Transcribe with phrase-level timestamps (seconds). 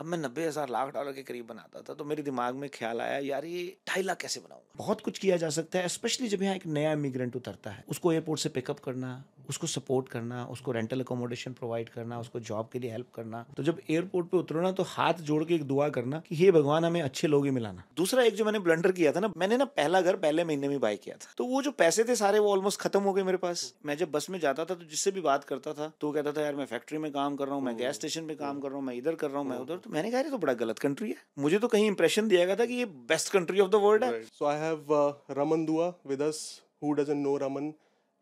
[0.00, 3.00] अब मैं नब्बे हज़ार लाख डॉलर के करीब बनाता था तो मेरे दिमाग में ख्याल
[3.00, 4.72] आया, यार ये ढाई लाख कैसे बनाऊँगा?
[4.76, 8.12] बहुत कुछ किया जा सकता है स्पेशली जब यहाँ एक नया इमिग्रेंट उतरता है, उसको
[8.12, 9.12] एयरपोर्ट से पिकअप करना
[9.50, 13.62] उसको सपोर्ट करना उसको रेंटल अकोमोडेशन प्रोवाइड करना उसको जॉब के लिए हेल्प करना। तो
[13.62, 16.84] जब एयरपोर्ट पे उतरो ना तो हाथ जोड़ के एक दुआ करना कि हे भगवान
[16.84, 19.64] हमें अच्छे लोग ही मिलाना। दूसरा एक जो मैंने ब्लंडर किया था ना मैंने ना
[19.72, 22.52] पहला घर पहले महीने में बाय किया था। तो वो जो पैसे थे सारे वो
[22.52, 25.20] ऑलमोस्ट खत्म हो गए मेरे पास। मैं जब बस में जाता था तो जिससे भी
[25.22, 27.76] बात करता था तो कहता था यार मैं फैक्ट्री में काम कर रहा हूँ मैं
[27.76, 29.90] गैस स्टेशन पे काम कर रहा हूँ मैं इधर कर रहा हूँ मैं उधर। तो
[29.90, 32.74] मैंने कहा तो बड़ा गलत कंट्री है। मुझे तो कहीं इंप्रेशन दिया गया था कि
[32.74, 34.96] ये best country of the world है। So I have
[35.38, 36.40] Raman Dua with us
[36.82, 37.72] who doesn't know Raman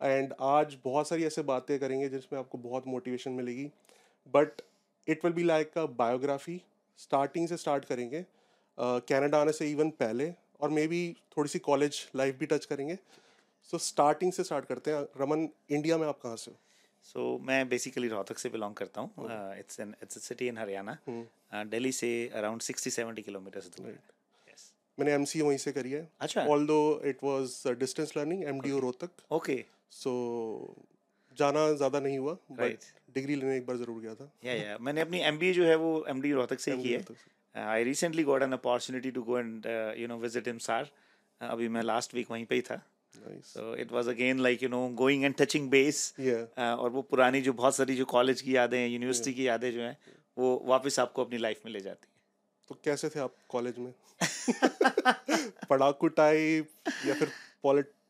[0.00, 3.70] and आज बहुत सारी ऐसे बातें करेंगे जिसमें आपको बहुत मोटिवेशन मिलेगी
[4.34, 4.62] but
[5.06, 6.60] it will be like a biography
[6.98, 8.24] starting से स्टार्ट करेंगे
[8.78, 11.00] कनाडा आने से इवन पहले और मे बी
[11.36, 15.48] थोड़ी सी कॉलेज लाइफ भी टच करेंगे। सो so, स्टार्टिंग से स्टार्ट करते हैं। रमन
[15.70, 16.56] इंडिया में आप कहाँ से हो?
[17.04, 19.10] सो so, मैं बेसिकली रोहतक से बिलोंग करता हूँ।
[19.58, 20.96] It's an it's city in Haryana
[21.66, 23.98] Delhi से अराउंड सिक्सटी सेवेंटी किलोमीटर दूर। है
[24.98, 28.72] मैंने एम सी वहीं से करी है। अच्छा। Although it was distance learning M D
[28.72, 29.10] O Rohtak.
[29.32, 32.84] Okay so so, जाना ज़्यादा नहीं हुआ Right.
[33.14, 36.04] डिग्री लेने एक बार ज़रूर गया था। या या मैंने अपनी एमबीए जो है वो
[36.08, 37.04] एम डी रोहतक से की है।
[37.54, 39.66] I recently got an opportunity to go and
[39.98, 40.90] you know visit him सार
[41.40, 42.80] अभी मैं लास्ट वीक वहीं पे ही था.
[43.44, 46.14] So it was again like you know going and touching base
[46.58, 49.80] और वो पुरानी जो बहुत सारी जो कॉलेज की यादें हैं यूनिवर्सिटी की यादें जो
[49.80, 49.96] हैं
[50.36, 52.16] वो वापस आपको अपनी लाइफ में ले जाती हैं।
[52.68, 53.92] तो कैसे थे आप कॉलेज में?
[55.70, 56.68] पढ़ाकू टाइप
[57.06, 57.32] या फिर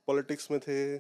[0.09, 0.99] पॉलिटिक्स में थे?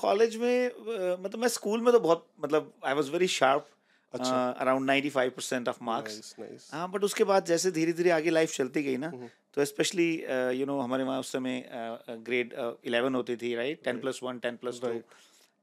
[0.00, 3.68] कॉलेज uh, में uh, मतलब मैं स्कूल में तो बहुत मतलब आई वाज वेरी शार्प
[4.12, 6.36] अच्छा। अराउंड 95 परसेंट ऑफ़ मार्क्स
[6.72, 9.12] हाँ बट उसके बाद जैसे धीरे धीरे आगे लाइफ चलती गई ना
[9.54, 10.24] तो स्पेशली
[10.60, 11.68] यू नो हमारे वहाँ उस समय
[12.08, 12.54] ग्रेड
[12.84, 14.88] इलेवन होती थी right ten plus one ten plus two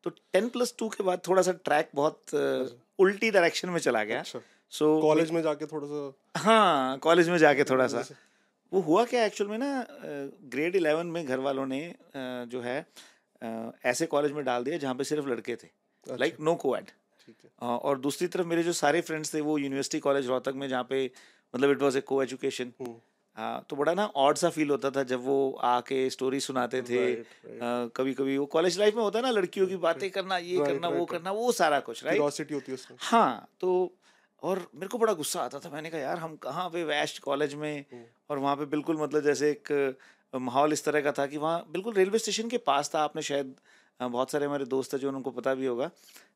[0.03, 2.67] तो टेन प्लस टू के बाद थोड़ा सा ट्रैक बहुत uh,
[2.99, 7.37] उल्टी डायरेक्शन में चला गया। अच्छा। सो कॉलेज में जाके थोड़ा सा हाँ कॉलेज में
[7.37, 8.03] जाके थोड़ा सा।
[8.73, 9.87] वो हुआ क्या एक्चुअल में ना
[10.43, 11.95] ग्रेड इलेवन में घर वालों ने
[12.45, 12.85] जो है
[13.85, 15.67] ऐसे कॉलेज में डाल दिया जहाँ पे सिर्फ़ लड़के थे।
[16.19, 16.85] लाइक नो कोएड
[17.25, 20.69] ठीक है। और दूसरी तरफ़ मेरे जो सारे फ्रेंड्स थे वो यूनिवर्सिटी कॉलेज रोहतक में
[20.69, 21.11] जहाँ पे
[21.55, 22.73] मतलब इट वॉज़ ए को एजुकेशन
[23.35, 27.15] हाँ तो बड़ा ना ऑड सा फील होता था जब वो आके स्टोरी सुनाते थे।
[27.15, 27.91] Right, right.
[27.95, 30.73] कभी कभी वो कॉलेज लाइफ में होता है ना लड़कियों की बातें करना ये Right,
[30.73, 33.93] करना वो करना वो सारा कुछ राइट होती है हाँ तो
[34.43, 37.53] और मेरे को बड़ा गुस्सा आता था। मैंने कहा यार हम कहाँ पे वेस्ट कॉलेज
[37.55, 37.85] में?
[37.93, 39.97] हम्म। और वहाँ पे बिल्कुल मतलब जैसे एक
[40.33, 43.55] माहौल इस तरह का था कि वहाँ बिल्कुल रेलवे स्टेशन के पास था। आपने शायद
[43.99, 45.89] बहुत सारे हमारे दोस्त हैं जो उनको पता भी होगा।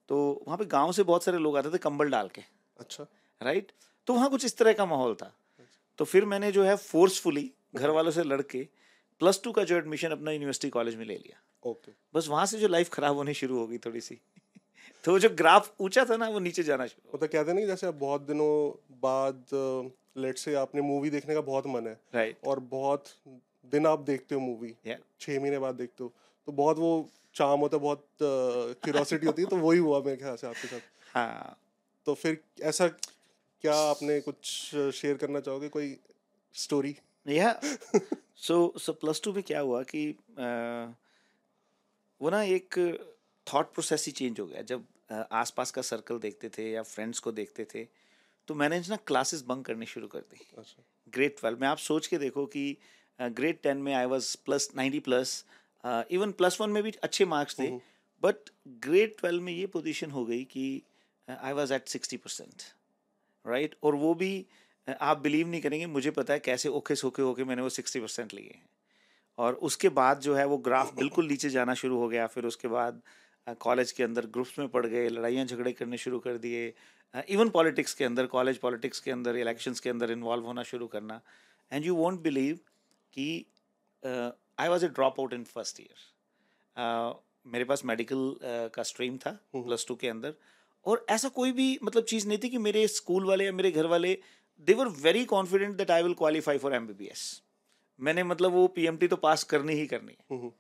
[0.10, 2.42] तो वहाँ पे गाँव से बहुत सारे लोग आते थे कंबल डाल के।
[2.80, 3.06] अच्छा।
[3.42, 3.72] राइट?
[4.08, 5.34] तो वहाँ कुछ इस तरह का माहौल था।
[6.00, 8.68] तो फिर मैंने जो है फोर्सफुली घर वालों से लड़के
[9.22, 12.60] प्लस टू का जो एडमिशन अपना यूनिवर्सिटी कॉलेज में ले लिया। ओके। बस वहाँ से
[12.60, 14.20] जो लाइफ खराब होनी शुरू हो गई थोड़ी सी।
[15.08, 17.66] तो वो जो ग्राफ ऊँचा था ना वो नीचे जाना शुरू वो तो कहते नहीं
[17.68, 18.48] जैसे अब बहुत दिनों
[19.02, 19.44] बाद
[20.18, 23.06] लेट से आपने मूवी देखने का बहुत मन है राइट और बहुत
[23.66, 24.74] दिन आप देखते हो मूवी.
[25.20, 26.12] छह महीने बाद देखते हो
[26.48, 26.90] तो बहुत वो
[27.36, 31.16] चाम होता है बहुत क्यूरियोसिटी होती है तो वही हुआ मेरे ख्याल से आपके साथ।
[31.16, 31.58] हाँ।
[32.06, 34.52] तो फिर ऐसा क्या आपने कुछ
[34.94, 35.96] शेयर करना चाहोगे कोई
[36.56, 36.96] स्टोरी
[37.26, 37.60] या
[38.36, 40.06] सो सो प्लस टू में क्या हुआ कि
[40.38, 40.94] अ,
[42.22, 42.80] वो ना एक
[43.48, 47.32] थॉट प्रोसेस ही चेंज हो गया। जब आसपास का सर्कल देखते थे या फ्रेंड्स को
[47.32, 47.88] देखते थे
[48.48, 52.08] तो मैंने ना क्लासेस बंक करनी शुरू कर दी। अच्छा। ग्रेड ट्वेल्व में आप सोच
[52.08, 52.78] के देखो कि
[53.20, 55.46] ग्रेड टेन में I was plus ninety plus
[56.12, 57.70] even plus one में भी अच्छे मार्क्स थे
[58.24, 60.82] बट ग्रेड ट्वेल्व में ये पोजीशन हो गई कि
[61.28, 62.64] I was at sixty percent
[63.46, 64.46] right और वो भी
[64.88, 68.00] uh, आप बिलीव नहीं करेंगे मुझे पता है कैसे ओखे सोखे होके मैंने वो सिक्सटी
[68.00, 68.66] परसेंट लिए हैं।
[69.38, 72.68] और उसके बाद जो है वो ग्राफ बिल्कुल नीचे जाना शुरू हो गया फिर उसके
[72.68, 73.02] बाद
[73.48, 76.74] कॉलेज के अंदर ग्रुप्स में पड़ गए लड़ाइयाँ झगड़े करने शुरू कर दिए
[77.30, 81.22] इवन पॉलिटिक्स के अंदर कॉलेज पॉलिटिक्स के अंदर इलेक्शंस के अंदर इन्वॉल्व होना शुरू करना।
[81.72, 82.60] एंड यू वॉन्ट बिलीव
[83.14, 83.46] कि
[84.04, 87.16] I was a drop out in first year
[87.48, 90.34] मेरे पास मेडिकल uh, का स्ट्रीम था प्लस टू के अंदर।
[90.86, 93.86] और ऐसा कोई भी मतलब चीज़ नहीं थी कि मेरे स्कूल वाले या मेरे घर
[93.86, 94.18] वाले
[94.68, 97.24] they were very confident that I will qualify for MBBS
[98.00, 100.52] मैंने मतलब वो पीएमटी तो पास करनी ही करनी है। हम्म,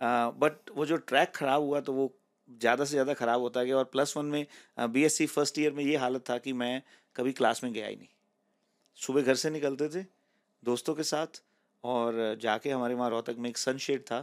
[0.00, 2.12] बट वो जो ट्रैक खराब हुआ तो वो
[2.50, 4.46] ज़्यादा से ज़्यादा ख़राब होता गया और प्लस वन में
[4.78, 6.82] बीएससी फ़र्स्ट ईयर में ये हालत था कि मैं
[7.16, 8.08] कभी क्लास में गया ही नहीं।
[8.98, 10.04] सुबह घर से निकलते थे
[10.62, 11.42] दोस्तों के साथ
[11.84, 14.18] और जाके हमारे वहाँ रोहतक में एक सनशेड था।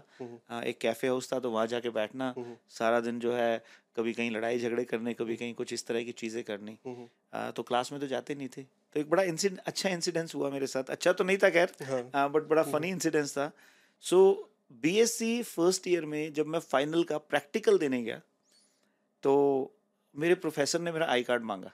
[0.62, 2.34] एक कैफ़े हाउस था तो वहाँ जाके बैठना
[2.70, 3.64] सारा दिन जो है
[3.98, 7.52] कभी कहीं लड़ाई झगड़े करने कभी कहीं कुछ इस तरह की चीज़ें करनी। हम्म, अ,
[7.52, 10.68] तो क्लास में तो जाते नहीं थे। तो एक बड़ा इंसिडेंट अच्छा इंसिडेंस हुआ मेरे
[10.68, 11.72] साथ। अच्छा तो नहीं था खैर
[12.16, 13.52] हाँ। बट बड़ा फनी इंसिडेंस था।
[14.04, 14.50] सो
[14.82, 18.22] बीएससी फ़र्स्ट ईयर में जब मैं फाइनल का प्रैक्टिकल देने गया
[19.24, 19.34] तो
[20.16, 21.72] मेरे प्रोफेसर ने मेरा आई कार्ड मांगा।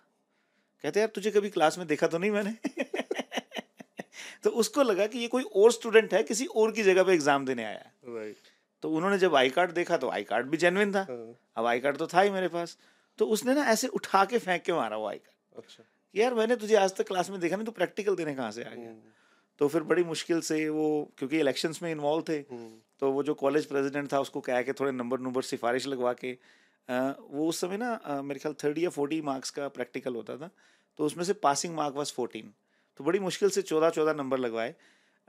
[0.83, 2.53] कहते यार तुझे कभी क्लास में देखा तो नहीं मैंने?
[4.43, 7.45] तो उसको लगा कि ये कोई और स्टूडेंट है किसी और की जगह पे एग्ज़ाम
[7.45, 8.37] देने आया है। राइट
[8.83, 11.79] तो उन्होंने जब आई कार्ड देखा तो आई कार्ड भी जेनविन था। हाँ, अब आई
[11.79, 12.77] कार्ड तो था ही मेरे पास।
[13.19, 15.83] तो उसने ना ऐसे उठा के फेंक के मारा वो आई कार्ड अच्छा।
[16.15, 18.69] यार मैंने तुझे आज तक क्लास में देखा नहीं तो प्रैक्टिकल देने कहाँ से आ
[18.69, 18.89] गया?
[18.89, 19.11] हम्म,
[19.59, 22.69] तो फिर बड़ी मुश्किल से वो क्योंकि इलेक्शंस में इन्वॉल्व थे हम्म,
[22.99, 26.31] तो वो जो कॉलेज प्रेसिडेंट था उसको कह के थोड़े नंबर नंबर सिफारिश लगवा के
[26.31, 30.49] अ, वो उस समय ना मेरे ख्याल थर्टी या फोर्टी मार्क्स का प्रैक्टिकल होता था
[30.99, 32.53] तो उसमें से पासिंग मार्क वाज फोर्टीन
[32.99, 34.73] तो बड़ी मुश्किल से चौदह चौदह नंबर लगवाए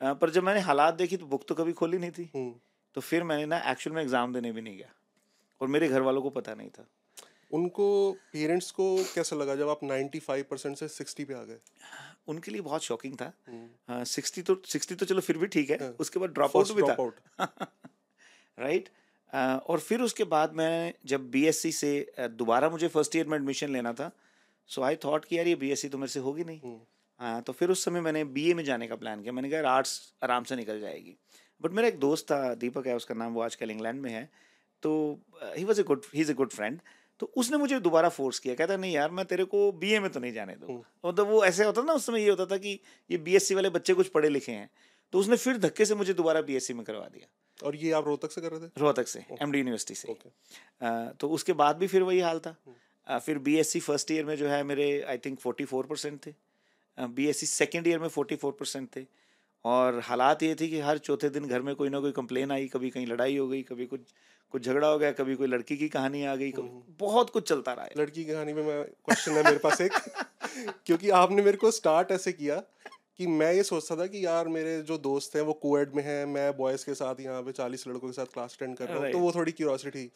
[0.01, 2.55] पर जब मैंने हालात देखी तो बुक तो कभी खोली नहीं थी। हम्म।
[2.97, 4.93] तो फिर मैंने ना एक्चुअल में एग्ज़ाम देने भी नहीं गया।
[5.61, 6.87] और मेरे घर वालों को पता नहीं था।
[7.53, 11.59] उनको पेरेंट्स को कैसा लगा जब आप 95 परसेंट से 60 पे आ गए?
[12.29, 15.77] उनके लिए बहुत शॉकिंग था। हम्म, सिक्सटी तो सिक्सटी तो चलो फिर भी ठीक है।
[15.77, 17.49] हाँ। उसके बाद ड्रॉप आउट भी था। drop out.
[18.59, 18.89] राइट
[19.67, 23.93] और फिर उसके बाद मैं जब बीएससी से दोबारा मुझे फ़र्स्ट ईयर में एडमिशन लेना
[23.93, 24.11] था
[24.67, 26.61] सो आई थॉट कि यार ये बीएससी तो मेरे से होगी नहीं।
[27.19, 30.15] हाँ तो फिर उस समय मैंने बीए में जाने का प्लान किया। मैंने कहा आर्ट्स
[30.23, 31.17] आराम से निकल जाएगी।
[31.63, 34.31] बट मेरा एक दोस्त था दीपक है उसका नाम वो आजकल इंग्लैंड में है।
[34.83, 36.81] तो he was a good he is a good friend
[37.21, 40.21] तो उसने मुझे दोबारा फोर्स किया। कहता नहीं यार मैं तेरे को बीए में तो
[40.21, 42.81] नहीं जाने दूँगा। मतलब वो ऐसे होता ना उस समय ये होता था कि
[43.11, 44.71] ये बीएससी वाले बच्चे कुछ पढ़े लिखे हैं।
[45.13, 48.33] तो उसने फिर धक्के से मुझे दोबारा बीएससी में करवा दिया। और ये आप रोहतक
[48.33, 48.73] से कर रहे थे?
[48.79, 50.09] रोहतक से एमडी यूनिवर्सिटी से।
[50.83, 52.57] अ, तो उसके बाद भी फिर वही हाल था।
[53.07, 56.35] अ, फिर बीएससी फ़र्स्ट ईयर में जो है मेरे I think forty four percent थे।
[57.01, 59.07] बीएससी सेकेंड ईयर में फोर्टी फोर परसेंट थे।
[59.65, 62.69] और हालात ये थे कि हर चौथे दिन घर में कोई ना कोई कंप्लेन आई
[62.69, 64.01] कभी कहीं लड़ाई हो गई कभी कुछ।
[64.51, 67.73] कुछ झगड़ा हो गया कभी कोई लड़की की कहानी आ गई कभी बहुत कुछ चलता
[67.73, 69.93] रहा है। लड़की की कहानी में मैं क्वेश्चन है मेरे पास एक
[70.87, 72.63] क्योंकि आपने मेरे को स्टार्ट ऐसे किया
[73.19, 76.27] कि मैं ये सोचता था कि यार मेरे जो दोस्त हैं वो कोएड में हैं
[76.27, 79.13] मैं बॉयज़ के साथ यहाँ पे चालीस लड़कों के साथ क्लास अटेंड कर रहा हूँ
[79.13, 80.11] तो वो थोड़ी क्यूरोसिटी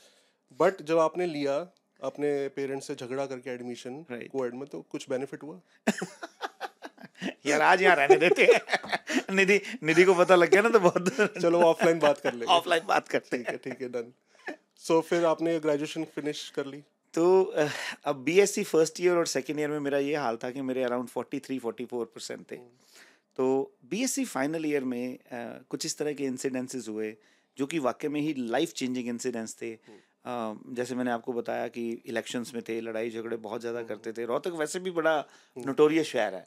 [0.60, 1.58] बट जब आपने लिया
[2.02, 4.04] अपने पेरेंट्स से झगड़ा करके एडमिशन.
[4.10, 5.60] कोएड में तो कुछ बेनिफिट हुआ?
[7.46, 11.08] यार आज यहाँ रहने देते हैं। निधि निधि को पता लग गया ना तो बहुत
[11.38, 14.12] चलो ऑफलाइन बात कर लेंगे। ऑफलाइन बात करते हैं ठीक है डन
[14.78, 16.82] सो फिर आपने ग्रेजुएशन फिनिश कर ली?
[17.14, 17.42] तो
[18.04, 21.08] अब बीएससी फ़र्स्ट ईयर और सेकेंड ईयर में मेरा ये हाल था कि मेरे अराउंड
[21.08, 22.56] 43 44 परसेंट थे।
[23.38, 23.46] तो
[23.90, 25.18] बीएससी फाइनल ईयर में
[25.70, 27.14] कुछ इस तरह के इंसिडेंसेस हुए
[27.58, 29.72] जो कि वाकई में ही लाइफ चेंजिंग इंसिडेंट्स थे।
[30.24, 34.50] जैसे मैंने आपको बताया कि इलेक्शंस में थे लड़ाई झगड़े बहुत ज़्यादा करते थे। रोहतक
[34.50, 35.24] वैसे भी बड़ा
[35.56, 36.46] नोटोरियस शहर है।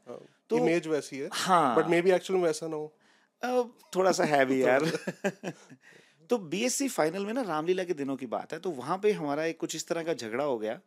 [0.49, 4.45] तो- इमेज वैसी है हाँ। बट मे बी एक्चुअली वैसा ना हो। थोड़ा सा है
[4.45, 4.83] भी यार।
[6.29, 9.45] तो बीएससी फाइनल में ना रामलीला के दिनों की बात है तो वहाँ पे हमारा
[9.45, 10.79] एक कुछ इस तरह का झगड़ा हो गया।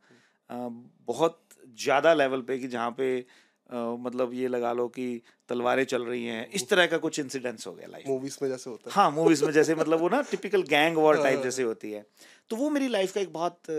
[0.50, 1.40] बहुत
[1.78, 3.26] ज़्यादा लेवल पे कि जहाँ पे
[3.70, 7.66] अ, मतलब ये लगा लो कि तलवारें चल रही हैं इस तरह का कुछ इंसिडेंट्स
[7.66, 10.22] हो गया लाइफ मूवीज़ में जैसे होता है। हाँ मूवीज़ में जैसे मतलब वो ना
[10.22, 12.04] टिपिकल गैंग वॉर टाइप जैसे होती है।
[12.50, 13.70] तो वो मेरी लाइफ का एक बहुत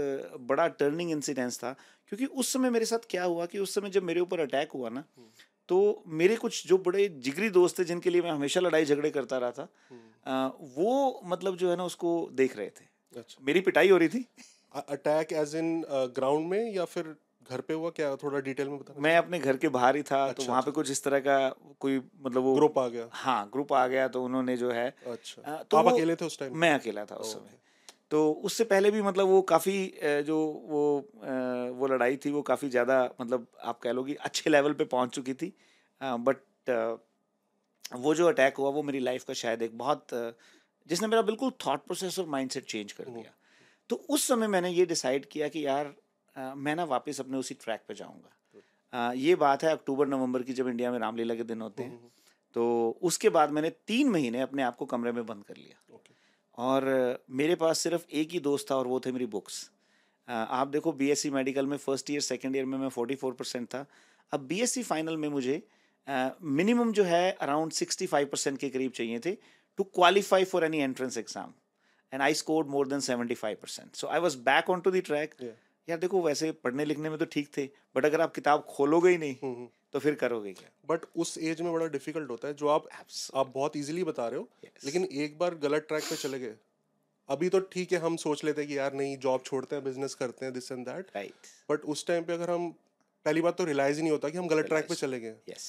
[0.42, 1.76] बड़ा टर्निंग इंसिडेंस था
[2.08, 4.90] क्योंकि उस समय मेरे साथ क्या हुआ कि उस समय जब मेरे ऊपर अटैक हुआ
[4.90, 5.04] ना
[5.70, 9.38] तो मेरे कुछ जो बड़े जिगरी दोस्त थे जिनके लिए मैं हमेशा लड़ाई झगड़े करता
[9.38, 9.68] रहा था
[10.26, 12.86] अ, वो मतलब जो है ना उसको देख रहे थे।
[13.16, 14.26] अच्छा। मेरी पिटाई हो रही थी।
[14.90, 15.84] अटैक एज इन
[16.16, 17.16] ग्राउंड में या फिर
[17.50, 18.16] घर पे हुआ क्या?
[18.16, 20.62] थोड़ा डिटेल में बताना मैं अपने घर के बाहर ही था अच्छा, तो अच्छा, वहाँ
[20.62, 21.38] पे कुछ इस तरह का
[21.80, 25.42] कोई मतलब वो ग्रुप आ गया। हाँ ग्रुप आ गया तो उन्होंने जो है अच्छा।
[25.42, 27.58] अ, तो आप अकेले थे उस टाइम मैं अकेला था उस समय।
[28.12, 30.38] तो उससे पहले भी मतलब वो काफ़ी जो
[30.70, 30.82] वो
[31.76, 35.10] वो लड़ाई थी वो काफ़ी ज़्यादा मतलब आप कह लो कि अच्छे लेवल पे पहुँच
[35.10, 35.54] चुकी थी।
[36.02, 36.38] बट
[37.96, 40.08] वो जो अटैक हुआ वो मेरी लाइफ का शायद एक बहुत
[40.88, 43.34] जिसने मेरा बिल्कुल थॉट प्रोसेस और माइंडसेट चेंज कर दिया।
[43.90, 45.94] तो उस समय मैंने ये डिसाइड किया कि यार
[46.36, 50.68] मैं ना वापस अपने उसी ट्रैक पे जाऊँगा। ये बात है अक्टूबर नवंबर की जब
[50.68, 52.12] इंडिया में रामलीला के दिन होते हैं।
[52.56, 55.96] तो उसके बाद मैंने तीन महीने अपने आप को कमरे में बंद कर लिया।
[56.62, 56.86] और
[57.32, 59.70] मेरे पास सिर्फ़ एक ही दोस्त था और वो थे मेरी बुक्स।
[60.28, 63.86] आप देखो बीएससी मेडिकल में फ़र्स्ट ईयर सेकेंड ईयर में मैं 44 परसेंट था।
[64.32, 65.62] अब बीएससी फाइनल में मुझे
[66.08, 69.38] मिनिमम जो है अराउंड 65 परसेंट के करीब चाहिए थे
[69.80, 71.54] to qualify for any entrance exam
[72.14, 75.36] and I scored more than 75 percent so I was back on to the track.
[75.92, 79.18] यार देखो वैसे पढ़ने लिखने में तो ठीक थे बट अगर आप किताब खोलोगे ही
[79.18, 80.70] नहीं हम्म तो फिर करोगे क्या?
[80.90, 82.88] बट उस एज में बड़ा डिफ़िकल्ट होता है जो आप
[83.36, 84.86] आप बहुत इजीली बता रहे हो Yes.
[84.86, 86.56] लेकिन एक बार गलत ट्रैक पे चले गए
[87.30, 90.16] अभी तो ठीक है हम सोच लेते हैं कि यार नहीं जॉब छोड़ते हैं बिज़नेस
[90.16, 92.70] करते हैं this and that right but उस टाइम पे अगर हम
[93.26, 95.68] पहली बात तो रियलाइज़ ही नहीं होता कि हम गलत ट्रैक पे चले गए। यस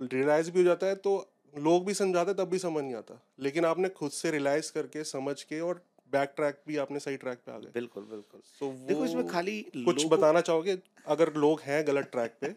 [0.00, 1.12] रियलाइज़ भी हो जाता है तो
[1.54, 5.42] लोग भी समझाते तब भी समझ नहीं आता। लेकिन आपने खुद से रियलाइज़ करके समझ
[5.42, 9.04] के और बैक ट्रैक भी आपने सही ट्रैक पे आ गए। बिल्कुल बिल्कुल। तो देखो
[9.04, 10.78] इसमें खाली कुछ बताना चाहोगे?
[11.08, 12.54] अगर लोग हैं गलत ट्रैक पे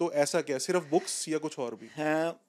[0.00, 1.88] तो ऐसा क्या सिर्फ़ बुक्स या कुछ और भी?
[1.96, 2.40] हाँ,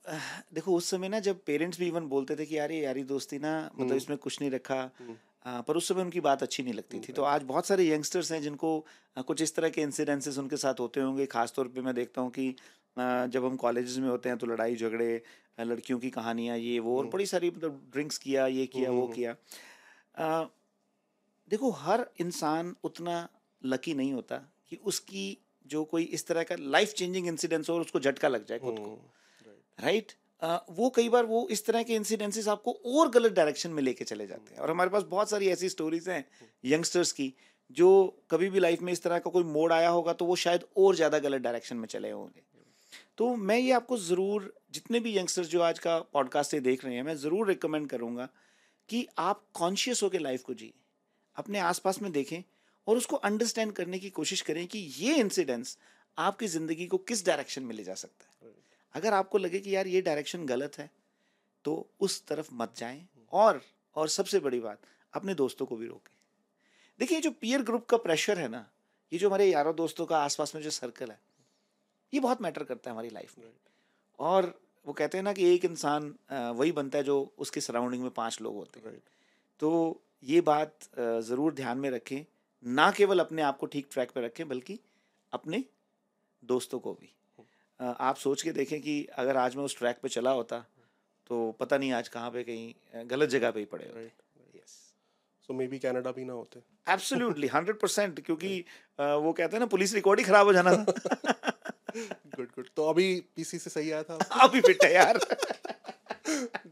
[0.53, 3.39] देखो उस समय ना जब पेरेंट्स भी इवन बोलते थे कि यार ये यारी दोस्ती
[3.39, 4.89] ना मतलब इसमें कुछ नहीं रखा
[5.45, 8.31] आ, पर उस समय उनकी बात अच्छी नहीं लगती थी। तो आज बहुत सारे यंगस्टर्स
[8.31, 8.69] हैं जिनको
[9.17, 12.49] कुछ इस तरह के इंसिडेंसेस उनके साथ होते होंगे। खासतौर पे मैं देखता हूँ कि
[12.97, 15.21] जब हम कॉलेज में होते हैं तो लड़ाई झगड़े
[15.59, 19.35] लड़कियों की कहानियाँ ये वो और बड़ी सारी मतलब ड्रिंक्स किया ये किया वो किया।
[20.15, 20.43] आ,
[21.49, 23.27] देखो हर इंसान उतना
[23.65, 24.37] लकी नहीं होता
[24.69, 28.45] कि उसकी जो कोई इस तरह का लाइफ चेंजिंग इंसिडेंस हो और उसको झटका लग
[28.45, 28.99] जाए खुद को
[29.79, 30.11] राइट
[30.71, 34.27] वो कई बार वो इस तरह के इंसिडेंसेस आपको और गलत डायरेक्शन में लेके चले
[34.27, 36.25] जाते हैं। और हमारे पास बहुत सारी ऐसी स्टोरीज हैं
[36.65, 37.33] यंगस्टर्स की
[37.71, 37.89] जो
[38.31, 40.95] कभी भी लाइफ में इस तरह का कोई मोड आया होगा तो वो शायद और
[40.95, 42.41] ज़्यादा गलत डायरेक्शन में चले होंगे।
[43.17, 46.95] तो मैं ये आपको ज़रूर जितने भी यंगस्टर्स जो आज का पॉडकास्ट से देख रहे
[46.95, 48.27] हैं मैं ज़रूर रिकमेंड करूँगा
[48.89, 50.73] कि आप कॉन्शियस होकर लाइफ को जिए
[51.35, 52.41] अपने आसपास में देखें
[52.87, 55.77] और उसको अंडरस्टैंड करने की कोशिश करें कि ये इंसिडेंट्स
[56.17, 58.51] आपकी ज़िंदगी को किस डायरेक्शन में ले जा सकता है।
[58.95, 60.89] अगर आपको लगे कि यार ये डायरेक्शन गलत है
[61.65, 63.61] तो उस तरफ़ मत जाएँ और
[63.95, 64.79] और सबसे बड़ी बात
[65.13, 66.13] अपने दोस्तों को भी रोकें।
[66.99, 68.65] देखिए जो पीयर ग्रुप का प्रेशर है ना
[69.11, 71.19] ये जो हमारे यारों दोस्तों का आसपास में जो सर्कल है
[72.13, 73.45] ये बहुत मैटर करता है हमारी लाइफ में।
[74.19, 74.53] और
[74.85, 78.41] वो कहते हैं ना कि एक इंसान वही बनता है जो उसके सराउंडिंग में पाँच
[78.41, 78.97] लोग होते हैं।
[79.61, 82.23] तो ये बात ज़रूर ध्यान में रखें।
[82.63, 84.79] ना केवल अपने आप को ठीक ट्रैक पर रखें बल्कि
[85.33, 85.63] अपने
[86.43, 87.13] दोस्तों को भी।
[87.79, 90.65] आप सोच के देखें कि अगर आज मैं उस ट्रैक पे चला होता
[91.29, 94.11] तो पता नहीं आज कहाँ पे कहीं गलत जगह पे ही पड़े होते।
[95.47, 98.59] सो मे बी कनाडा भी ना होते। एब्सोल्युटली हंड्रेड परसेंट क्योंकि
[98.99, 100.83] वो कहते हैं ना पुलिस रिकॉर्ड ही खराब हो जाना था।
[101.95, 104.17] Good good. तो अभी पीसी से सही आया था?
[104.43, 105.17] अभी फिट है यार।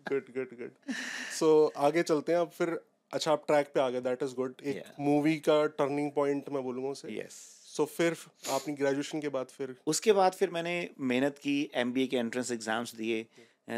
[0.10, 0.94] Good good good.
[1.40, 2.80] सो आगे चलते हैं। अब फिर
[3.14, 5.46] अच्छा आप ट्रैक पे आ गए दैट इज़ गुड एक मूवी yeah.
[5.46, 8.16] का टर्निंग पॉइंट मैं बोलूँगा उसे। यस सो फिर
[8.50, 12.96] आपने ग्रेजुएशन के बाद फिर उसके बाद फिर मैंने मेहनत की एमबीए के एंट्रेंस एग्ज़ाम्स
[12.96, 13.26] दिए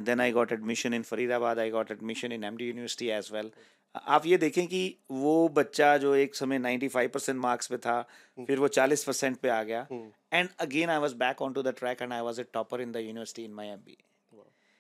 [0.02, 3.52] then I got admission in Faridabad I got admission in MD university as well
[3.96, 8.48] आप ये देखें कि वो बच्चा जो एक समय 95 परसेंट मार्क्स पे था hmm.
[8.48, 9.88] फिर वो 40 परसेंट पे आ गया।
[10.34, 12.92] And again I was back on to the track and I was a topper in
[12.92, 13.98] the university in my MBA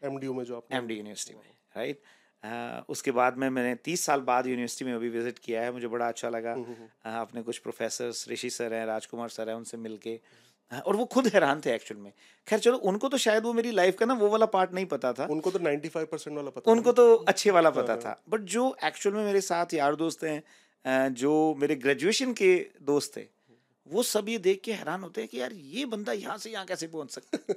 [0.04, 1.42] MDU में जो आप एमडी यूनिवर्सिटी में
[1.78, 2.10] राइट right?
[2.46, 5.88] Uh, उसके बाद में मैंने तीस साल बाद यूनिवर्सिटी में अभी विज़िट किया है मुझे
[5.88, 10.20] बड़ा अच्छा लगा। uh, अपने कुछ प्रोफेसर ऋषि सर हैं राजकुमार सर हैं उनसे मिलके।
[10.24, 12.12] uh, और वो खुद हैरान थे एक्चुअल में।
[12.48, 15.14] खैर चलो उनको तो शायद वो मेरी लाइफ का ना वो वाला पार्ट नहीं पता
[15.14, 18.76] था। उनको तो 95 परसेंट वाला पता उनको तो अच्छे वाला पता था। बट जो
[18.84, 23.26] एक्चुअल में मेरे साथ यार दोस्त हैं जो मेरे ग्रेजुएशन के दोस्त थे
[23.88, 26.66] वो सब ये देख के हैरान होते हैं कि यार ये बंदा यहाँ से यहाँ
[26.66, 27.54] कैसे पहुँच सकता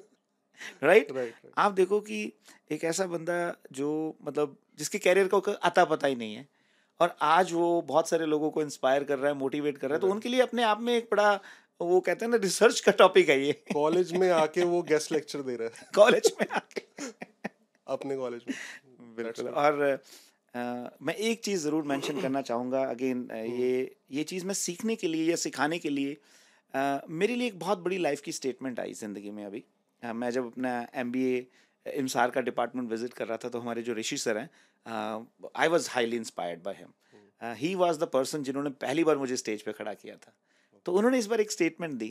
[0.82, 1.20] राइट right?
[1.20, 1.54] right, right.
[1.58, 2.32] आप देखो कि
[2.72, 6.48] एक ऐसा बंदा जो मतलब जिसके कैरियर का अता पता ही नहीं है
[7.00, 10.00] और आज वो बहुत सारे लोगों को इंस्पायर कर रहा है मोटिवेट कर रहा है
[10.00, 11.40] तो उनके लिए अपने आप में एक बड़ा
[11.80, 15.42] वो कहते हैं ना रिसर्च का टॉपिक है ये। कॉलेज में आके वो गेस्ट लेक्चर
[15.42, 16.82] दे रहा है। कॉलेज में आके।
[17.86, 18.56] अपने कॉलेज में।
[19.16, 19.82] बिल्कुल। और
[20.54, 20.62] आ,
[21.02, 25.30] मैं एक चीज़ ज़रूर मेंशन करना चाहूँगा। अगेन ये ये चीज़ मैं सीखने के लिए
[25.30, 26.16] या सिखाने के लिए
[26.74, 29.64] आ, मेरे लिए एक बहुत बड़ी लाइफ की स्टेटमेंट आई ज़िंदगी में अभी।
[30.02, 31.24] मैं जब अपना एम बी
[31.86, 34.48] का डिपार्टमेंट विज़िट कर रहा था तो हमारे जो ऋषि सर हैं
[35.56, 39.62] I was highly inspired by him he was the person जिन्होंने पहली बार मुझे स्टेज
[39.62, 40.32] पे खड़ा किया था।
[40.86, 42.08] तो उन्होंने इस बार एक स्टेटमेंट दी।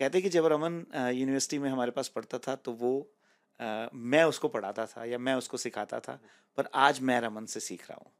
[0.00, 2.92] कहते कि जब रमन यूनिवर्सिटी में हमारे पास पढ़ता था तो वो
[3.60, 6.18] uh, मैं उसको पढ़ाता था या मैं उसको सिखाता था
[6.58, 8.10] पर आज मैं रमन से सीख रहा हूँ।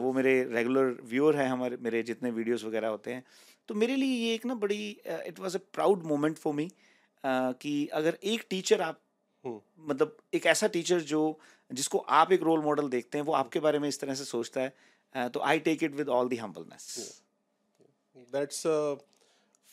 [0.00, 3.24] वो मेरे रेगुलर व्यूअर हैं हमारे मेरे जितने वीडियोस वगैरह होते हैं।
[3.68, 6.70] तो मेरे लिए ये एक ना बड़ी it was a proud moment for me
[7.24, 9.00] कि अगर एक टीचर आप
[9.44, 11.22] मतलब एक ऐसा टीचर जो
[11.70, 14.60] जिसको आप एक रोल मॉडल देखते हैं वो आपके बारे में इस तरह से सोचता
[14.60, 17.22] है तो I take it with all the humbleness
[18.32, 18.66] that's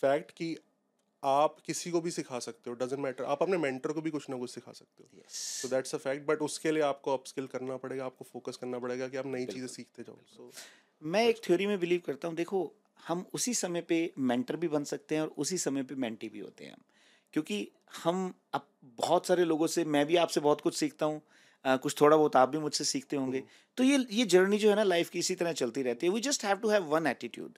[0.01, 0.55] fact कि
[1.23, 4.29] आप किसी को भी सिखा सकते हो डजेंट मैटर आप अपने मेंटर को भी कुछ
[4.29, 7.77] ना कुछ सिखा सकते हो। So that's a fact but उसके लिए आपको अपस्किल करना
[7.77, 10.53] पड़ेगा आपको फोकस करना पड़ेगा कि आप नई चीज़ें सीखते जाओ। so,
[11.01, 12.71] मैं एक थ्योरी में बिलीव करता हूँ देखो
[13.07, 16.39] हम उसी समय पे मेंटर भी बन सकते हैं और उसी समय पे मेंटी भी
[16.39, 16.83] होते हैं हम।
[17.33, 17.67] क्योंकि
[18.03, 21.21] हम अब बहुत सारे लोगों से मैं भी आपसे बहुत कुछ सीखता हूँ
[21.65, 23.43] कुछ थोड़ा बहुत आप भी मुझसे सीखते होंगे।
[23.77, 26.19] तो ये ये जर्नी जो है ना लाइफ की इसी तरह चलती रहती है। We
[26.21, 27.57] just have to have one attitude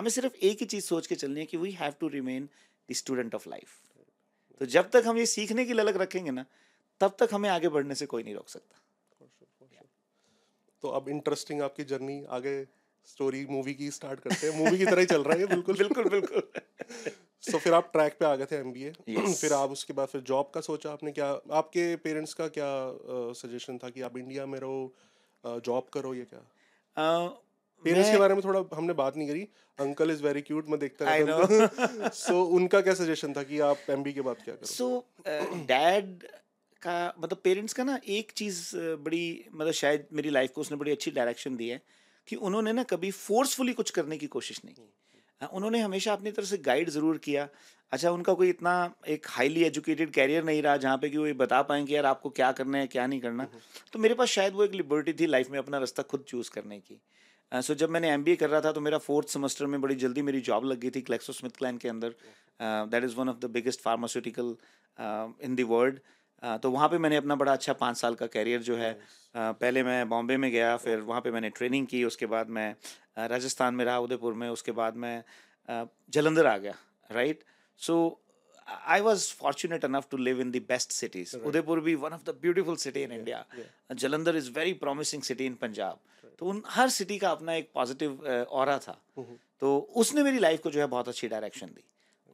[0.00, 2.48] हमें सिर्फ़ एक ही चीज़ सोच के चलनी है कि we have to remain
[2.90, 3.78] the student of life
[4.58, 6.44] तो जब तक हम ये सीखने की ललक रखेंगे ना
[7.00, 8.76] तब तक हमें आगे बढ़ने से कोई नहीं रोक सकता।
[10.82, 12.68] तो अब इंटरेस्टिंग आपकी जर्नी आगे
[13.04, 16.08] स्टोरी मूवी की स्टार्ट करते हैं। मूवी की तरह ही चल रहा है बिल्कुल। बिल्कुल
[16.08, 16.42] बिल्कुल।
[17.42, 19.34] सो so, फिर आप ट्रैक पे आ गए थे एमबीए yes.
[19.34, 22.72] फिर आप उसके बाद फिर जॉब का सोचा आपने क्या आपके पेरेंट्स का क्या
[23.32, 24.94] सजेशन uh, था कि आप इंडिया में रहो
[25.46, 26.42] जॉब uh, करो या क्या?
[27.84, 30.78] पेरेंट्स uh, के बारे में थोड़ा हमने बात नहीं करी। अंकल इज़ वेरी क्यूट मैं
[30.80, 35.06] देखता रहता सो उनका क्या सजेशन था कि आप एमबी के बाद क्या करो सो
[35.26, 36.22] so, डैड
[36.82, 40.90] का मतलब पेरेंट्स का ना एक चीज़ बड़ी मतलब शायद मेरी लाइफ को उसने बड़ी
[40.90, 41.80] अच्छी डायरेक्शन दी है
[42.28, 44.92] कि उन्होंने ना कभी फोर्सफुली कुछ करने की कोशिश नहीं की।
[45.40, 47.48] हाँ, उन्होंने हमेशा अपनी तरफ़ से गाइड ज़रूर किया।
[47.92, 48.72] अच्छा उनका कोई इतना
[49.08, 52.06] एक हाईली एजुकेटेड कैरियर नहीं रहा जहाँ पे कि वो ये बता पाएँ कि यार
[52.06, 53.44] आपको क्या करना है क्या नहीं करना।
[53.92, 56.78] तो मेरे पास शायद वो एक लिबर्टी थी लाइफ में अपना रास्ता खुद चूज़ करने
[56.80, 57.00] की।
[57.52, 60.40] सो जब मैंने एम कर रहा था तो मेरा फोर्थ सेमेस्टर में बड़ी जल्दी मेरी
[60.42, 62.14] जॉब लग गई थी क्लेक्सो स्मिथ क्लैन के अंदर
[62.90, 64.56] that is one of the biggest pharmaceutical
[65.44, 65.98] in the world
[66.62, 69.00] तो वहाँ पे मैंने अपना बड़ा अच्छा पाँच साल का कैरियर जो है uh,
[69.34, 73.30] पहले मैं बॉम्बे में गया फिर वहाँ पे मैंने ट्रेनिंग की उसके बाद मैं uh,
[73.30, 75.22] राजस्थान में रहा उदयपुर में उसके बाद मैं
[75.68, 76.74] uh, जलंधर आ गया
[77.10, 77.44] right
[77.80, 77.96] so
[78.70, 82.36] I was fortunate enough to live in the best cities Udaipur भी one of the
[82.42, 83.44] beautiful city in India
[83.94, 85.98] Jalandhar is very promising city in Punjab
[86.38, 88.96] तो उन हर सिटी का अपना एक पॉजिटिव और था।
[89.62, 91.82] तो उसने मेरी लाइफ को जो है बहुत अच्छी डायरेक्शन दी।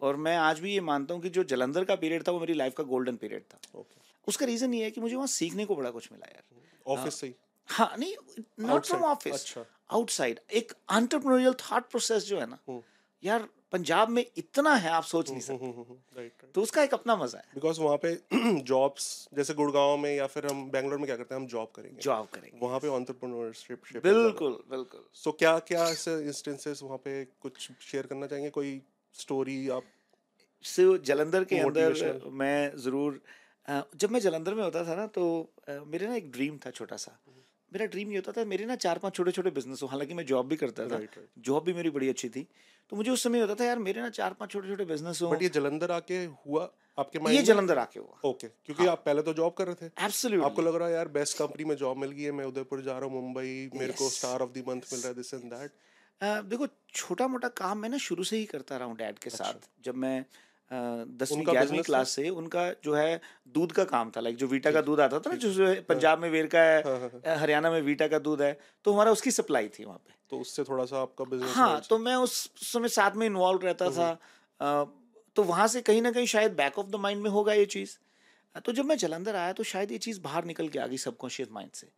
[0.01, 2.55] और मैं आज भी ये मानता हूँ कि जो जलंधर का पीरियड था वो मेरी
[2.55, 3.99] लाइफ का गोल्डन पीरियड था। Okay.
[4.27, 6.45] उसका रीज़न ये है कि मुझे वहाँ सीखने को बड़ा कुछ मिला यार।
[6.87, 7.35] ऑफ़िस से
[7.69, 7.95] हाँ?
[7.99, 8.15] नहीं
[8.61, 9.55] नॉट फ्रॉम ऑफ़िस
[9.91, 12.59] आउटसाइड एक एंटरप्रेन्योरियल थॉट प्रोसेस जो है ना
[13.23, 16.83] यार पंजाब में इतना है आप सोच नहीं सकते। राइट हम्म, हम्म, हम्म, तो उसका
[16.83, 18.15] एक अपना मज़ा है। बिकॉज़ वहाँ पे
[18.63, 22.03] जॉब्स जैसे गुड़गांव में या फिर हम बैंगलोर में क्या करते हैं हम जॉब करेंगे।
[22.03, 27.25] जॉब करेंगे। वहाँ पे एंटरप्रेन्योरशिप बिल्कुल बिल्कुल। सो so, क्या क्या ऐसे इंस्टेंसेस वहाँ पे
[27.41, 28.51] कुछ शेयर करना चाहेंगे?
[28.51, 28.81] कोई
[29.15, 29.93] स्टोरी आप
[30.65, 33.21] से जलंधर के अंदर मैं ज़रूर
[33.97, 35.23] जब मैं जलंधर में होता था ना तो
[35.69, 37.19] मेरे ना एक ड्रीम था छोटा सा।
[37.73, 40.25] मेरा ड्रीम ये होता था मेरे ना चार पाँच छोटे छोटे बिज़नेस हो हालाँकि मैं
[40.27, 41.01] जॉब भी करता था।
[41.39, 42.47] जॉब भी मेरी बड़ी अच्छी थी।
[42.93, 45.31] तो मुझे उस समय होता था यार मेरे ना चार पाँच छोटे छोटे बिज़नेस हो
[45.31, 48.93] बट ये जलंधर आके हुआ आपके ये जलंधर आके हुआ ओके क्योंकि हाँ.
[48.93, 51.65] आप पहले तो जॉब कर रहे थे एब्सोल्युटली आपको लग रहा है यार बेस्ट कंपनी
[51.65, 53.99] में जॉब मिल गई है मैं उदयपुर जा रहा हूँ मुंबई मेरे yes.
[53.99, 55.73] को स्टार ऑफ़ द मंथ मिल रहा है दिस एंड दैट
[56.21, 59.45] देखो छोटा मोटा काम मैं ना शुरू से ही करता रहा हूँ डैड के अच्छा।
[59.45, 60.25] साथ जब मैं
[60.71, 63.21] दसवीं ग्यारहवीं क्लास से उनका जो है
[63.55, 66.19] दूध का काम था लाइक जो वीटा का दूध आता था ना जो हाँ। पंजाब
[66.19, 69.69] में वेरका है हाँ, हाँ, हरियाणा में वीटा का दूध है तो हमारा उसकी सप्लाई
[69.69, 73.17] थी वहाँ पे। तो उससे थोड़ा सा आपका बिज़नेस हाँ तो मैं उस समय साथ
[73.17, 74.09] में इन्वॉल्व रहता था
[75.37, 77.97] तो वहाँ से कहीं ना कहीं शायद बैक ऑफ़ द माइंड में होगा ये चीज़।
[78.65, 81.49] तो जब मैं जलंधर आया तो शायद ये चीज़ बाहर निकल के आ गई सबकॉन्शियस
[81.53, 81.89] माइंड से।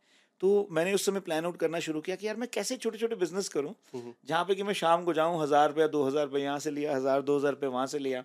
[0.41, 3.15] तो मैंने उस समय प्लान आउट करना शुरू किया कि यार मैं कैसे छोटे छोटे
[3.15, 6.59] बिज़नेस करूँ जहाँ पे कि मैं शाम को जाऊँ हज़ार रुपया दो हज़ार रुपये यहाँ
[6.59, 8.23] से लिया हज़ार दो हज़ार रुपये वहाँ से लिया।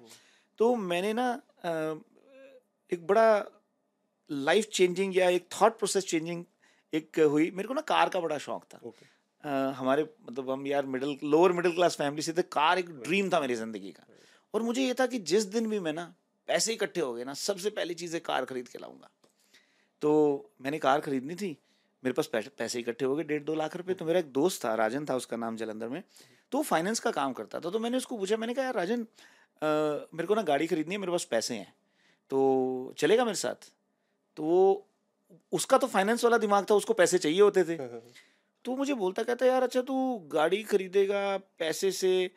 [0.59, 1.29] तो मैंने ना
[2.91, 3.45] एक बड़ा
[4.31, 6.45] लाइफ चेंजिंग या एक थॉट प्रोसेस चेंजिंग
[6.93, 9.07] एक हुई। मेरे को ना कार का बड़ा शौक था। Okay.
[9.45, 13.31] uh, हमारे मतलब हम यार middle lower middle class family से थे। कार एक ड्रीम
[13.31, 14.07] था मेरी ज़िंदगी का।
[14.55, 16.15] और मुझे ये था कि जिस दिन भी मैं ना
[16.49, 19.11] पैसे इकट्ठे हो गए ना सबसे पहली चीज़ें कार खरीद के लाऊँगा।
[20.03, 20.11] तो
[20.63, 21.57] मैंने कार खरीदनी थी।
[22.03, 22.27] मेरे पास
[22.59, 25.17] पैसे इकट्ठे हो गए डेढ़ दो लाख रुपए। तो मेरा एक दोस्त था राजन था
[25.17, 26.03] उसका नाम जलंधर में।
[26.53, 29.07] तो फाइनेंस का काम करता था। तो मैंने उसको पूछा मैंने कहा यार राजन
[29.63, 31.73] मेरे को ना गाड़ी खरीदनी है मेरे पास पैसे हैं।
[32.31, 33.71] तो चलेगा मेरे साथ?
[34.37, 34.87] तो वो
[35.53, 37.77] उसका तो फाइनेंस वाला दिमाग था उसको पैसे चाहिए होते थे।
[38.65, 39.95] तो मुझे बोलता कहता यार अच्छा तू
[40.33, 42.31] गाड़ी खरीदेगा पैसे से।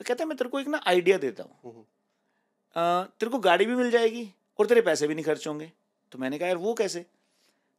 [0.00, 1.86] कहता मैं तेरे को एक ना आइडिया देता हूँ।
[2.76, 5.70] तेरे को गाड़ी भी मिल जाएगी और तेरे पैसे भी नहीं खर्च होंगे।
[6.12, 7.04] तो मैंने कहा यार वो कैसे?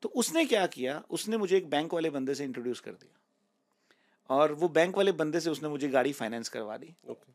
[0.03, 4.53] तो उसने क्या किया उसने मुझे एक बैंक वाले बंदे से इंट्रोड्यूस कर दिया। और
[4.53, 7.33] वो बैंक वाले बंदे से उसने मुझे गाड़ी फाइनेंस करवा दी। Okay.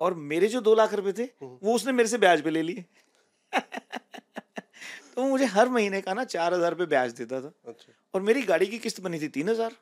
[0.00, 2.62] और मेरे जो दो लाख रुपए थे हम्म। वो उसने मेरे से ब्याज पे ले
[2.62, 2.84] लिए।
[5.16, 8.42] तो मुझे हर महीने का ना चार हज़ार रुपये ब्याज देता था। अच्छा। और मेरी
[8.42, 9.72] गाड़ी की किस्त बनी थी तीन हज़ार।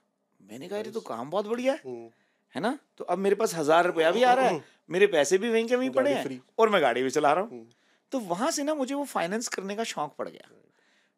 [0.41, 2.09] मैंने कहा तो काम बहुत बढ़िया है। हम्म।
[2.55, 2.79] है ना?
[2.99, 5.67] तो अब मेरे पास हज़ार रुपया भी आ रहा है। हम्म। मेरे पैसे भी वहीं
[5.69, 7.67] के वहीं पड़े हैं। और मैं गाड़ी भी चला रहा हूँ।
[8.13, 10.49] तो वहाँ से ना मुझे वो फाइनेंस करने का शौक पड़ गया।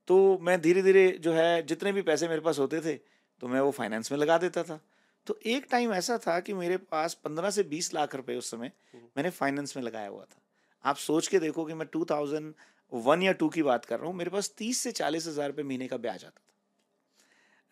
[0.08, 2.94] तो मैं धीरे धीरे जो है जितने भी पैसे मेरे पास होते थे
[3.40, 4.80] तो मैं वो फाइनेंस में लगा देता था।
[5.26, 8.72] तो एक टाइम ऐसा था कि मेरे पास पंद्रह से बीस लाख रुपए उस समय
[8.92, 10.40] हम्म। मैंने फाइनेंस में लगाया हुआ था।
[10.84, 12.52] आप सोच के देखो कि मैं टू थाउज़ेंड
[12.92, 15.64] वन या टू की बात कर रहा हूँ मेरे पास तीस से चालीस हज़ार रुपये
[15.64, 16.40] महीने का ब्याज आता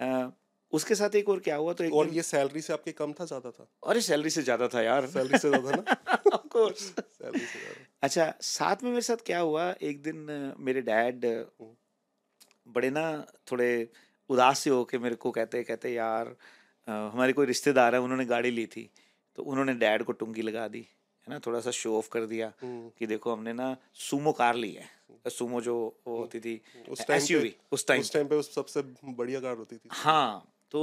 [0.00, 0.30] था। आ,
[0.72, 3.24] उसके साथ एक और क्या हुआ तो एक और ये सैलरी से आपके कम था
[3.24, 3.66] ज़्यादा था?
[3.86, 5.96] अरे सैलरी से ज़्यादा था यार। सैलरी से ज़्यादा ना।
[6.34, 10.82] ऑफ़ कोर्स सैलरी से ज़्यादा। अच्छा साथ में मेरे साथ क्या हुआ एक दिन मेरे
[10.82, 13.06] डैड हम्म। बड़े ना
[13.50, 13.70] थोड़े
[14.30, 16.34] उदास से होके मेरे को कहते कहते यार
[16.88, 18.88] हमारे कोई रिश्तेदार है उन्होंने गाड़ी ली थी
[19.38, 20.78] तो उन्होंने डैड को टुंगी लगा दी
[21.26, 24.54] है ना थोड़ा सा शो ऑफ़ कर दिया हम्म। कि देखो हमने ना सुमो कार
[24.54, 24.88] ली है।
[25.30, 28.82] सुमो जो वो हम्म। होती थी उस टाइम उस टाइम उस टाइम पे उस सबसे
[29.04, 30.80] बढ़िया कार होती थी। हाँ तो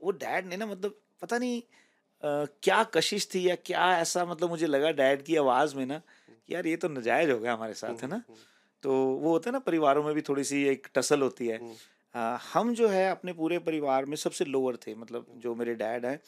[0.00, 1.62] वो डैड ने ना मतलब पता नहीं
[2.22, 5.98] आ, क्या कशिश थी या क्या ऐसा मतलब मुझे लगा डैड की आवाज़ में ना
[5.98, 8.16] कि यार ये तो नजायज हो गया हमारे साथ है ना?
[8.16, 8.38] हम्म,
[8.82, 11.58] तो वो होता है ना परिवारों में भी थोड़ी सी एक टसल होती है।
[12.14, 16.06] आ, हम जो है अपने पूरे परिवार में सबसे लोअर थे मतलब जो मेरे डैड
[16.06, 16.18] हैं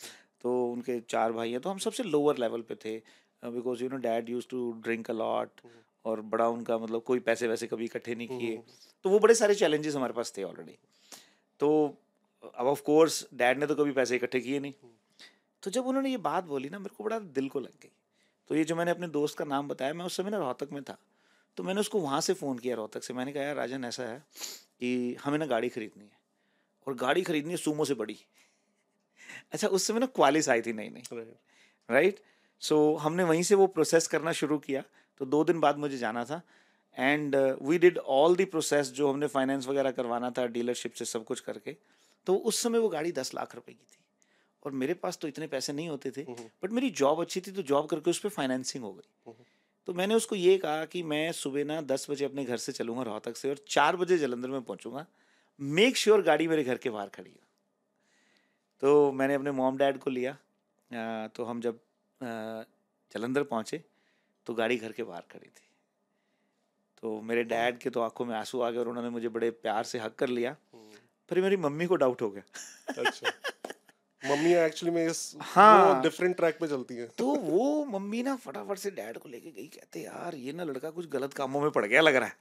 [0.42, 2.96] तो उनके चार भाई हैं तो हम सबसे लोअर लेवल पे थे
[3.42, 5.60] because you know dad used to drink a lot
[6.04, 8.56] और बड़ा उनका मतलब कोई पैसे वैसे कभी इकट्ठे नहीं किए।
[9.04, 10.78] तो वो बड़े सारे चैलेंजेस हमारे पास थे ऑलरेडी
[11.60, 11.68] तो
[12.56, 14.72] अब ऑफ़ कोर्स डैड ने तो कभी पैसे इकट्ठे किए नहीं।
[15.62, 17.90] तो जब उन्होंने ये बात बोली ना मेरे को बड़ा दिल को लग गई।
[18.50, 20.82] तो ये जो मैंने अपने दोस्त का नाम बताया मैं उस समय ना रोहतक में
[20.82, 20.96] था।
[21.58, 24.22] तो मैंने उसको वहाँ से फ़ोन किया रोहतक से। मैंने कहा यार राजन ऐसा है
[24.82, 26.18] कि हमें ना गाड़ी खरीदनी है।
[26.86, 28.16] और गाड़ी खरीदनी है सूमो से बड़ी।
[29.52, 31.24] अच्छा उस समय ना क्वालिस आई थी नहीं नहीं
[31.90, 32.20] राइट
[32.60, 34.82] सो हमने वहीं से वो प्रोसेस करना शुरू किया।
[35.18, 36.42] तो दो दिन बाद मुझे जाना था।
[36.98, 41.24] And we did all the process जो हमने फाइनेंस वगैरह करवाना था डीलरशिप से सब
[41.24, 41.76] कुछ करके।
[42.26, 43.98] तो उस समय वो गाड़ी दस लाख रुपए की थी।
[44.64, 46.22] और मेरे पास तो इतने पैसे नहीं होते थे।
[46.62, 49.32] बट मेरी जॉब अच्छी थी तो जॉब करके उस पर फाइनेंसिंग हो गई।
[49.86, 53.02] तो मैंने उसको ये कहा कि मैं सुबह ना दस बजे अपने घर से चलूँगा
[53.02, 55.06] रोहतक से और चार बजे जलंधर में पहुँचूँगा।
[55.60, 57.46] मेक श्योर sure गाड़ी मेरे घर के बाहर खड़ी हो।
[58.80, 61.78] तो मैंने अपने मॉम डैड को लिया। आ, तो हम जब
[63.14, 63.84] जलंधर पहुँचे
[64.46, 65.68] तो गाड़ी घर के बाहर खड़ी थी।
[67.02, 69.84] तो मेरे डैड के तो आँखों में आँसू आ गए और उन्होंने मुझे बड़े प्यार
[69.84, 70.56] से हक कर लिया।
[71.28, 72.42] फिर मेरी मम्मी को डाउट हो गया।
[72.98, 73.30] अच्छा।
[74.22, 78.78] मम्मी एक्चुअली में इस हाँ। डिफरेंट ट्रैक पे चलती है। तो वो मम्मी ना फटाफट
[78.78, 81.84] से डैड को लेके गई कहते यार ये ना लड़का कुछ गलत कामों में पड़
[81.86, 82.36] गया लग रहा है।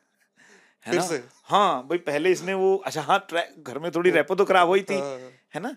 [0.86, 1.20] है ना?
[1.46, 4.82] हाँ भाई पहले इसने वो अच्छा हाँ ट्रैक घर में थोड़ी रेपो तो खराब हुई
[4.82, 5.76] थी हाँ, हाँ। है ना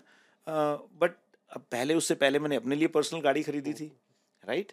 [1.01, 1.17] बट
[1.51, 3.91] अब पहले उससे पहले मैंने अपने लिए पर्सनल गाड़ी खरीदी थी
[4.43, 4.71] राइट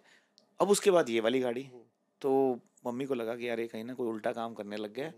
[0.60, 1.68] अब उसके बाद ये वाली गाड़ी।
[2.22, 2.30] तो
[2.86, 5.12] मम्मी को लगा कि यार ये कहीं ना कोई उल्टा काम करने लग गया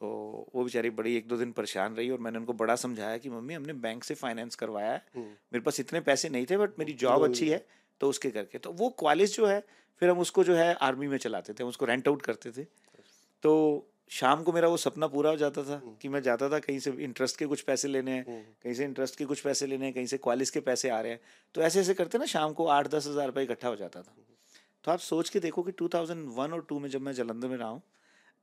[0.00, 0.08] तो
[0.54, 3.54] वो बेचारी बड़ी एक दो दिन परेशान रही और मैंने उनको बड़ा समझाया कि मम्मी
[3.54, 6.92] हमने बैंक से फाइनेंस करवाया है हम्म। मेरे पास इतने पैसे नहीं थे बट मेरी
[7.00, 7.64] जॉब अच्छी है
[8.00, 9.60] तो उसके करके तो वो कॉलेज जो है
[10.02, 12.64] फिर हम उसको जो है आर्मी में चलाते थे हम उसको रेंट आउट करते थे
[13.42, 13.52] तो
[14.10, 16.78] शाम को मेरा वो सपना पूरा हो जाता था हम्म। कि मैं जाता था कहीं
[16.78, 19.84] से इंटरेस्ट के कुछ पैसे लेने हैं हम्म। कहीं से इंटरेस्ट के कुछ पैसे लेने
[19.84, 21.20] हैं कहीं से कॉलेज के पैसे आ रहे हैं
[21.54, 24.16] तो ऐसे ऐसे करते ना शाम को आठ दस हज़ार रुपये इकट्ठा हो जाता था
[24.84, 27.68] तो आप सोच के देखो कि 2001 और 2 में जब मैं जलंधर में रहा
[27.68, 27.82] हूँ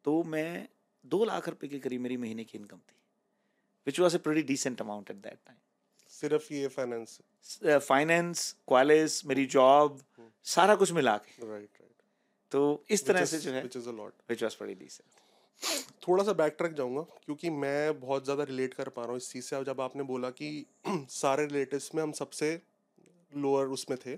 [0.05, 0.67] तो मैं
[1.07, 2.95] दो लाख रुपए के करीब मेरी महीने की इनकम थी
[3.87, 5.57] which was a pretty decent amount at that time
[6.09, 7.19] सिर्फ़ ये फाइनेंस
[7.65, 9.99] फाइनेंस क्वालिस मेरी जॉब.
[10.43, 11.91] सारा कुछ मिला के। राइट राइट
[12.51, 15.15] तो इस तरह से जो है which is a lot which was pretty decent
[16.07, 19.31] थोड़ा सा बैक ट्रैक जाऊँगा क्योंकि मैं बहुत ज़्यादा रिलेट कर पा रहा हूँ इस
[19.31, 20.65] चीज़ से। जब आपने बोला कि
[21.09, 22.61] सारे रिलेटिव्स में हम सबसे
[23.35, 24.15] लोअर उसमें थे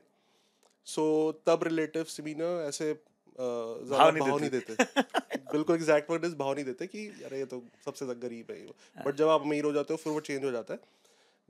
[0.86, 2.94] सो so, तब रिलेटिव्स भी ना ऐसे
[3.40, 4.76] भाव नहीं, भाव नहीं देते।
[5.52, 9.06] बिल्कुल एग्जैक्ट वर्ड इज़ भाव नहीं देते कि अरे ये तो सबसे गरीब है बट
[9.06, 10.80] हाँ। जब आप अमीर हो जाते हो फिर वो चेंज हो जाता है।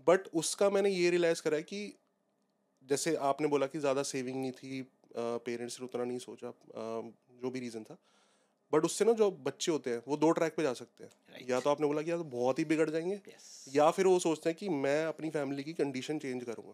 [0.07, 1.93] बट उसका मैंने ये रियलाइज़ करा है कि
[2.89, 6.53] जैसे आपने बोला कि ज़्यादा सेविंग नहीं थी पेरेंट्स ने उतना नहीं सोचा
[7.41, 7.97] जो भी रीज़न था।
[8.73, 11.51] बट उससे ना जो बच्चे होते हैं वो दो ट्रैक पे जा सकते हैं। Right.
[11.51, 13.75] या तो आपने बोला कि या तो बहुत ही बिगड़ जाएँगे yes.
[13.75, 16.73] या फिर वो सोचते हैं कि मैं अपनी फैमिली की कंडीशन चेंज करूँगा।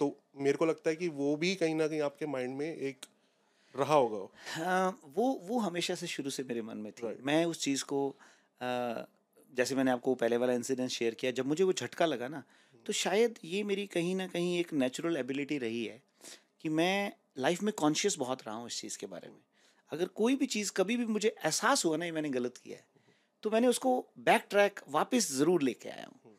[0.00, 3.06] तो मेरे को लगता है कि वो भी कहीं ना कहीं आपके माइंड में एक
[3.74, 7.24] रहा होगा हाँ वो वो हमेशा से शुरू से मेरे मन में थी। Right.
[7.24, 8.08] मैं उस चीज़ को
[8.60, 9.02] आ,
[9.52, 12.42] जैसे मैंने आपको पहले वाला इंसिडेंट शेयर किया जब मुझे वो झटका लगा ना
[12.86, 16.00] तो शायद ये मेरी कहीं ना कहीं एक नेचुरल एबिलिटी रही है
[16.60, 19.40] कि मैं लाइफ में कॉन्शियस बहुत रहा हूँ इस चीज़ के बारे में।
[19.92, 22.84] अगर कोई भी चीज़ कभी भी मुझे एहसास हुआ ना ये मैंने गलत किया है
[23.42, 26.38] तो मैंने उसको बैक ट्रैक वापस ज़रूर लेके आया हूँ।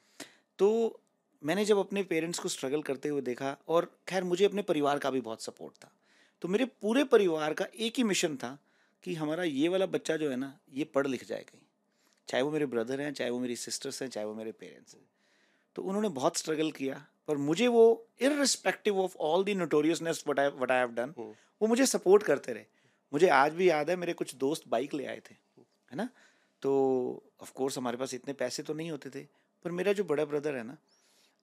[0.59, 0.99] तो
[1.43, 5.11] मैंने जब अपने पेरेंट्स को स्ट्रगल करते हुए देखा और खैर मुझे अपने परिवार का
[5.11, 5.91] भी बहुत सपोर्ट था।
[6.43, 8.57] तो मेरे पूरे परिवार का एक ही मिशन था
[9.03, 11.61] कि हमारा ये वाला बच्चा जो है ना ये पढ़ लिख जाए कहीं।
[12.27, 15.01] चाहे वो मेरे ब्रदर हैं चाहे वो मेरी सिस्टर्स हैं चाहे वो मेरे पेरेंट्स हैं।
[15.75, 17.83] तो उन्होंने बहुत स्ट्रगल किया पर मुझे वो
[18.21, 22.53] irrespective of all the notoriousness what I what I have done वो मुझे सपोर्ट करते
[22.53, 22.65] रहे।
[23.13, 25.35] मुझे आज भी याद है मेरे कुछ दोस्त बाइक ले आए थे
[25.91, 26.09] है ना?
[26.61, 29.25] तो ऑफ़ कोर्स हमारे पास इतने पैसे तो नहीं होते थे
[29.65, 30.77] पर मेरा जो बड़ा ब्रदर है ना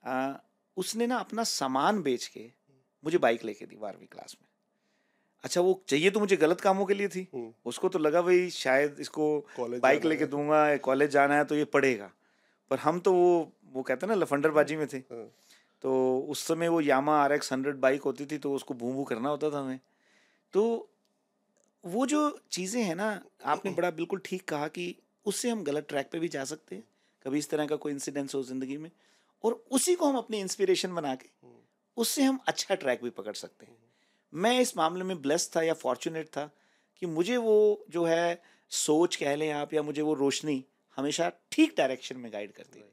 [0.05, 0.39] आ,
[0.77, 2.51] उसने ना अपना सामान बेच के
[3.05, 4.49] मुझे बाइक लेके दी बारहवीं क्लास में।
[5.45, 8.49] अच्छा वो चाहिए तो मुझे गलत कामों के लिए थी। हम्म। उसको तो लगा भाई
[8.51, 9.27] शायद इसको
[9.61, 12.11] बाइक लेके दूँगा कॉलेज जाना है तो ये पढ़ेगा।
[12.71, 15.25] पर हम तो वो वो कहते हैं ना लफंडरबाजी में थे। हाँ।
[15.85, 19.05] तो उस समय वो Yamaha R X hundred bike होती थी तो उसको भू भू
[19.05, 19.79] करना होता था हमें।
[20.55, 20.89] तो
[21.85, 23.09] वो जो चीज़ें हैं ना
[23.45, 24.95] आपने बड़ा बिल्कुल ठीक कहा कि
[25.27, 26.85] उससे हम गलत ट्रैक पे भी जा सकते हैं।
[27.25, 28.91] कभी इस तरह का कोई इंसिडेंस हो ज़िंदगी में।
[29.45, 31.55] और उसी को हम अपनी इंस्पिरेशन बना के हम्म।
[31.97, 33.77] उससे हम अच्छा ट्रैक भी पकड़ सकते हैं।
[34.33, 36.51] मैं इस मामले में ब्लेस था या फॉर्चुनेट था
[37.03, 40.65] कि मुझे वो जो है सोच कह लें आप या मुझे वो रोशनी
[40.97, 42.89] हमेशा ठीक डायरेक्शन में गाइड करती रही।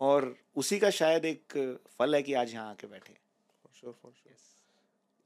[0.00, 1.56] और उसी का शायद एक
[1.98, 3.14] फल है कि आज यहाँ आके बैठे
[3.80, 4.12] sure, sure.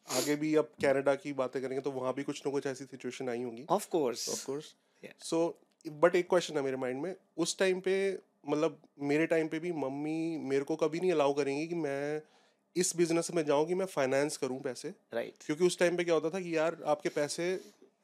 [0.08, 3.28] आगे भी अब कनाडा की बातें करेंगे तो वहाँ भी कुछ ना कुछ ऐसी सिचुएशन
[3.28, 4.74] आई होंगी। Of course of course
[5.22, 9.58] so but एक क्वेश्चन है मेरे माइंड में। उस टाइम पे मतलब मेरे टाइम पे
[9.58, 12.20] भी मम्मी मेरे को कभी नहीं अलाउ करेंगी कि मैं
[12.76, 15.46] इस बिज़नेस में जाऊँ कि मैं फाइनेंस करूँ पैसे। Right right.
[15.46, 17.52] क्योंकि उस टाइम पे क्या होता था कि यार आपके पैसे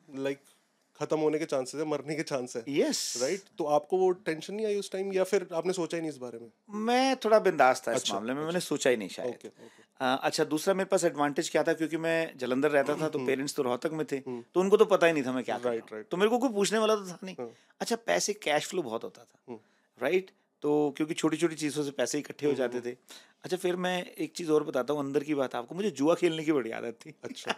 [0.09, 0.55] लाइक like,
[1.01, 4.55] खत्म होने के चांसेस है मरने के चांस है। यस राइट तो आपको वो टेंशन
[4.55, 6.51] नहीं आई उस टाइम या फिर आपने सोचा ही नहीं इस बारे में?
[6.85, 9.49] मैं थोड़ा बिंदास था अच्छा, इस मामले में अच्छा, मैंने सोचा ही नहीं शायद। ओके
[9.49, 11.73] ओके अ, अच्छा दूसरा मेरे पास एडवांटेज क्या था?
[11.73, 14.85] क्योंकि मैं जलंधर रहता था तो हम्म, पेरेंट्स तो रोहतक में थे तो उनको तो
[14.85, 16.11] पता ही नहीं था मैं क्या Right, हूँ। right.
[16.11, 17.51] तो मेरे को कोई पूछने वाला तो था नहीं। हाँ।
[17.81, 19.59] अच्छा पैसे कैश फ्लो बहुत होता था। हम्म।
[19.99, 20.31] राइट
[20.63, 22.97] तो क्योंकि छोटी छोटी चीज़ों से पैसे इकट्ठे हो हम्म, जाते थे।
[23.45, 26.45] अच्छा फिर मैं एक चीज़ और बताता हूँ अंदर की बात आपको। मुझे जुआ खेलने
[26.45, 27.55] की बड़ी आदत थी। अच्छा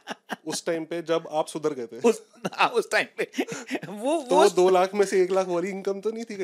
[0.47, 2.01] उस टाइम पे जब आप सुधर गए थे?
[2.01, 2.23] उस
[2.55, 3.31] हाँ, उस टाइम पे।
[3.87, 6.37] वो तो वो दो लाख में से एक लाख वाली इनकम तो नहीं थी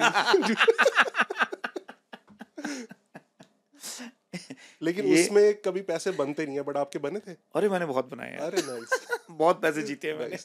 [4.82, 7.36] लेकिन उसमें कभी पैसे बनते नहीं है बट आपके बने थे?
[7.54, 10.36] अरे मैंने बहुत बनाए अरे नाइस बहुत पैसे जीते हैं मैंने।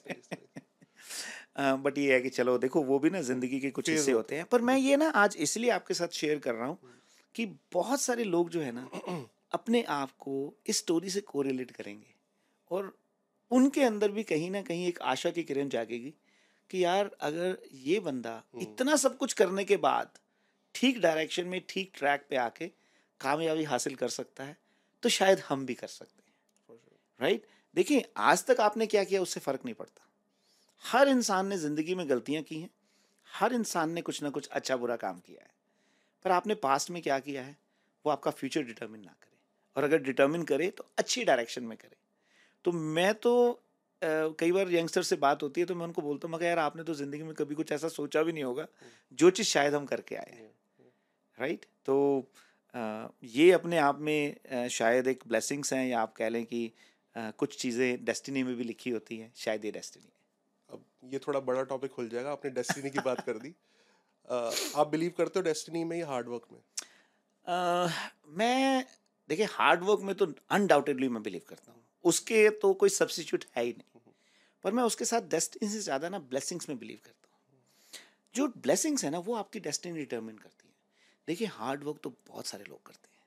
[1.55, 4.45] बट ये है कि चलो देखो वो भी ना ज़िंदगी के कुछ हिस्से होते हैं।
[4.45, 6.77] पर मैं ये ना आज इसलिए आपके साथ शेयर कर रहा हूँ
[7.35, 8.89] कि बहुत सारे लोग जो है ना
[9.53, 12.13] अपने आप को इस स्टोरी से कोरिलेट करेंगे।
[12.71, 12.97] और
[13.51, 16.13] उनके अंदर भी कहीं ना कहीं एक आशा की किरण जागेगी
[16.69, 20.09] कि यार अगर ये बंदा इतना सब कुछ करने के बाद
[20.75, 22.67] ठीक डायरेक्शन में ठीक ट्रैक पे आके
[23.21, 24.57] कामयाबी हासिल कर सकता है
[25.03, 26.77] तो शायद हम भी कर सकते हैं।
[27.19, 30.09] राइट देखिए आज तक आपने क्या किया उससे फ़र्क नहीं पड़ता।
[30.84, 32.70] हर इंसान ने ज़िंदगी में गलतियाँ की हैं।
[33.28, 35.50] हर इंसान ने कुछ ना कुछ अच्छा बुरा काम किया है।
[36.26, 37.56] पर आपने पास्ट में क्या किया है?
[38.06, 39.38] वो आपका फ्यूचर डिटर्मिन ना करे।
[39.76, 41.96] और अगर डिटर्मिन करे तो अच्छी डायरेक्शन में करे।
[42.65, 43.62] तो मैं तो
[44.02, 46.84] कई बार यंगस्टर से बात होती है तो मैं उनको बोलता हूँ, मगर यार, आपने
[46.84, 48.68] तो ज़िंदगी में कभी कुछ ऐसा सोचा भी नहीं होगा,
[49.12, 50.52] जो चीज़ शायद हम करके आए हैं।
[51.38, 52.30] राइट तो
[53.26, 56.72] ये अपने आप में शायद एक ब्लेसिंग्स हैं, या आप कह लें कि
[57.15, 60.12] कुछ चीज़ें डेस्टिनी में भी लिखी होती हैं, शायद ये डेस्टिनी
[61.03, 63.55] ये थोड़ा बड़ा टॉपिक खुल जाएगा आपने डेस्टिनी की बात कर दी।
[64.75, 66.59] आप बिलीव करते हो डेस्टिनी में या हार्ड वर्क में?
[67.45, 67.89] अ,
[68.27, 68.85] मैं
[69.29, 73.63] देखिए हार्ड वर्क में तो अनडाउटेडली मैं बिलीव करता हूँ। उसके तो कोई सब्सिट्यूट है
[73.63, 74.13] ही नहीं।
[74.63, 77.62] पर मैं उसके साथ डेस्टिनी से ज़्यादा ना ब्लेसिंग्स में बिलीव करता हूँ।
[78.35, 80.73] जो ब्लेसिंग्स है ना वो आपकी डेस्टिनी डिटर्मिन करती है।
[81.27, 83.19] देखिए हार्ड वर्क तो बहुत सारे लोग करते हैं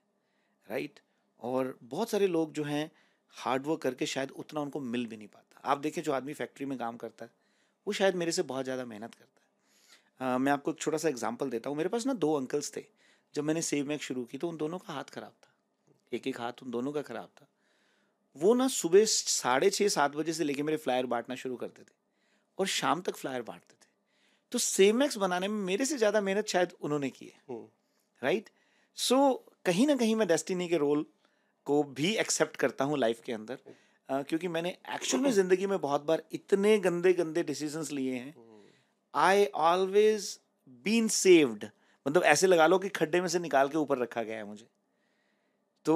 [0.67, 0.99] राइट
[1.39, 2.91] और बहुत सारे लोग जो हैं
[3.29, 6.65] हार्ड वर्क करके शायद उतना उनको मिल भी नहीं पाता। आप देखें जो आदमी फैक्ट्री
[6.65, 7.31] में काम करता है
[7.87, 9.41] वो शायद मेरे से बहुत ज़्यादा मेहनत करता
[10.25, 12.75] है। अ, मैं आपको एक छोटा सा एग्ज़ाम्पल देता हूँ। मेरे पास ना दो अंकल्स
[12.77, 12.85] थे।
[13.35, 15.51] जब मैंने सेव मैक शुरू की तो उन दोनों का हाथ खराब था।
[16.11, 17.47] एक एक हाथ उन दोनों का खराब था।
[18.35, 21.93] वो ना सुबह साढ़े छः सात बजे से लेके मेरे फ्लायर बांटना शुरू करते थे
[22.57, 23.87] और शाम तक फ्लायर बांटते थे।
[24.51, 27.65] तो सेव मैक्स बनाने में मेरे से ज़्यादा मेहनत शायद उन्होंने की है। हम्म,
[28.21, 28.49] राइट
[28.97, 29.33] सो
[29.65, 31.05] कहीं ना कहीं मैं डेस्टिनी के रोल
[31.67, 33.57] को भी एक्सेप्ट करता हूँ लाइफ के अंदर।
[34.09, 38.35] क्योंकि मैंने एक्चुअल में ज़िंदगी में बहुत बार इतने गंदे गंदे डिसीजंस लिए हैं।
[39.13, 40.39] आई ऑलवेज
[40.85, 41.65] बीन सेव्ड
[42.05, 44.67] मतलब ऐसे लगा लो कि खड्डे में से निकाल के ऊपर रखा गया है मुझे।
[45.85, 45.95] तो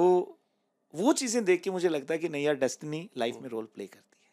[0.94, 3.86] वो चीज़ें देख के मुझे लगता है कि नहीं यार डेस्टिनी लाइफ में रोल प्ले
[3.86, 4.30] करती है।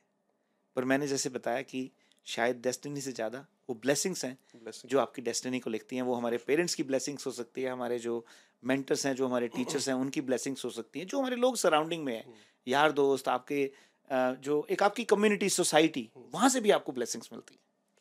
[0.75, 1.89] पर मैंने जैसे बताया कि
[2.27, 4.85] शायद डेस्टिनी से ज़्यादा वो ब्लेसिंग्स हैं blessing.
[4.85, 7.99] जो आपकी डेस्टिनी को लिखती हैं। वो हमारे पेरेंट्स की ब्लेसिंग्स हो सकती है हमारे
[7.99, 8.25] जो
[8.63, 12.03] मेंटर्स हैं जो हमारे टीचर्स हैं उनकी ब्लेसिंग्स हो सकती हैं जो हमारे लोग सराउंडिंग
[12.03, 12.25] में हैं।
[12.67, 13.69] यार दोस्त आपके
[14.41, 17.59] जो एक आपकी कम्युनिटी सोसाइटी वहाँ से भी आपको ब्लेसिंग्स मिलती है।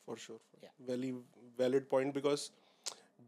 [0.09, 1.11] For sure very
[1.59, 2.49] valid point because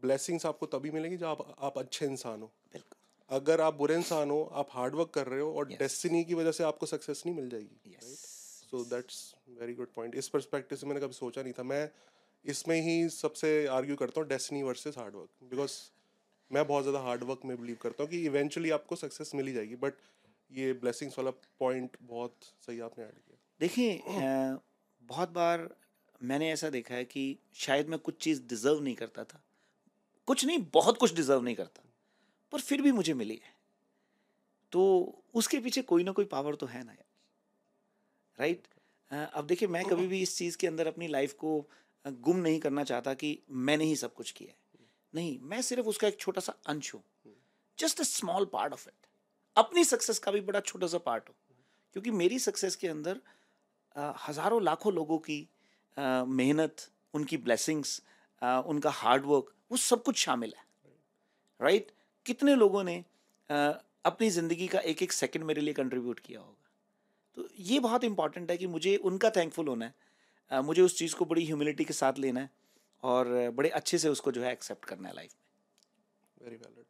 [0.03, 2.97] blessings आपको तभी मिलेंगी जब आप आप अच्छे इंसान हो। बिल्कुल।
[3.29, 6.27] अगर आप बुरे इंसान हो आप हार्ड वर्क कर रहे हो और डेस्टिनी yes.
[6.27, 10.77] की वजह से आपको सक्सेस नहीं मिल जाएगी so that's very good point इस परस्पेक्टिव
[10.77, 11.89] से मैंने कभी सोचा नहीं था। मैं
[12.45, 15.73] इसमें ही सबसे आर्ग्यू करता हूँ destiny versus hard work because
[16.51, 19.53] मैं बहुत ज़्यादा हार्ड वर्क में बिलीव करता हूँ कि इवेंचुअली आपको सक्सेस मिल ही
[19.53, 19.93] जाएगी। बट
[20.51, 22.35] ये ब्लेसिंग्स वाला पॉइंट बहुत
[22.67, 24.01] सही आपने ऐड किया। देखिए
[25.03, 25.69] बहुत बार
[26.21, 27.23] मैंने ऐसा देखा है कि
[27.55, 29.41] शायद मैं कुछ चीज़ डिज़र्व नहीं करता था।
[30.27, 31.83] कुछ नहीं बहुत कुछ डिज़र्व नहीं करता
[32.53, 33.55] पर फिर भी मुझे मिली है।
[34.71, 34.83] तो
[35.33, 37.05] उसके पीछे कोई ना कोई पावर तो है ना यार
[38.39, 38.67] राइट
[39.11, 41.59] अब देखिए मैं कभी भी इस चीज़ के अंदर अपनी लाइफ को
[42.05, 46.07] गुम नहीं करना चाहता कि मैंने ही सब कुछ किया है। नहीं मैं सिर्फ़ उसका
[46.07, 47.03] एक छोटा सा अंश हूँ।
[47.77, 49.06] Just a small part of it
[49.57, 51.35] अपनी सक्सेस का भी बड़ा छोटा सा पार्ट हो।
[51.95, 53.21] क्योंकि मेरी सक्सेस के अंदर
[54.19, 55.47] हज़ारों, लाखों लोगों की
[55.97, 58.01] मेहनत, उनकी ब्लेसिंग्स
[58.41, 60.65] उनका हार्डवर्क वो सब कुछ शामिल है।
[61.59, 61.91] राइट
[62.25, 62.97] कितने लोगों ने
[63.49, 66.53] अपनी ज़िंदगी का एक एक सेकंड मेरे लिए कंट्रीब्यूट किया होगा?
[67.37, 71.25] तो ये बहुत इंपॉर्टेंट है कि मुझे उनका थैंकफुल होना है। मुझे उस चीज़ को
[71.25, 72.49] बड़ी ह्यूमिलिटी के साथ लेना है
[73.03, 76.85] और बड़े अच्छे से उसको जो है एक्सेप्ट करना है लाइफ में। वेरी वैलिड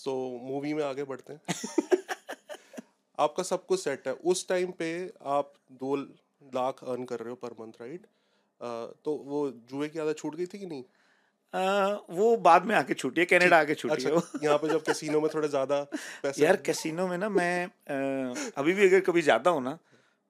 [0.00, 1.40] सो मूवी में आगे बढ़ते हैं।
[3.18, 5.96] आपका सब कुछ सेट है। उस टाइम पे आप दो
[6.54, 8.06] लाख अर्न कर रहे हो पर मंथ राइट
[9.04, 10.82] तो वो जुए की आदत छूट गई थी कि नहीं?
[11.54, 14.84] अ, वो बाद में आके छूटी है कनाडा आके छूटी अच्छा है यहाँ पे जब
[14.84, 15.82] कैसीनो में थोड़े ज़्यादा
[16.22, 19.78] पैसे यार कैसीनो में ना मैं अ, अभी भी अगर कभी जाता हूँ ना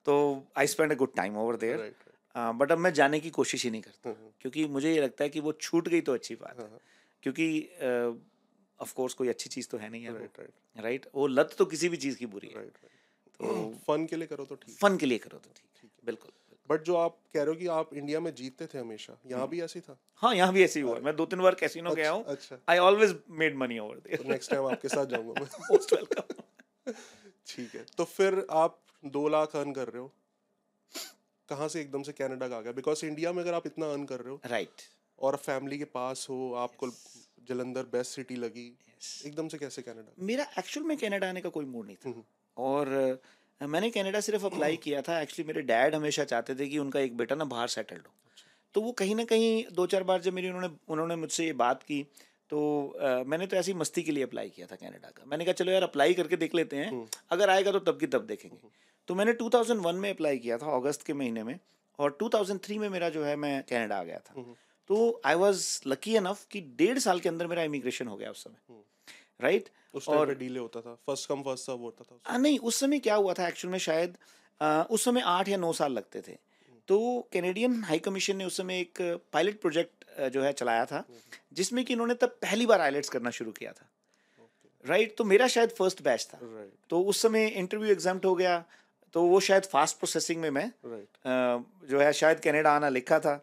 [0.07, 0.15] तो
[0.59, 1.93] I spend a good time over there.
[2.37, 5.31] But अब मैं जाने की कोशिश ही नहीं करता। हम्म, क्योंकि मुझे ये लगता है
[5.31, 6.79] कि वो छूट गई तो अच्छी बात है। हाँ,
[7.23, 7.47] क्योंकि
[8.81, 11.65] ऑफ़ कोर्स कोई अच्छी चीज़ तो है नहीं है राइट राइट राइट वो लत तो
[11.73, 15.07] किसी भी चीज़ की बुरी है। तो फन के लिए करो तो ठीक। फन के
[15.07, 16.31] लिए करो तो ठीक। है। बिल्कुल
[16.69, 19.61] बट जो आप कह रहे हो कि आप इंडिया में जीतते थे हमेशा यहाँ भी
[19.63, 19.97] ऐसे ही था?
[20.23, 22.79] हाँ यहाँ भी ऐसे ही हुआ मैं दो तीन बार कैसीनो गया हूँ। अच्छा। I
[22.79, 26.93] always made money over there next time आपके साथ जाऊँगा मैं। मोस्ट वेलकम
[27.47, 28.79] ठीक है। तो फिर आप
[29.17, 30.13] दो लाख अर्न कर रहे हो।
[31.49, 32.73] कहाँ से एकदम से कनाडा का आ गया?
[32.73, 34.83] बिकॉज़ इंडिया में अगर आप इतना अर्न कर रहे हो। राइट
[35.21, 36.89] और फैमिली के पास हो आपको
[37.49, 38.79] जलंधर बेस्ट सिटी लगी
[39.27, 42.23] एकदम से कैसे कनाडा मेरा एक्चुअल में कनाडा आने का कोई मूड नहीं था। हम्म।
[42.57, 43.21] और
[43.63, 47.17] मैंने कनाडा सिर्फ़ अप्लाई किया था। एक्चुअली मेरे डैड हमेशा चाहते थे कि उनका एक
[47.17, 48.13] बेटा ना बाहर सेटल्ड हो।
[48.75, 51.83] तो वो कहीं ना कहीं दो चार बार जब मेरी उन्होंने उन्होंने मुझसे ये बात
[51.83, 52.03] की
[52.51, 55.53] तो अ, मैंने तो ऐसी मस्ती के लिए अप्लाई किया था कनाडा का। मैंने कहा
[55.53, 58.59] चलो यार अप्लाई करके देख लेते हैं। अगर आएगा तो तब की तब देखेंगे।
[59.09, 61.59] तो मैंने 2001 में अप्लाई किया था अगस्त के महीने में।
[61.99, 64.35] और 2003 में मेरा जो है मैं कनाडा आ गया था।
[64.91, 68.45] तो आई वॉज़ लकी अनफ कि डेढ़ साल के अंदर मेरा इमिग्रेशन हो गया उस
[68.45, 68.83] समय
[69.41, 72.59] राइट उस टाइम पे डीले होता था फ़र्स्ट कम फ़र्स्ट सर्व होता था आ, नहीं
[72.59, 74.17] उस समय क्या हुआ था एक्चुअल में शायद
[74.61, 76.37] आ, उस समय आठ या नौ साल लगते थे।
[76.89, 78.99] तो कैनेडियन हाई कमीशन ने उस समय एक
[79.33, 81.05] पायलट प्रोजेक्ट जो है चलाया था
[81.53, 83.87] जिसमें कि इन्होंने तब पहली बार आइलेट्स करना शुरू किया था।
[84.85, 85.17] Right right?
[85.19, 88.65] तो मेरा शायद फ़र्स्ट बैच था। राइट तो उस समय इंटरव्यू एग्ज़ाम हो गया
[89.15, 93.19] तो वो शायद फास्ट प्रोसेसिंग में मैं राइट अ, जो है शायद कनाडा आना लिखा
[93.21, 93.35] था।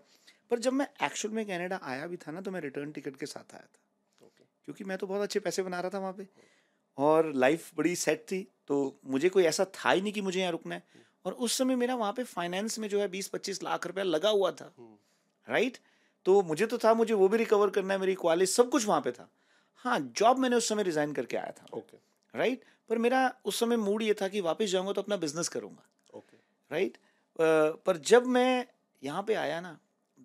[0.51, 3.25] पर जब मैं एक्चुअल में कनाडा आया भी था ना तो मैं रिटर्न टिकट के
[3.25, 6.27] साथ आया था। ओके क्योंकि मैं तो बहुत अच्छे पैसे बना रहा था वहाँ पे।
[6.97, 10.51] और लाइफ बड़ी सेट थी तो मुझे कोई ऐसा था ही नहीं कि मुझे यहाँ
[10.51, 13.87] रुकना है। और उस समय मेरा वहाँ पे फाइनेंस में जो है बीस पच्चीस लाख
[13.87, 14.73] रुपया लगा हुआ था।
[15.47, 15.77] राइट
[16.25, 19.01] तो मुझे तो था मुझे वो भी रिकवर करना है मेरी कॉलेज सब कुछ वहाँ
[19.01, 19.29] पे था।
[19.85, 21.97] हाँ जॉब मैंने उस समय रिजाइन करके आया था। ओके
[22.33, 25.83] राइट पर मेरा उस समय मूड ये था कि वापस जाऊँगा तो अपना बिज़नेस करूँगा।
[26.13, 26.37] ओके
[26.71, 26.97] राइट
[27.39, 28.65] पर जब मैं
[29.03, 29.77] यहाँ पे आया ना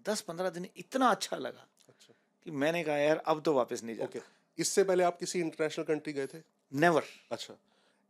[0.08, 3.96] दस पंद्रह दिन इतना अच्छा लगा अच्छा। कि मैंने कहा यार अब तो वापस नहीं
[3.96, 4.30] जाके okay.
[4.58, 6.38] इससे पहले आप किसी इंटरनेशनल कंट्री गए थे?
[6.72, 7.54] नेवर अच्छा।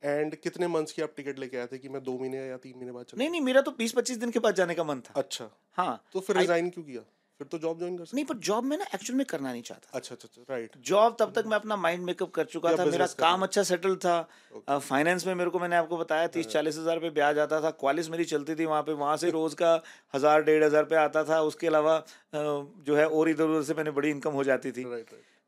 [0.05, 2.77] एंड कितने मंथ्स की आप टिकट लेके आए थे कि मैं दो महीने या तीन
[2.77, 3.19] महीने बाद चला?
[3.19, 6.05] नहीं नहीं मेरा तो बीस पच्चीस दिन के बाद जाने का मन था। अच्छा। हाँ।
[6.13, 7.03] तो फिर रिजाइन क्यों किया?
[7.41, 9.63] फिर तो जॉब ज्वाइन कर सकते नहीं पर जॉब में ना एक्चुअल में करना नहीं
[9.63, 12.85] चाहता। अच्छा अच्छा अच्छा राइट जॉब तब तक मैं अपना माइंड मेकअप कर चुका था
[12.87, 14.21] मेरा काम अच्छा सेटल था।
[14.69, 17.71] फाइनेंस में मेरे को मैंने आपको बताया तीस हाँ। चालीस हज़ार रुपये ब्याज आता था
[17.81, 19.75] कॉलेज मेरी चलती थी वहाँ पे वहाँ से रोज का
[20.15, 21.99] हज़ार डेढ़ हज़ार रुपये आता था उसके अलावा
[22.35, 24.85] जो है और इधर उधर से मैंने बड़ी इनकम हो जाती थी।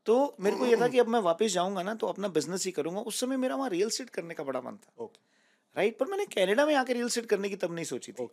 [0.07, 2.73] तो मेरे को ये था कि अब मैं वापस जाऊँगा ना तो अपना बिज़नेस ही
[2.73, 5.09] करूँगा। उस समय मेरा वहाँ रियल स्टेट करने का बड़ा मन था।
[5.77, 8.29] राइट पर मैंने कनाडा में आके रियल स्टेट करने की तब नहीं सोची थी।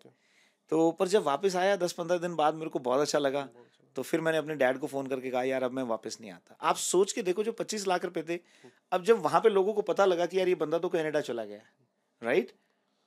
[0.71, 3.47] तो पर जब वापस आया दस पंद्रह दिन बाद मेरे को बहुत अच्छा लगा।
[3.95, 6.55] तो फिर मैंने अपने डैड को फ़ोन करके कहा यार अब मैं वापस नहीं आता।
[6.61, 8.39] आप सोच के देखो जो पच्चीस लाख रुपए थे
[8.91, 11.45] अब जब वहाँ पे लोगों को पता लगा कि यार ये बंदा तो कनाडा चला
[11.45, 11.59] गया
[12.21, 12.51] राइट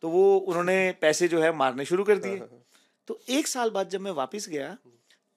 [0.02, 2.42] तो वो उन्होंने पैसे जो है मारने शुरू कर दिए।
[3.08, 4.76] तो एक साल बाद जब मैं वापस गया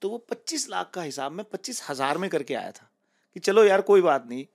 [0.01, 2.89] तो वो पच्चीस लाख का हिसाब मैं पच्चीस हज़ार में करके आया था
[3.36, 4.45] कि चलो यार कोई बात नहीं।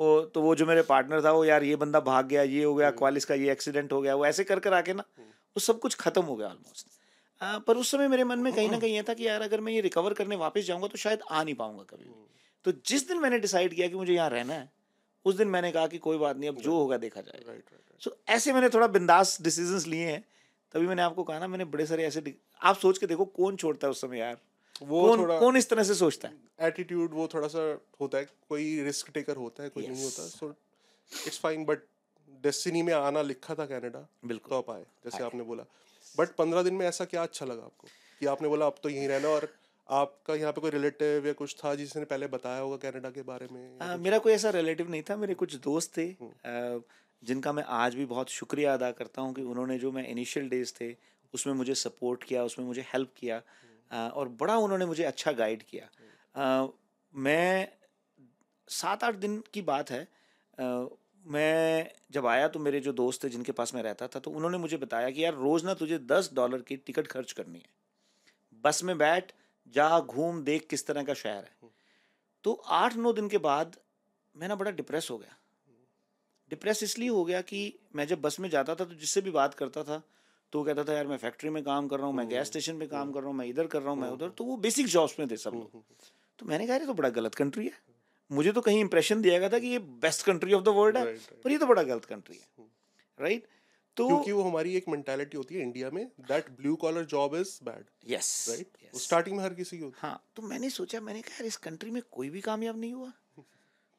[0.00, 2.74] वो तो वो जो मेरे पार्टनर था वो यार ये बंदा भाग गया ये हो
[2.74, 5.78] गया कॉलेज का ये एक्सीडेंट हो गया वो ऐसे कर कर आके ना वो सब
[5.80, 6.98] कुछ खत्म हो गया ऑलमोस्ट
[7.40, 9.72] पर उस समय मेरे मन में कहीं ना कहीं ये था कि यार अगर मैं
[9.72, 12.26] ये रिकवर करने वापस जाऊँगा तो शायद आ नहीं पाऊँगा कभी भी।
[12.64, 14.68] तो जिस दिन मैंने डिसाइड किया कि मुझे यहाँ रहना है
[15.26, 17.54] उस दिन मैंने कहा कि कोई बात नहीं अब जो होगा देखा जाएगा।
[18.00, 20.24] सो ऐसे मैंने थोड़ा बिंदास डिसीजंस लिए हैं।
[20.74, 23.86] तभी मैंने आपको कहा ना मैंने बड़े सारे ऐसे आप सोच के देखो कौन छोड़ता
[23.86, 24.36] है उस समय यार।
[24.82, 26.34] वो कौन थोड़ा कौन इस तरह से सोचता है?
[26.60, 27.64] एटीट्यूड वो थोड़ा सा
[28.00, 29.92] होता है कोई रिस्क टेकर होता है कोई yes.
[29.92, 30.54] नहीं होता। So
[31.26, 31.82] it's fine but
[32.42, 35.64] destiny में आना लिखा था कनाडा बिल्कुल। तो आप आए जैसे आपने बोला।
[36.18, 37.88] बट पंद्रह दिन में ऐसा क्या अच्छा लगा आपको?
[38.20, 39.48] कि आपने बोला अब तो यहीं रहना और
[39.88, 43.48] आपका यहाँ पे कोई रिलेटिव या कुछ था जिसने पहले बताया होगा कनाडा के बारे
[43.52, 43.78] में?
[43.80, 46.78] आ, मेरा कोई ऐसा रिलेटिव नहीं था मेरे कुछ दोस्त थे। आ,
[47.24, 50.72] जिनका मैं आज भी बहुत शुक्रिया अदा करता हूँ कि उन्होंने जो मैं इनिशियल डेज़
[50.80, 50.96] थे
[51.34, 53.42] उसमें मुझे सपोर्ट किया उसमें मुझे हेल्प किया।
[53.92, 55.88] आ, और बड़ा उन्होंने मुझे अच्छा गाइड किया।
[57.14, 57.68] मैं
[58.68, 60.08] सात आठ दिन की बात है।
[61.26, 64.58] मैं जब आया तो मेरे जो दोस्त थे जिनके पास मैं रहता था तो उन्होंने
[64.58, 67.68] मुझे बताया कि यार रोज़ ना तुझे दस डॉलर की टिकट खर्च करनी है।
[68.64, 69.32] बस में बैठ
[69.74, 71.70] जा घूम देख किस तरह का शहर है।
[72.44, 73.76] तो आठ नौ दिन के बाद
[74.36, 75.36] मैं ना बड़ा डिप्रेस हो गया।
[76.50, 79.54] डिप्रेस इसलिए हो गया कि मैं जब बस में जाता था तो जिससे भी बात
[79.54, 80.02] करता था
[80.52, 82.78] तो वो कहता था यार मैं फैक्ट्री में काम कर रहा हूँ मैं गैस स्टेशन
[82.78, 84.86] पे काम कर रहा हूँ मैं इधर कर रहा हूँ मैं उधर। तो वो बेसिक
[84.86, 85.82] जॉब्स में थे सब लोग।
[86.38, 87.72] तो मैंने कहा तो बड़ा गलत कंट्री है।
[88.30, 91.04] मुझे तो कहीं इंप्रेशन दिया गया था कि ये best country of the world है.
[91.44, 92.66] पर ये तो बड़ा गलत कंट्री है
[93.18, 93.46] राइट
[93.96, 97.58] तो क्योंकि वो हमारी एक मेंटालिटी होती है इंडिया में that blue collar job is
[97.64, 101.34] bad yes right starting में हर किसी की होती हाँ। तो मैंने सोचा मैंने कहा
[101.34, 103.12] यार इस कंट्री में कोई भी कामयाब नहीं हुआ।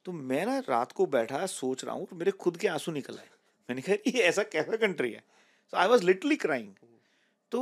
[0.06, 3.18] तो मैं ना रात को बैठा सोच रहा हूँ और मेरे खुद के आँसू निकल
[3.18, 3.30] आए।
[3.70, 5.24] मैंने कहा ये ऐसा कैसा कंट्री है?
[5.74, 6.74] सो आई वॉज़ लिटली क्राइंग
[7.52, 7.62] तो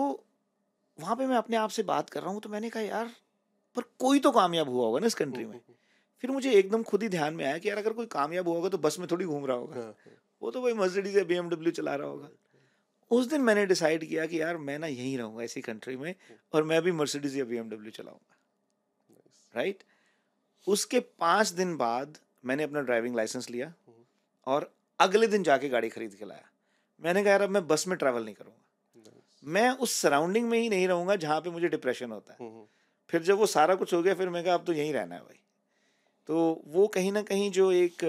[0.98, 3.12] वहाँ पे मैं अपने आप से बात कर रहा हूँ तो मैंने कहा यार
[3.76, 5.60] पर कोई तो कामयाब हुआ होगा ना इस कंट्री में।
[6.24, 8.78] फिर मुझे एकदम खुद ही ध्यान में आया कि यार अगर कोई कामयाब होगा तो
[8.78, 11.96] बस में थोड़ी घूम रहा होगा। हाँ, हाँ, वो तो भाई मर्सिडीज या बीएमडब्ल्यू चला
[11.96, 12.30] रहा होगा।
[13.12, 16.14] उस दिन मैंने डिसाइड किया कि यार मैं ना यहीं रहूँगा ऐसी कंट्री में
[16.54, 18.36] और मैं भी मर्सिडीज या बीएमडब्ल्यू चलाऊँगा।
[19.54, 19.84] राइट
[20.68, 23.74] उसके पाँच दिन बाद मैंने अपना ड्राइविंग लाइसेंस लिया
[24.48, 26.50] और अगले दिन जाके गाड़ी खरीद के लाया।
[27.02, 28.56] मैंने कहा यार अब मैं बस में ट्रैवल नहीं करूँगा।
[29.44, 32.66] मैं उस सराउंडिंग में ही नहीं रहूँगा जहाँ पे मुझे डिप्रेशन होता है। हम्म,
[33.10, 35.22] फिर जब वो सारा कुछ हो गया फिर मैं कहा अब तो यहीं रहना है
[35.22, 35.40] भाई।
[36.30, 38.04] तो वो कहीं ना कहीं जो एक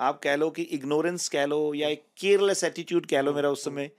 [0.00, 3.64] आप कह लो कि इग्नोरेंस कह लो या एक केयरलेस एटीट्यूड कह लो मेरा उस
[3.64, 3.90] समय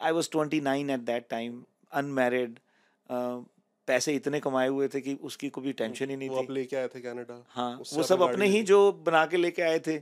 [0.00, 2.58] I was twenty nine at that time unmarried
[3.88, 6.88] पैसे इतने कमाए हुए थे कि उसकी कोई टेंशन ही नहीं वो थी। लेके आए
[6.88, 9.96] थे कनाडा हाँ वो सब अपने ही जो बना के लेके आए थे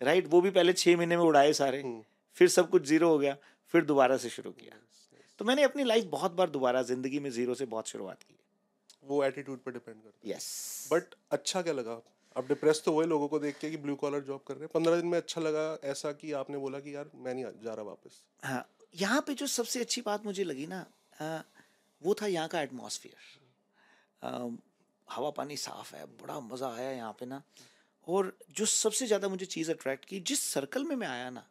[0.00, 2.02] राइट वो भी पहले छः महीने में उड़ाए सारे हम्म,
[2.36, 3.36] फिर सब कुछ ज़ीरो हो गया
[3.74, 4.80] फिर दोबारा से शुरू किया।
[5.40, 8.36] तो मैंने अपनी लाइफ बहुत बार दोबारा ज़िंदगी में ज़ीरो से बहुत शुरुआत की।
[9.04, 12.00] वो एटीट्यूड पे डिपेंड करता है। यस बट अच्छा क्या लगा
[12.36, 14.70] अब डिप्रेस तो वही लोगों को देख के कि ब्लू कॉलर जॉब कर रहे हैं।
[14.74, 17.84] पंद्रह दिन में अच्छा लगा ऐसा कि आपने बोला कि यार मैं नहीं जा रहा
[17.84, 20.84] वापस। हाँ यहाँ पे जो सबसे अच्छी बात मुझे लगी ना
[21.18, 21.38] आ,
[22.02, 23.32] वो था यहाँ का एटमॉस्फेयर
[25.08, 27.42] हवा पानी साफ़ है बड़ा मज़ा आया यहाँ पे ना।
[28.06, 31.44] और जो सबसे ज़्यादा मुझे चीज़ अट्रैक्ट की जिस सर्कल में मैं आया ना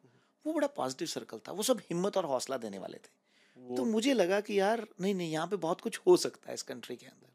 [0.45, 4.13] वो बड़ा पॉजिटिव सर्कल था। वो सब हिम्मत और हौसला देने वाले थे। तो मुझे
[4.13, 7.05] लगा कि यार नहीं नहीं यहाँ पे बहुत कुछ हो सकता है इस कंट्री के
[7.05, 7.29] अंदर।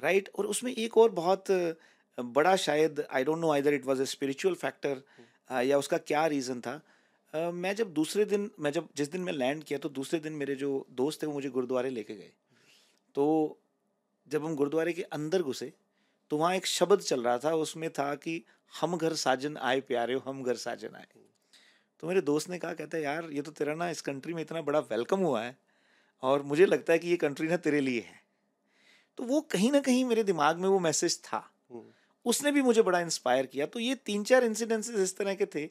[0.00, 1.50] राइट और उसमें एक और बहुत
[2.18, 5.02] बड़ा शायद I don't know either it was a spiritual factor
[5.62, 6.80] या उसका क्या रीज़न था।
[7.34, 10.32] अ, मैं जब दूसरे दिन मैं जब जिस दिन मैं लैंड किया तो दूसरे दिन
[10.32, 12.32] मेरे जो दोस्त थे वो मुझे गुरुद्वारे लेके गए।
[13.14, 13.58] तो
[14.28, 15.72] जब हम गुरुद्वारे के अंदर घुसे
[16.30, 18.42] तो वहाँ एक शब्द चल रहा था उसमें था कि
[18.72, 21.06] हम घर साजन आए प्यारे हो हम घर साजन आए।
[22.02, 24.40] तो मेरे दोस्त ने कहा कहता है यार ये तो तेरा ना इस कंट्री में
[24.42, 25.56] इतना बड़ा वेलकम हुआ है
[26.22, 28.20] और मुझे लगता है कि ये कंट्री ना तेरे लिए है।
[29.18, 31.38] तो वो कहीं ना कहीं मेरे दिमाग में वो मैसेज था।
[31.70, 31.82] हम्म,
[32.26, 35.68] उसने भी मुझे बड़ा इंस्पायर किया। तो ये तीन चार इंसिडेंसेस इस तरह के थे।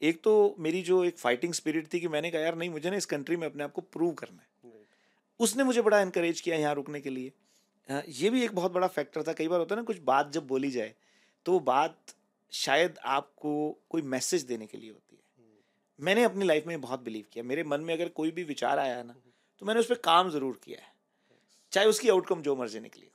[0.00, 2.96] एक तो मेरी जो एक फाइटिंग स्पिरिट थी कि मैंने कहा यार नहीं मुझे ना
[2.96, 4.72] इस कंट्री में अपने आप को प्रूव करना है।
[5.40, 7.32] उसने मुझे बड़ा इनकरेज किया यहाँ रुकने के लिए।
[7.88, 10.46] ये भी एक बहुत बड़ा फैक्टर था। कई बार होता है ना कुछ बात जब
[10.46, 10.94] बोली जाए
[11.46, 12.14] तो वो बात
[12.52, 13.54] शायद आपको
[13.90, 15.22] कोई मैसेज देने के लिए होती है।
[15.98, 19.02] मैंने अपनी लाइफ में बहुत बिलीव किया। मेरे मन में अगर कोई भी विचार आया
[19.02, 19.14] ना
[19.62, 20.92] तो मैंने उस पर काम ज़रूर किया है।
[21.72, 23.06] चाहे उसकी आउटकम जो मर्ज़ी निकली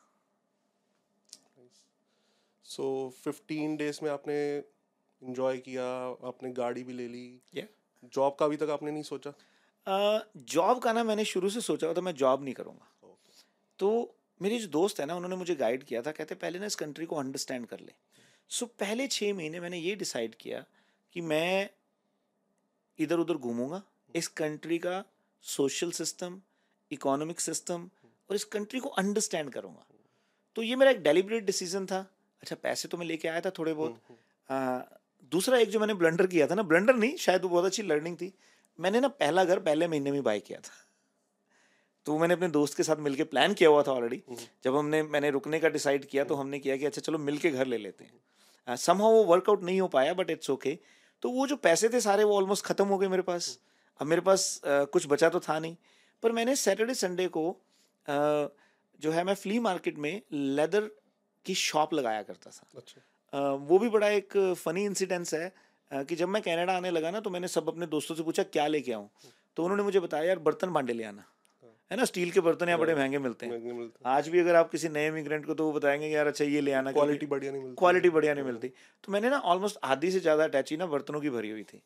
[2.70, 5.86] सो फिफ्टीन डेज़ में आपने इंजॉय किया
[6.28, 7.68] आपने गाड़ी भी ले ली। Yeah.
[8.14, 9.34] जॉब का अभी तक आपने नहीं सोचा?
[10.38, 13.16] जॉब का ना मैंने शुरू से सोचा था मैं जॉब नहीं करूँगा।
[13.80, 13.90] तो
[14.42, 17.06] मेरे जो दोस्त है ना उन्होंने मुझे गाइड किया था कहते पहले ना इस कंट्री
[17.06, 17.92] को अंडरस्टैंड कर ले।
[18.50, 20.64] सो so, पहले छः महीने मैंने ये डिसाइड किया
[21.16, 21.70] कि मैं
[23.00, 23.82] इधर उधर घूमूँगा।
[24.16, 25.04] इस कंट्री का
[25.42, 26.42] सोशल सिस्टम
[26.92, 27.90] इकोनॉमिक सिस्टम
[28.30, 29.86] और इस कंट्री को अंडरस्टैंड करूँगा।
[30.56, 32.06] तो ये मेरा एक डेलिबरेट डिसीज़न था।
[32.42, 34.00] अच्छा पैसे तो मैं लेके आया था थोड़े बहुत।
[34.50, 34.80] आ,
[35.32, 38.16] दूसरा एक जो मैंने ब्लंडर किया था ना ब्लंडर नहीं शायद वो बहुत अच्छी लर्निंग
[38.18, 38.32] थी।
[38.80, 40.72] मैंने ना पहला घर पहले महीने में बाय किया था।
[42.06, 44.22] तो मैंने अपने दोस्त के साथ मिलके प्लान किया हुआ था ऑलरेडी
[44.64, 47.66] जब हमने मैंने रुकने का डिसाइड किया तो हमने किया कि अच्छा चलो मिलके घर
[47.68, 50.78] ले लेते हैं। समहाउ वो वर्कआउट नहीं हो पाया बट इट्स ओके
[51.24, 53.58] तो वो जो पैसे थे सारे वो ऑलमोस्ट ख़त्म हो गए मेरे पास।
[54.00, 55.76] अब मेरे पास अ, कुछ बचा तो था नहीं।
[56.24, 58.48] पर मैंने सैटरडे संडे को अ,
[59.00, 60.90] जो है मैं फ्ली मार्केट में लेदर
[61.46, 65.52] की शॉप लगाया करता था। अच्छा। वो भी बड़ा एक फ़नी इंसिडेंस है
[65.92, 68.68] कि जब मैं कनाडा आने लगा ना तो मैंने सब अपने दोस्तों से पूछा क्या
[68.68, 69.10] लेके आऊँ?
[69.58, 71.26] तो उन्होंने मुझे बताया यार बर्तन बांडे ले आना।
[71.92, 72.06] है। ना?
[72.06, 75.46] स्टील के बर्तन यहाँ बड़े महँगे मिलते हैं। आज भी अगर आप किसी नए इमिग्रेंट
[75.46, 78.34] को तो वो बताएँगे यार अच्छा ये ले आना क्वालिटी बढ़िया नहीं मिलती। क्वालिटी बढ़िया
[78.34, 78.68] नहीं मिलती।
[79.04, 81.82] तो मैंने ना ऑलमोस्ट आधी से ज़्यादा अटैची ना बर्तनों की भरी हुई थी।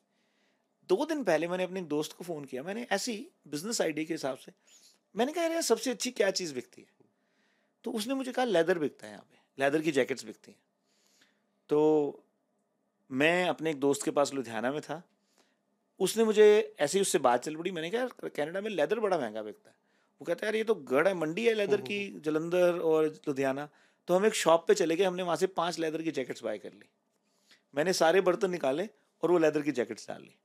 [0.90, 3.16] दो दिन पहले मैंने अपने दोस्त को फ़ोन किया। मैंने ऐसी
[3.48, 4.52] बिज़नेस आइडिया के हिसाब से
[5.16, 6.88] मैंने कहा यार सबसे अच्छी क्या चीज़ बिकती है?
[7.86, 10.58] तो उसने मुझे कहा लेदर बिकता है यहाँ पे। लेदर की जैकेट्स बिकती हैं।
[11.70, 11.80] तो
[13.10, 15.02] मैं अपने एक दोस्त के पास लुधियाना में था।
[16.00, 19.42] उसने मुझे ऐसे ही उससे बात चल पड़ी। मैंने कहा कनाडा में लेदर बड़ा महँगा
[19.42, 19.76] बिकता है।
[20.22, 23.68] वो कहता है यार ये तो गढ़ है मंडी है लेदर की जलंधर और लुधियाना।
[24.08, 26.58] तो हम एक शॉप पे चले गए। हमने वहाँ से पाँच लेदर की जैकेट्स बाय
[26.58, 26.90] कर ली।
[27.74, 28.88] मैंने सारे बर्तन निकाले
[29.24, 30.36] और वो लेदर की जैकेट्स डाल ली।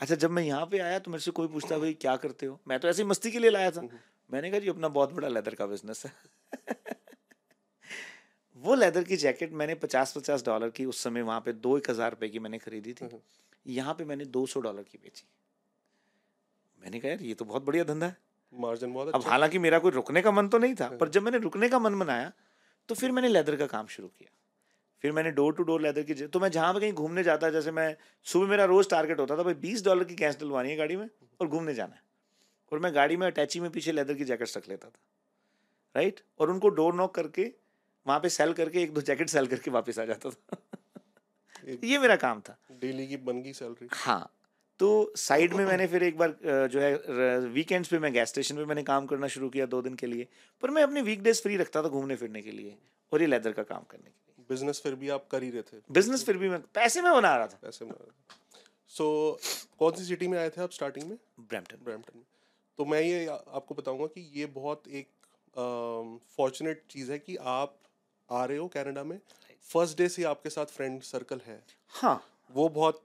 [0.00, 2.58] अच्छा जब मैं यहाँ पे आया तो मेरे से कोई पूछता भाई क्या करते हो?
[2.68, 3.88] मैं तो ऐसी मस्ती के लिए लाया था।
[4.30, 6.12] मैंने कहा जी अपना बहुत बड़ा लेदर का बिज़नेस है।
[8.62, 11.90] वो लेदर की जैकेट मैंने पचास पचास डॉलर की उस समय वहाँ पे दो एक
[11.90, 13.08] हज़ार रुपये की मैंने खरीदी थी।
[13.66, 15.24] यहाँ पे मैंने दो सौ डॉलर की बेची।
[16.82, 18.16] मैंने कहा यार ये तो बहुत बढ़िया धंधा है।
[18.52, 21.22] मार्जिन बहुत अब अच्छा। हालाँकि मेरा कोई रुकने का मन तो नहीं था पर जब
[21.22, 22.32] मैंने रुकने का मन बनाया
[22.88, 24.30] तो फिर मैंने लेदर का काम शुरू किया।
[25.04, 27.70] फिर मैंने डोर टू डोर लेदर की तो मैं जहाँ पे कहीं घूमने जाता जैसे
[27.72, 27.94] मैं
[28.26, 31.08] सुबह मेरा रोज टारगेट होता था भाई बीस डॉलर की गैस डलवानी है गाड़ी में
[31.40, 32.02] और घूमने जाना है।
[32.72, 34.98] और मैं गाड़ी में अटैची में पीछे लेदर की जैकेट्स रख लेता था।
[35.94, 36.20] राइट?
[36.38, 37.50] और उनको डोर नॉक करके
[38.06, 40.56] वहाँ पे सेल करके एक दो जैकेट सेल करके वापस आ जाता था।
[41.84, 44.30] ये मेरा काम था। डेली की बन गई सैलरी हाँ
[44.80, 48.64] तो साइड में मैंने फिर एक बार जो है वीकेंड्स पे मैं गैस स्टेशन पे
[48.64, 50.26] मैंने काम करना शुरू किया दो दिन के लिए।
[50.62, 52.76] पर मैं अपने वीकडेज फ्री रखता था घूमने फिरने के लिए
[53.12, 55.62] और ये लेदर का काम करने के लिए। बिज़नेस फिर भी आप कर ही रहे
[55.62, 55.80] थे?
[55.90, 57.92] बिज़नेस फिर भी मैं पैसे में बना रहा था। ऐसे में
[58.90, 61.16] सो so, कौन सी सिटी में आए थे आप स्टार्टिंग में?
[61.40, 62.24] ब्रैम्पटन ब्रैम्पटन
[62.78, 65.08] तो मैं ये आपको बताऊँगा कि ये बहुत एक
[66.36, 67.78] फॉर्चुनेट चीज़ है कि आप
[68.32, 69.18] आ रहे हो कनाडा में?
[69.70, 71.62] फ़र्स्ट डे से ही आपके साथ फ्रेंड सर्कल है।
[71.92, 73.02] हाँ। वो बहुत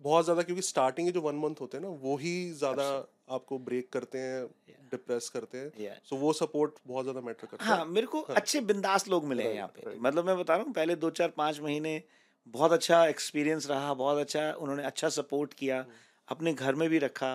[0.00, 2.84] बहुत ज़्यादा क्योंकि स्टार्टिंग के जो वन मंथ होते हैं ना वो ही ज़्यादा
[3.30, 4.46] आपको ब्रेक करते हैं
[4.90, 5.32] डिप्रेस yeah.
[5.32, 5.98] करते हैं। Yeah.
[6.08, 8.36] सो वो सपोर्ट बहुत ज़्यादा मैटर करता हाँ। है मेरे को हाँ.
[8.36, 11.32] अच्छे बिंदास लोग मिले हैं यहाँ पे। मतलब मैं बता रहा हूँ पहले दो चार
[11.36, 12.02] पाँच महीने
[12.46, 15.84] बहुत अच्छा एक्सपीरियंस रहा बहुत अच्छा उन्होंने अच्छा सपोर्ट किया
[16.28, 17.34] अपने घर में भी रखा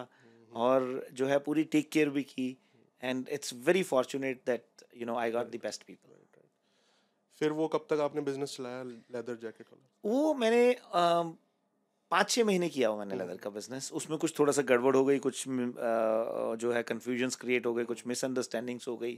[0.51, 2.49] और जो है पूरी टेक केयर भी की।
[3.03, 6.09] And it's very fortunate that you know I got the best people
[7.41, 9.87] फिर वो कब तक आपने बिज़नेस चलाया लेदर जैकेट वाला?
[10.05, 10.75] वो मैंने
[12.11, 15.03] पाँच छः महीने किया हुआ मैंने लेदर का बिज़नेस उसमें कुछ थोड़ा सा गड़बड़ हो
[15.05, 19.17] गई कुछ जो है कन्फ्यूजन्स क्रिएट हो गए कुछ मिसअंडरस्टैंडिंग्स हो गई।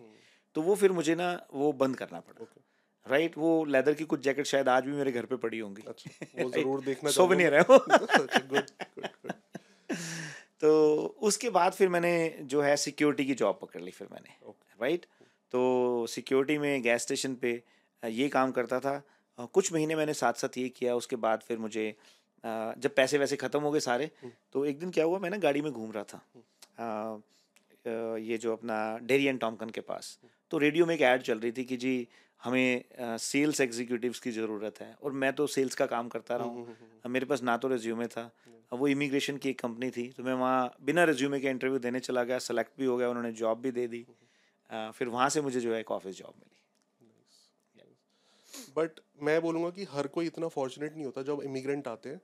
[0.55, 2.61] तो वो फिर मुझे ना वो बंद करना पड़ा। ओके
[3.05, 6.09] राइट वो लेदर की कुछ जैकेट शायद आज भी मेरे घर पे पड़ी होंगी। अच्छा
[6.43, 9.31] वो ज़रूर देखना सोवेनियर है वो। गुड गुड गुड
[10.61, 10.69] तो
[11.27, 12.13] उसके बाद फिर मैंने
[12.43, 14.81] जो है सिक्योरिटी की जॉब पकड़ ली फिर मैंने। Right okay.
[14.83, 15.05] right?
[15.53, 17.51] तो सिक्योरिटी में गैस स्टेशन पे
[18.03, 19.01] ये काम करता था।
[19.53, 21.93] कुछ महीने मैंने साथ साथ ये किया उसके बाद फिर मुझे
[22.43, 24.09] जब पैसे वैसे ख़त्म हो गए सारे
[24.53, 26.21] तो एक दिन क्या हुआ मैं ना गाड़ी में घूम रहा था।
[26.77, 27.21] अ,
[28.19, 30.17] ये जो अपना डेरी एंड टॉमकन के पास
[30.51, 32.07] तो रेडियो में एक ऐड चल रही थी कि जी
[32.41, 32.83] हमें
[33.19, 36.75] सेल्स एग्जीक्यूटिव्स की ज़रूरत है और मैं तो सेल्स का काम करता रहा हूँ।
[37.05, 38.29] मेरे पास ना तो रेज्यूमे था
[38.71, 42.23] वो इमिग्रेशन की एक कंपनी थी तो मैं वहाँ बिना रेज्यूमे के इंटरव्यू देने चला
[42.23, 44.05] गया सेलेक्ट भी हो गया उन्होंने जॉब भी दे दी।
[44.69, 46.56] फिर वहाँ से मुझे जो है एक ऑफ़िस जॉब मिली।
[48.77, 52.21] बट मैं बोलूँगा कि हर कोई इतना फॉर्चुनेट नहीं होता जब इमिग्रेंट आते हैं।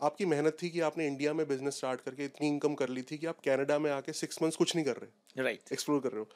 [0.00, 3.18] आपकी मेहनत थी कि आपने इंडिया में बिज़नेस स्टार्ट करके इतनी इनकम कर ली थी
[3.18, 5.72] कि आप कनाडा में आके सिक्स मंथ्स कुछ नहीं कर रहे। Right right.
[5.72, 6.28] एक्सप्लोर कर रहे हो।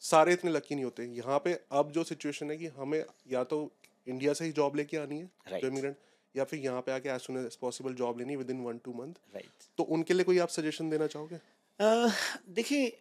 [0.00, 3.70] सारे इतने लकी नहीं होते। यहाँ पे अब जो सिचुएशन है कि हमें या तो
[4.06, 5.62] इंडिया से ही जॉब लेके आनी है Right.
[5.62, 5.96] जो इमिग्रेंट
[6.34, 9.14] या फिर यहाँ पे आके as soon as possible job लेनी within one two month
[9.34, 11.36] right तो उनके लिए कोई आप सजेशन देना चाहोगे?
[11.80, 12.12] uh,
[12.48, 12.92] देखिए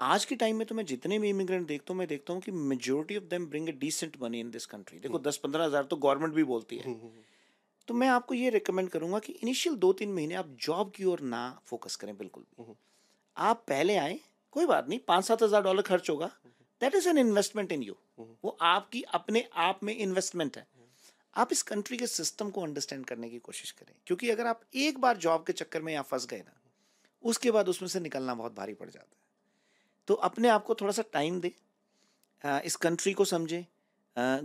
[0.00, 2.52] आज के टाइम में तो मैं जितने भी इमिग्रेंट देखता हूँ मैं देखता हूँ कि
[2.52, 5.96] majority of them bring a decent money in this country देखो दस पंद्रह हज़ार तो
[5.96, 6.94] गवर्नमेंट भी बोलती है।
[7.88, 11.20] तो मैं आपको ये रिकमेंड करूँगा कि इनिशियल दो तीन महीने आप जॉब की ओर
[11.24, 12.74] ना फोकस करें बिल्कुल भी।
[13.36, 14.18] आप पहले आए
[14.52, 16.30] कोई बात नहीं पाँच सात हज़ार डॉलर खर्च होगा।
[16.80, 17.96] That is an investment in you
[18.44, 20.66] वो आपकी अपने आप में इन्वेस्टमेंट है।
[21.36, 24.98] आप इस कंट्री के सिस्टम को अंडरस्टैंड करने की कोशिश करें। क्योंकि अगर आप एक
[25.00, 26.60] बार जॉब के चक्कर में यहाँ फंस गए ना
[27.24, 29.26] उसके बाद उसमें से निकलना बहुत भारी पड़ जाता है।
[30.08, 31.52] तो अपने आप को थोड़ा सा टाइम दे
[32.64, 33.64] इस कंट्री को समझें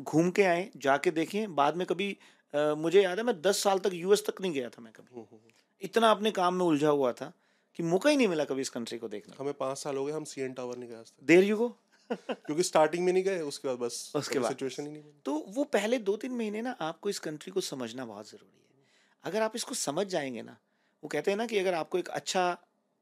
[0.04, 2.18] घूम के आए जाके देखें। बाद में कभी
[2.54, 5.54] अ, मुझे याद है मैं दस साल तक यूएस तक नहीं गया था मैं कभी।
[5.82, 7.32] इतना अपने काम में उलझा हुआ था
[7.76, 10.12] कि मौका ही नहीं मिला कभी इस कंट्री को देखने हमें पाँच साल हो गए
[10.12, 11.68] हम सी एन टावर नहीं गए देर यू गो।
[12.12, 15.64] क्योंकि स्टार्टिंग में नहीं गए उसके बाद बस उसके बाद। सिचुएशन ही नहीं तो वो
[15.64, 18.86] पहले दो तीन महीने ना आपको इस कंट्री को समझना बहुत ज़रूरी है।
[19.24, 20.58] अगर आप इसको समझ जाएँगे ना
[21.04, 22.46] वो कहते हैं ना कि अगर आपको एक अच्छा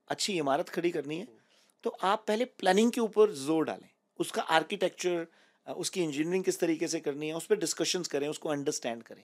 [0.07, 1.28] अच्छी इमारत खड़ी करनी है
[1.84, 5.28] तो आप पहले प्लानिंग के ऊपर ज़ोर डालें। उसका आर्किटेक्चर
[5.68, 9.24] उसकी इंजीनियरिंग किस तरीके से करनी है, उस पर डिस्कशंस करें, उसको अंडरस्टैंड करें।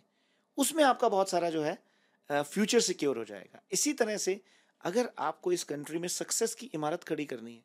[0.57, 1.77] उसमें आपका बहुत सारा जो है
[2.29, 4.39] फ्यूचर सिक्योर हो जाएगा। इसी तरह से
[4.83, 7.63] अगर आपको इस कंट्री में सक्सेस की इमारत खड़ी करनी है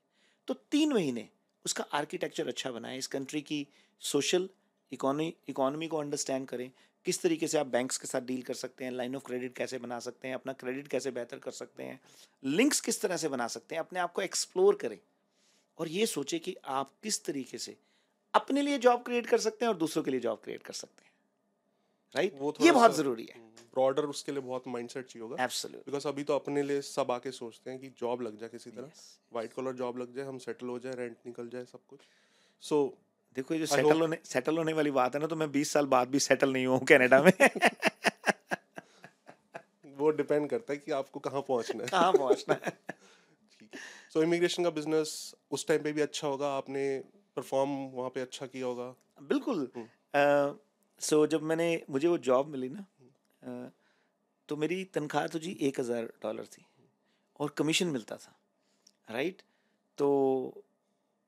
[0.48, 1.28] तो तीन महीने
[1.64, 3.66] उसका आर्किटेक्चर अच्छा बनाएँ। इस कंट्री की
[4.02, 4.48] सोशल
[4.92, 6.70] इकोनॉमी इकोनॉमी को अंडरस्टैंड करें।
[7.06, 9.78] किस तरीके से आप बैंक्स के साथ डील कर सकते हैं लाइन ऑफ़ क्रेडिट कैसे
[9.78, 12.00] बना सकते हैं अपना क्रेडिट कैसे बेहतर कर सकते हैं
[12.42, 14.98] लिंक्स किस तरह से बना सकते हैं अपने आप को एक्सप्लोर करें।
[15.78, 17.76] और ये सोचें कि आप किस तरीके से
[18.34, 21.04] अपने लिए जॉब क्रिएट कर सकते हैं और दूसरों के लिए जॉब क्रिएट कर सकते
[21.04, 21.10] हैं।
[22.14, 23.40] राइट वो ये बहुत ज़रूरी है।
[23.74, 27.30] ब्रॉडर उसके लिए बहुत माइंडसेट चाहिए होगा। एब्सोल्युटली बिकॉज़ अभी तो अपने लिए सब आके
[27.32, 28.90] सोचते हैं कि जॉब लग जाए किसी तरह।
[29.32, 32.00] व्हाइट कॉलर जॉब लग जाए हम सेटल हो जाए रेंट निकल जाए सब कुछ।
[32.62, 32.78] सो
[33.36, 35.86] देखो ये जो सेटल होने सेटल होने वाली बात है ना तो मैं 20 साल
[35.86, 37.32] बाद भी सेटल नहीं हूँ कनाडा में।
[39.98, 42.72] वो डिपेंड करता है कि आपको कहाँ पहुँचना है। कहाँ पहुँचना है।
[44.12, 46.98] सो इमिग्रेशन का बिज़नेस उस टाइम पे भी अच्छा होगा आपने
[47.36, 49.88] परफॉर्म वहाँ पे अच्छा किया होगा। बिल्कुल। सो
[50.20, 52.86] uh, so, जब मैंने मुझे वो जॉब मिली ना
[53.42, 53.70] अ,
[54.48, 56.66] तो मेरी तनख्वाह तो जी एक हज़ार डॉलर थी
[57.40, 58.38] और कमीशन मिलता था
[59.10, 59.42] राइट
[59.98, 60.08] तो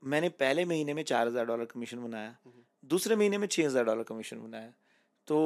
[0.05, 2.53] मैंने पहले महीने में चार हज़ार डॉलर कमीशन बनाया
[2.85, 4.73] दूसरे महीने में छः हज़ार डॉलर कमीशन बनाया।
[5.29, 5.37] तो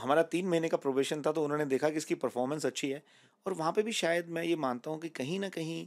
[0.00, 3.02] हमारा तीन महीने का प्रोबेशन था तो उन्होंने देखा कि इसकी परफॉर्मेंस अच्छी है
[3.46, 5.86] और वहाँ पे भी शायद मैं ये मानता हूँ कि कहीं ना कहीं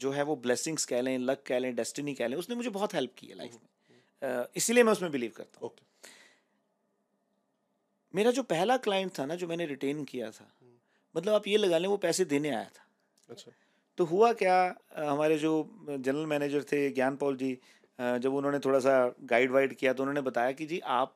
[0.00, 2.94] जो है वो ब्लेसिंग्स कह लें लक कह लें डेस्टिनी कह लें उसने मुझे बहुत
[2.94, 5.70] हेल्प की है लाइफ में। इसीलिए मैं उसमें बिलीव करता हूँ।
[8.14, 10.50] मेरा जो पहला क्लाइंट था ना जो मैंने रिटेन किया था
[11.14, 12.86] मतलब आप ये लगा लें वो पैसे देने आया था।
[13.28, 13.50] अच्छा।
[13.98, 14.56] तो हुआ क्या?
[14.98, 15.52] हमारे जो
[15.88, 17.52] जनरल मैनेजर थे ज्ञान पॉल जी
[17.98, 18.94] जब उन्होंने थोड़ा सा
[19.24, 21.14] गाइड वाइड किया तो उन्होंने बताया कि जी आप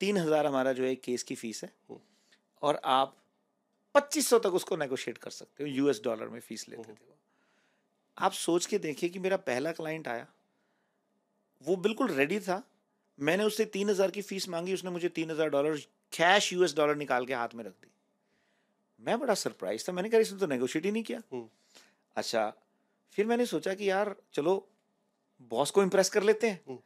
[0.00, 2.00] तीन हज़ार हमारा जो है केस की फ़ीस है हम्म।
[2.62, 3.16] और आप
[3.94, 7.16] पच्चीस सौ तक उसको नेगोशिएट कर सकते हो यूएस डॉलर में फ़ीस लेते थे वो।
[8.16, 10.26] आप सोच के देखिए कि मेरा पहला क्लाइंट आया
[11.62, 12.62] वो बिल्कुल रेडी था।
[13.18, 15.76] मैंने उससे तीन हज़ार की फ़ीस मांगी उसने मुझे तीन हज़ार डॉलर
[16.12, 17.90] कैश यूएस डॉलर निकाल के हाथ में रख दी।
[19.00, 21.48] मैं बड़ा सरप्राइज़ था मैंने कहा इसने तो नेगोशिएट ही नहीं किया। हम्म।
[22.18, 22.52] अच्छा।
[23.12, 24.54] फिर मैंने सोचा कि यार चलो
[25.50, 26.78] बॉस को इम्प्रेस कर लेते हैं। हम्म।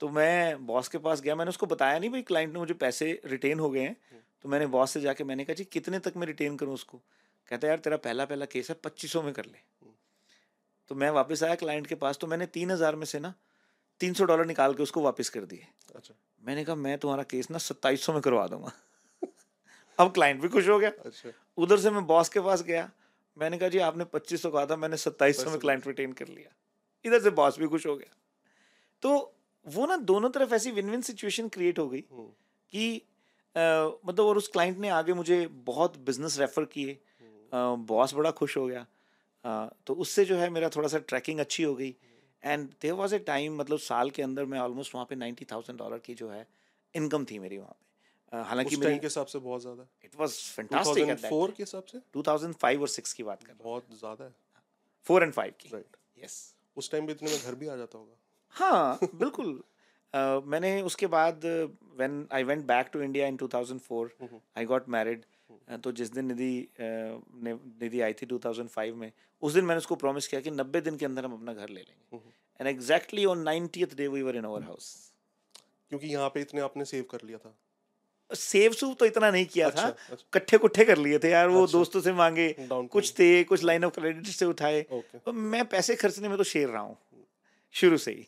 [0.00, 3.20] तो मैं बॉस के पास गया मैंने उसको बताया नहीं भाई क्लाइंट ने मुझे पैसे
[3.24, 6.16] रिटेन हो गए हैं। हम्म। तो मैंने बॉस से जाके मैंने कहा जी कितने तक
[6.16, 6.98] मैं रिटेन करूँ उसको?
[7.48, 9.92] कहता यार तेरा पहला पहला केस है पच्चीस सौ में कर ले। हम्म।
[10.88, 13.34] तो मैं वापस आया क्लाइंट के पास तो मैंने तीन हज़ार में से ना
[14.00, 17.50] तीन सौ डॉलर निकाल के उसको वापस कर दिए। अच्छा। मैंने कहा मैं तुम्हारा केस
[17.50, 18.72] ना सत्ताईस सौ में करवा दूँगा।
[19.98, 22.90] अब क्लाइंट भी खुश हो गया। अच्छा। उधर से मैं बॉस के पास गया
[23.38, 26.28] मैंने कहा जी आपने पच्चीस सौ कहा था मैंने सत्ताईस सौ में क्लाइंट रिटेन कर
[26.28, 26.54] लिया।
[27.04, 28.16] इधर से बॉस भी खुश हो गया।
[29.02, 29.34] तो
[29.66, 32.28] वो ना दोनों तरफ़ ऐसी विन विन सिचुएशन क्रिएट हो गई हम्म,
[32.70, 33.02] कि
[33.56, 33.58] अ,
[34.06, 36.98] मतलब और उस क्लाइंट ने आगे मुझे बहुत बिज़नेस रेफर किए।
[37.52, 38.86] हम्म, बॉस बड़ा खुश हो गया।
[39.44, 41.96] अ, तो उससे जो है मेरा थोड़ा सा ट्रैकिंग अच्छी हो गई।
[42.44, 45.78] And there was a time मतलब साल के अंदर मैं ऑलमोस्ट वहाँ पे नाइन्टी थाउज़ेंड
[45.78, 46.46] डॉलर की जो है
[46.94, 47.85] इनकम थी मेरी वहाँ पे।
[48.32, 51.84] हालाँकि उस मेरी के हिसाब से बहुत ज़्यादा। इट वाज फैंटास्टिक एट 2004 के हिसाब
[51.84, 51.98] से?
[52.16, 54.62] 2005 और 6 की बात कर बहुत ज़्यादा है। हूँ
[55.06, 56.36] फोर एंड फाइव की। राइट यस
[56.76, 58.16] उस टाइम भी इतने में घर भी आ जाता होगा।
[58.54, 59.62] हाँ बिल्कुल।
[60.46, 61.44] मैंने उसके बाद
[61.98, 65.24] when I went back to India in 2004 hmm, I got married
[65.82, 69.10] तो जिस दिन निधि ने निधि आई थी 2005 में
[69.42, 71.80] उस दिन मैंने उसको प्रॉमिस किया कि 90 दिन के अंदर हम अपना घर ले
[71.80, 72.18] लेंगे।
[72.60, 74.90] And exactly on 90th day we were in our house
[75.90, 77.56] क्योंकि यहाँ पे इतने आपने सेव कर लिया था।
[78.30, 81.48] सेव सूव तो इतना नहीं किया अच्छा था। अच्छा कट्ठे कुट्ठे कर लिए थे यार
[81.48, 84.82] वो अच्छा। दोस्तों से मांगे कुछ थे कुछ लाइन ऑफ़ क्रेडिट से उठाए।
[85.24, 86.96] तो मैं पैसे खर्चने में तो शेर रहा हूँ
[87.74, 88.26] शुरू से ही।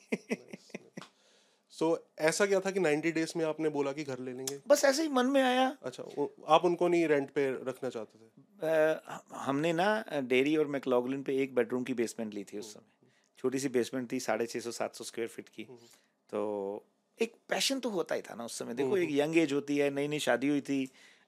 [1.73, 1.89] सो
[2.19, 4.61] ऐसा क्या था कि 90 डेज़ में आपने बोला कि घर ले लेंगे?
[4.69, 6.03] बस ऐसे ही मन में आया। अच्छा
[6.49, 8.31] आप उनको नहीं रेंट पे रखना चाहते थे?
[8.63, 13.11] अ, हमने ना डेरी और मैकलॉगलिन पे एक बेडरूम की बेसमेंट ली थी उस समय।
[13.39, 15.65] छोटी सी बेसमेंट थी साढ़े छः सौ सात सौ स्क्वायर फीट की।
[16.33, 16.41] तो
[17.21, 19.91] एक पैशन तो होता ही था ना उस समय। देखो एक यंग एज होती है
[19.91, 20.85] नई नई शादी हुई थी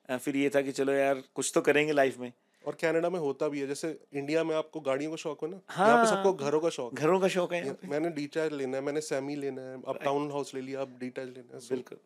[0.09, 2.33] फिर ये था कि चलो यार कुछ तो करेंगे लाइफ में।
[2.65, 5.57] और कनाडा में होता भी है जैसे इंडिया में आपको गाड़ियों का शौक हो ना
[5.57, 8.77] यहाँ पे सबको हाँ। घरों का शौक है। घरों का शौक है मैंने डीटाइल लेना
[8.77, 11.99] है मैंने सेमी लेना है अब टाउन हाउस ले लिया अब डीटाइल लेना है बिल्कुल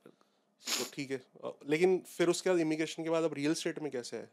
[0.62, 1.20] तो ठीक है।
[1.70, 4.28] लेकिन फिर उसके बाद इमिग्रेशन के बाद अब रियल स्टेट में कैसे है?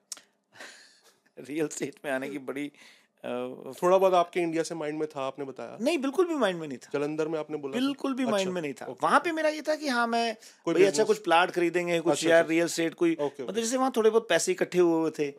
[1.50, 2.72] रियल स्टेट में आने की बड़ी
[3.24, 5.78] थोड़ा बहुत आपके इंडिया से माइंड में था आपने बताया?
[5.82, 8.52] नहीं बिल्कुल भी माइंड में नहीं था। जलंधर में आपने बोला बिल्कुल भी माइंड अच्छा,
[8.52, 11.52] में नहीं था। वहाँ पे मेरा ये था कि हाँ मैं कोई अच्छा कुछ प्लाट
[11.52, 14.80] खरीदेंगे कुछ अच्छा, यार अच्छा। रियल स्टेट कोई। मतलब जैसे वहाँ थोड़े बहुत पैसे इकट्ठे
[14.80, 15.30] हुए हुए थे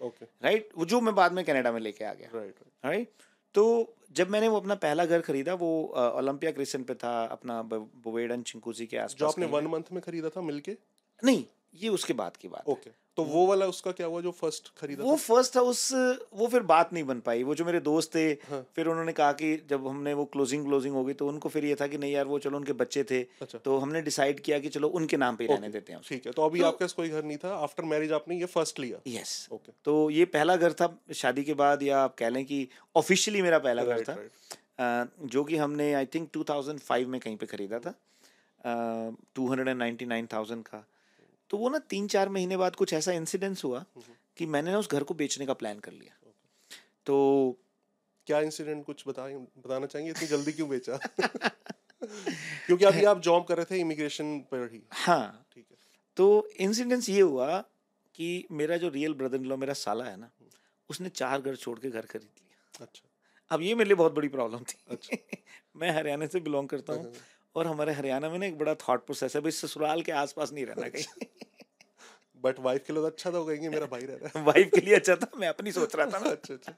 [0.45, 2.55] राइट वो जो मैं बाद में कनाडा में लेके आ गया राइट
[2.85, 3.11] राइट
[3.55, 3.65] तो
[4.13, 5.73] जब मैंने वो अपना पहला घर खरीदा वो
[6.17, 10.29] ओलंपिया क्रिसन पे था अपना बुवेडन चिंकूसी के आसपास जो आपने वन मंथ में खरीदा
[10.29, 10.77] था मिलके?
[11.23, 14.69] नहीं ये उसके बाद की बात। ओके तो वो वाला उसका क्या हुआ जो फ़र्स्ट
[14.79, 15.93] खरीदा वो फ़र्स्ट था उस
[16.35, 19.33] वो फिर बात नहीं बन पाई। वो जो मेरे दोस्त थे हाँ। फिर उन्होंने कहा
[19.33, 22.13] कि जब हमने वो क्लोजिंग क्लोजिंग हो गई तो उनको फिर ये था कि नहीं
[22.13, 25.37] यार वो चलो उनके बच्चे थे। अच्छा। तो हमने डिसाइड किया कि चलो उनके नाम
[25.37, 27.55] पे रहने देते हैं ठीक है तो अभी तो- आपके पास कोई घर नहीं था
[27.57, 28.99] आफ्टर मैरिज आपने ये फ़र्स्ट लिया?
[29.07, 29.73] Yes okay.
[29.85, 33.59] तो ये पहला घर था शादी के बाद या आप कह लें कि ऑफिशियली मेरा
[33.59, 34.17] पहला घर था।
[35.27, 37.95] जो कि हमने आई थिंक 2005 में कहीं पे खरीदा था।
[39.35, 40.87] Two hundred and ninety nine thousand का।
[41.53, 43.85] तो वो ना तीन चार महीने बाद कुछ ऐसा इंसिडेंस हुआ
[44.37, 46.33] कि मैंने ना उस घर को बेचने का प्लान कर लिया।
[47.07, 47.17] तो
[48.27, 50.11] क्या इंसिडेंट कुछ बताएँ बताना चाहेंगे?
[50.11, 50.97] इतनी जल्दी क्यों बेचा?
[52.67, 55.77] क्योंकि अभी आप जॉब कर रहे थे इमिग्रेशन पर ही। हाँ। ठीक है।
[56.17, 57.61] तो इंसिडेंस ये हुआ
[58.15, 60.31] कि मेरा जो रियल ब्रदर इन लॉ मेरा साला है ना
[60.91, 63.09] उसने चार घर छोड़ के घर खरीद लिया। अच्छा।
[63.51, 65.17] अब ये मेरे लिए बहुत बड़ी प्रॉब्लम थी। अच्छा।
[65.77, 67.13] मैं हरियाणा से बिलोंग करता हूँ।
[67.57, 70.67] और हमारे हरियाणा में ना एक बड़ा थॉट प्रोसेस है भाई ससुराल के आसपास नहीं
[70.67, 71.27] रहना कहीं।
[72.45, 74.95] बट वाइफ के लिए तो अच्छा था कहेंगे मेरा भाई रह रहा वाइफ के लिए
[74.95, 76.73] अच्छा था मैं अपनी सोच रहा था ना। अच्छा अच्छा।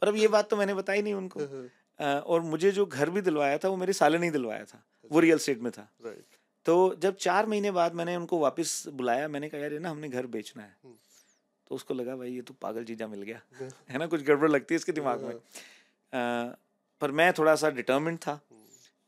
[0.00, 1.40] पर अब ये बात तो मैंने बताई नहीं उनको।
[2.00, 5.20] और मुझे जो घर भी दिलवाया था वो मेरे साले ने ही दिलवाया था। वो
[5.20, 9.48] रियल स्टेट में था। राइट तो जब चार महीने बाद मैंने उनको वापस बुलाया मैंने
[9.48, 10.94] कहा यार ये ना हमने घर बेचना है। हम्म।
[11.68, 14.74] तो उसको लगा भाई ये तो पागल चीजा मिल गया। है। ना कुछ गड़बड़ लगती
[14.74, 15.34] है इसके दिमाग में।
[17.00, 18.40] पर मैं थोड़ा सा डिटर्मेंट था।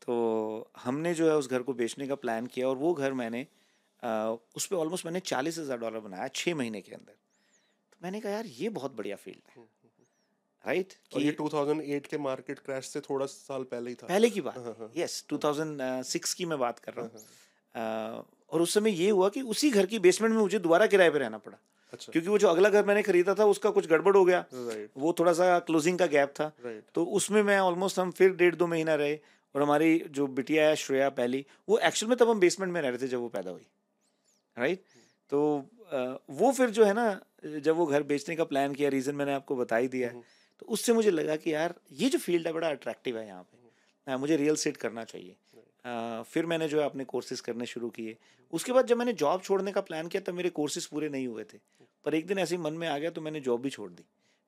[0.07, 3.45] तो हमने जो है उस घर को बेचने का प्लान किया और वो घर मैंने
[4.55, 8.31] उस पर ऑलमोस्ट मैंने चालीस हज़ार डॉलर बनाया छः महीने के अंदर। तो मैंने कहा
[8.31, 9.63] यार ये बहुत बढ़िया फ़ील्ड है।
[10.63, 14.39] राइट और ये 2008 के मार्केट क्रैश से थोड़ा साल पहले ही था। पहले की
[14.39, 19.29] हाँ, बात यस 2006 की मैं बात कर रहा हूँ और उस समय ये हुआ
[19.29, 21.57] कि उसी घर की बेसमेंट में मुझे दोबारा किराए पे रहना पड़ा।
[21.93, 24.43] अच्छा। क्योंकि वो जो अगला घर मैंने खरीदा था उसका कुछ गड़बड़ हो गया।
[24.97, 26.51] वो थोड़ा सा क्लोजिंग का गैप था।
[26.95, 29.19] तो उसमें मैं ऑलमोस्ट हम फिर डेढ़ दो महीना रहे।
[29.55, 32.89] और हमारी जो बिटिया है श्रेया पहली वो एक्चुअल में तब हम बेसमेंट में रह
[32.89, 33.65] रहे थे जब वो पैदा हुई
[34.57, 34.83] राइट
[35.29, 35.39] तो
[36.29, 39.55] वो फिर जो है ना जब वो घर बेचने का प्लान किया रीज़न मैंने आपको
[39.55, 40.21] बता ही दिया है
[40.61, 44.17] तो उससे मुझे लगा कि यार ये जो फ़ील्ड है बड़ा अट्रैक्टिव है यहाँ पे।
[44.17, 45.35] मुझे रियल सेट करना चाहिए।
[45.85, 48.17] अ, फिर मैंने जो है अपने कोर्सेज करने शुरू किए।
[48.53, 51.43] उसके बाद जब मैंने जॉब छोड़ने का प्लान किया तब मेरे कोर्सेज पूरे नहीं हुए
[51.43, 51.57] थे।
[52.05, 54.03] पर एक दिन ऐसे मन में आ गया तो मैंने जॉब भी छोड़ दी।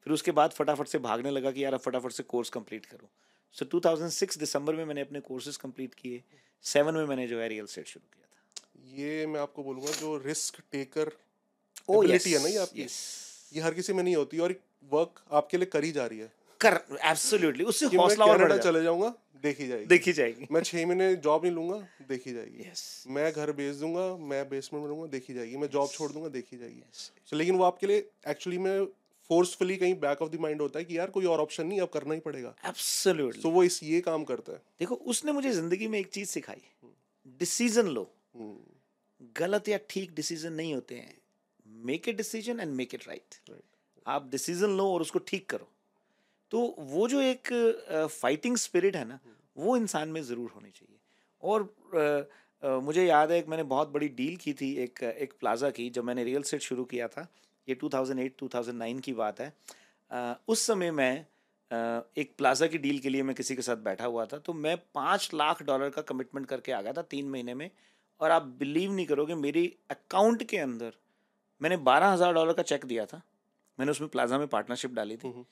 [0.05, 3.09] फिर उसके बाद फटाफट से भागने लगा कि यार अब फटाफट से कोर्स कंप्लीट करूँ।
[3.53, 6.23] सो 2006 दिसंबर में मैंने अपने कोर्सेज कंप्लीट किए।
[6.63, 10.17] सेवन में मैंने जो है रियल सेट शुरू किया था। ये मैं आपको बोलूँगा जो
[10.17, 11.11] रिस्क टेकर
[11.91, 12.83] Oh, एबिलिटी है ना ये आपकी?
[12.83, 12.91] Yes.
[13.53, 14.55] ये हर किसी में नहीं होती और
[14.91, 16.31] वर्क आपके लिए करी जा रही है।
[16.61, 21.15] कर एब्सोल्युटली उससे हौसला और बढ़ चले जाऊँगा देखी जाएगी। देखी जाएगी। मैं छह महीने
[21.15, 25.33] जॉब नहीं लूँगा देखी जाएगी। यस मैं घर बेच दूँगा मैं बेसमेंट में लूँगा देखी
[25.33, 27.29] जाएगी। मैं जॉब छोड़ दूँगा देखी जाएगी। Yes.
[27.29, 28.87] so, लेकिन वो आपके लिए एक्चुअली में
[29.29, 31.89] फोर्सफुली कहीं बैक ऑफ़ द माइंड होता है कि यार कोई और ऑप्शन नहीं अब
[31.89, 35.87] करना ही पड़ेगा। एब्सोल्युटली तो वो इस ये काम करता है। देखो उसने मुझे ज़िंदगी
[35.87, 36.61] में एक चीज़ सिखाई।
[37.27, 38.57] डिसीज़न लो। हम्म,
[39.37, 41.17] गलत या ठीक डिसीज़न नहीं होते हैं।
[41.85, 43.35] Make a decision and make it right
[44.07, 45.67] आप डिसीज़न लो और उसको ठीक करो।
[46.51, 47.47] तो वो जो एक
[48.11, 49.19] फाइटिंग uh, स्पिरिट है ना
[49.57, 50.97] वो इंसान में ज़रूर होनी चाहिए।
[51.43, 51.61] और
[51.93, 55.69] अ, अ, मुझे याद है एक मैंने बहुत बड़ी डील की थी एक एक प्लाजा
[55.69, 57.27] की जब मैंने रियल सेट शुरू किया था।
[57.69, 59.53] ये 2008-2009 की बात है।
[60.11, 61.25] अ, उस समय मैं
[61.71, 61.75] अ,
[62.17, 64.75] एक प्लाजा की डील के लिए मैं किसी के साथ बैठा हुआ था तो मैं
[64.95, 67.69] पाँच लाख डॉलर का कमिटमेंट करके आ गया था तीन महीने में
[68.21, 70.93] और आप बिलीव नहीं करोगे मेरी अकाउंट के अंदर
[71.61, 73.21] मैंने बारह हज़ार डॉलर का चेक दिया था।
[73.79, 75.45] मैंने उसमें प्लाजा में पार्टनरशिप डाली थी। हम्म।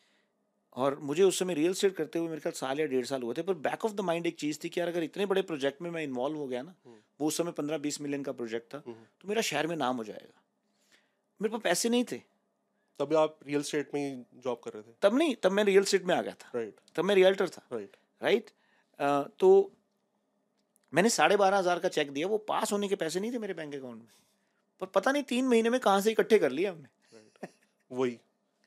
[0.75, 3.33] और मुझे उस समय रियल स्टेट करते हुए मेरे ख्याल साल या डेढ़ साल हुए
[3.37, 5.81] थे पर बैक ऑफ़ द माइंड एक चीज़ थी कि यार अगर इतने बड़े प्रोजेक्ट
[5.81, 6.75] में मैं इन्वॉल्व हो गया ना
[7.19, 9.97] वो उस समय पंद्रह बीस मिलियन का प्रोजेक्ट था हम्म। तो मेरा शहर में नाम
[9.97, 10.41] हो जाएगा।
[11.39, 12.21] मेरे पास पैसे नहीं थे।
[12.99, 16.05] तब आप रियल स्टेट में जॉब कर रहे थे। तब नहीं तब मैं रियल स्टेट
[16.05, 16.95] में आ गया था। Right right.
[16.95, 18.23] तब मैं रियल्टर था। Right right.
[18.23, 19.39] Right right?
[19.39, 19.71] तो
[20.93, 23.53] मैंने साढ़े बारह हज़ार का चेक दिया वो पास होने के पैसे नहीं थे मेरे
[23.53, 24.07] बैंक अकाउंट में।
[24.81, 27.47] पर पता नहीं तीन महीने में कहाँ से इकट्ठे कर लिए हमने।
[27.91, 28.11] वही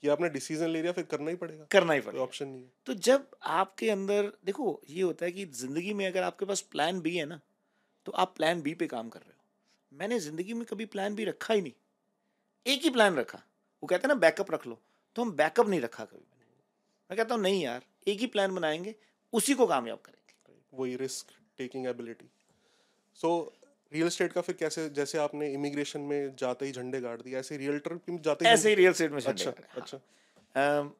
[0.02, 2.70] कि आपने डिसीज़न ले लिया फिर करना ही पड़ेगा। करना ही पड़ेगा। ऑप्शन नहीं है।
[2.86, 7.00] तो जब आपके अंदर देखो ये होता है कि ज़िंदगी में अगर आपके पास प्लान
[7.00, 7.40] बी है ना
[8.06, 11.24] तो आप प्लान बी पे काम कर रहे हो। मैंने ज़िंदगी में कभी प्लान बी
[11.24, 11.72] रखा ही नहीं।
[12.66, 13.38] एक ही प्लान रखा।
[13.82, 14.78] वो कहते हैं ना बैकअप रख लो।
[15.16, 16.56] तो हम बैकअप नहीं रखा कभी मैंने
[17.10, 18.94] मैं कहता हूँ नहीं यार एक ही प्लान बनाएँगे
[19.32, 20.26] उसी को कामयाब करेंगे।
[20.74, 21.26] वही risk
[21.58, 22.30] taking ability
[23.18, 23.30] so
[23.92, 27.56] real estate का फिर कैसे जैसे आपने इमिग्रेशन में जाते ही झंडे गाड़ दिए ऐसे
[27.56, 30.92] रियल्टर में जाते ही ऐसे ही रियल स्टेट में अच्छा झंडे हाँ। अच्छा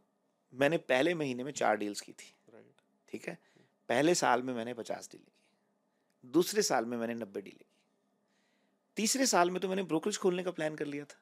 [0.53, 3.39] मैंने पहले महीने में चार डील्स की थी। राइट ठीक है?
[3.89, 7.67] पहले साल में मैंने पचास डीलें की। दूसरे साल में मैंने नब्बे डीलें की।
[8.97, 11.21] तीसरे साल में तो मैंने ब्रोकरेज खोलने का प्लान कर लिया था।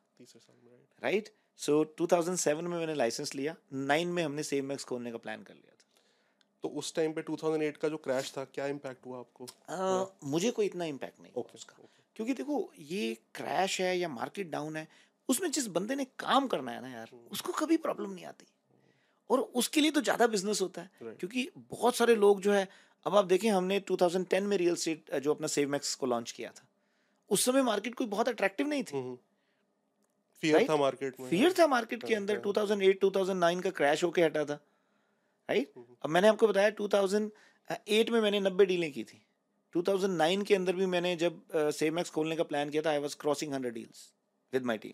[1.02, 5.42] राइट सो 2007 में मैंने लाइसेंस लिया नाइन में हमने सेम मैक्स खोलने का प्लान
[5.42, 5.84] कर लिया था।
[6.62, 9.46] तो उस टाइम पे 2008 का जो क्रैश था क्या इम्पैक्ट हुआ आपको?
[9.68, 14.50] अ, मुझे कोई इतना इम्पैक्ट नहीं ओके उसका। क्योंकि देखो ये क्रैश है या मार्केट
[14.50, 14.88] डाउन है
[15.28, 18.46] उसमें जिस बंदे ने काम करना है ना यार उसको कभी प्रॉब्लम नहीं आती।
[19.30, 21.20] और उसके लिए तो ज़्यादा बिज़नेस होता है Right.
[21.20, 22.68] क्योंकि बहुत सारे लोग जो है
[23.06, 26.50] अब आप देखें हमने 2010 में रियल स्टेट जो अपना सेव मैक्स को लॉन्च किया
[26.50, 26.66] था
[27.30, 29.18] उस समय मार्केट कोई बहुत अट्रैक्टिव नहीं थी।
[30.40, 30.70] Fear Right?
[30.70, 34.54] था मार्केट में फियर था मार्केट के अंदर 2008 2009 का क्रैश होके हटा था
[35.48, 39.22] राइट अब मैंने आपको बताया 2008 में मैंने 90 डीलें की थी।
[39.74, 43.14] 2009 के अंदर भी मैंने जब सेव मैक्स खोलने का प्लान किया था I was
[43.14, 44.12] crossing 100 deals
[44.52, 44.92] with my team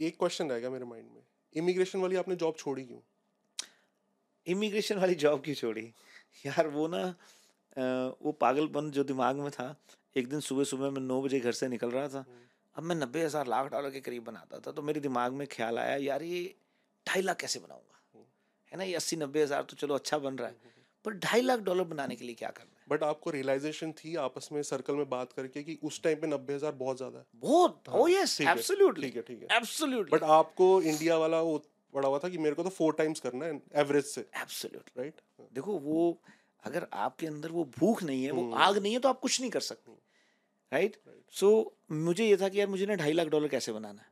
[0.00, 1.22] एक क्वेश्चन रह गया मेरे माइंड में।
[1.54, 2.98] इमिग्रेशन वाली आपने जॉब छोड़ी क्यों?
[4.46, 5.92] इमिग्रेशन वाली जॉब क्यों छोड़ी?
[6.46, 7.04] यार वो ना
[8.22, 9.74] वो पागलपन जो दिमाग में था
[10.16, 12.24] एक दिन सुबह सुबह मैं नौ बजे घर से निकल रहा था
[12.76, 15.78] अब मैं नब्बे हज़ार लाख डॉलर के करीब बनाता था तो मेरे दिमाग में ख्याल
[15.78, 16.40] आया यार ये
[17.06, 18.24] ढाई लाख कैसे बनाऊँगा?
[18.72, 20.74] है ना ये अस्सी नब्बे हज़ार तो चलो अच्छा बन रहा है
[21.04, 22.84] पर ढाई लाख डॉलर बनाने के लिए क्या करना है?
[22.88, 26.54] बट आपको रियलाइजेशन थी आपस में सर्कल में बात करके कि उस टाइम पे नब्बे
[26.54, 27.88] हज़ार बहुत ज़्यादा है। बहुत?
[27.90, 31.58] ओ यस ठीक है, एब्सोल्युटली ठीक है ठीक है। एब्सोल्युटली बट आपको इंडिया वाला वो
[31.94, 35.20] बड़ा हुआ था कि मेरे को तो फोर टाइम्स करना है एवरेज से। एब्सोल्युटली राइट
[35.54, 36.16] देखो वो
[36.62, 39.50] अगर आपके अंदर वो भूख नहीं है वो आग नहीं है तो आप कुछ नहीं
[39.50, 39.92] कर सकते।
[40.72, 40.96] राइट
[41.34, 41.50] सो
[41.92, 44.08] मुझे ये था कि यार मुझे ना ढाई लाख डॉलर कैसे बनाना है?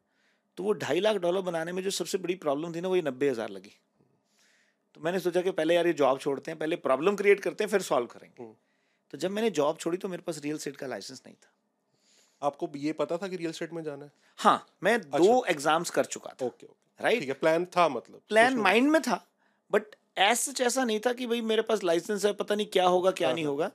[0.59, 3.03] तो वो ढाई लाख डॉलर बनाने में जो सबसे बड़ी प्रॉब्लम थी ना वो ये
[3.03, 3.73] नब्बे हज़ार लगी।
[4.95, 7.71] तो मैंने सोचा कि पहले यार ये जॉब छोड़ते हैं पहले प्रॉब्लम क्रिएट करते हैं
[7.71, 8.53] फिर सॉल्व करेंगे।
[9.13, 11.53] तो जब मैंने जॉब छोड़ी तो मेरे पास रियल स्टेट का लाइसेंस नहीं था।
[12.43, 14.11] आपको ये पता था कि रियल स्टेट में जाना है?
[14.39, 17.89] हाँ मैं अच्छा। दो एग्ज़ाम्स कर चुका था। Okay okay. राइट ठीक है प्लान था
[17.89, 19.25] मतलब। प्लान माइंड में था
[19.71, 23.11] बट ऐसा ऐसा नहीं था कि भाई मेरे पास लाइसेंस है पता नहीं क्या होगा
[23.11, 23.71] क्या हाँ, नहीं हाँ, होगा।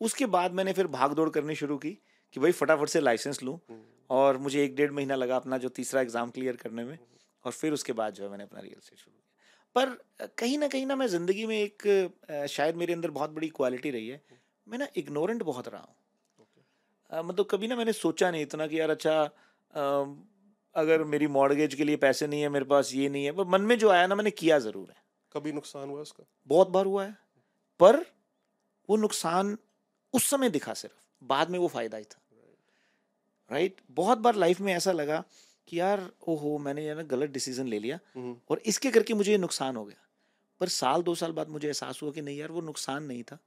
[0.00, 1.96] उसके बाद मैंने फिर भाग दौड़ करनी शुरू की।
[2.34, 3.80] कि भाई फटाफट से लाइसेंस लूँ। हम्म,
[4.10, 6.98] और मुझे एक डेढ़ महीना लगा अपना जो तीसरा एग्ज़ाम क्लियर करने में।
[7.44, 9.22] और फिर उसके बाद जो है मैंने अपना रियल स्टेट शुरू किया।
[9.76, 13.90] पर कहीं ना कहीं ना मैं ज़िंदगी में एक शायद मेरे अंदर बहुत बड़ी क्वालिटी
[13.90, 14.20] रही है।
[14.66, 15.94] मैं ना इग्नोरेंट बहुत रहा हूँ।
[16.38, 17.24] Okay.
[17.24, 19.20] मतलब कभी ना मैंने सोचा नहीं इतना कि यार अच्छा
[20.74, 23.62] अगर मेरी मॉडगेज के लिए पैसे नहीं है मेरे पास ये नहीं है। पर मन
[23.62, 26.24] में जो आया ना मैंने किया ज़रूर है। कभी नुकसान हुआ उसका?
[26.48, 27.16] बहुत बार हुआ है।
[27.80, 28.04] पर
[28.88, 29.56] वो नुकसान
[30.14, 32.20] उस समय दिखा सिर्फ़। बाद में वो फ़ायदा ही था।
[33.54, 35.22] राइट बहुत बार लाइफ में ऐसा लगा
[35.68, 39.30] कि यार ओहो मैंने यार ना गलत डिसीज़न ले लिया हम्म, और इसके करके मुझे
[39.30, 39.96] ये नुकसान हो गया।
[40.60, 43.38] पर साल दो साल बाद मुझे एहसास हुआ कि नहीं यार वो नुकसान नहीं था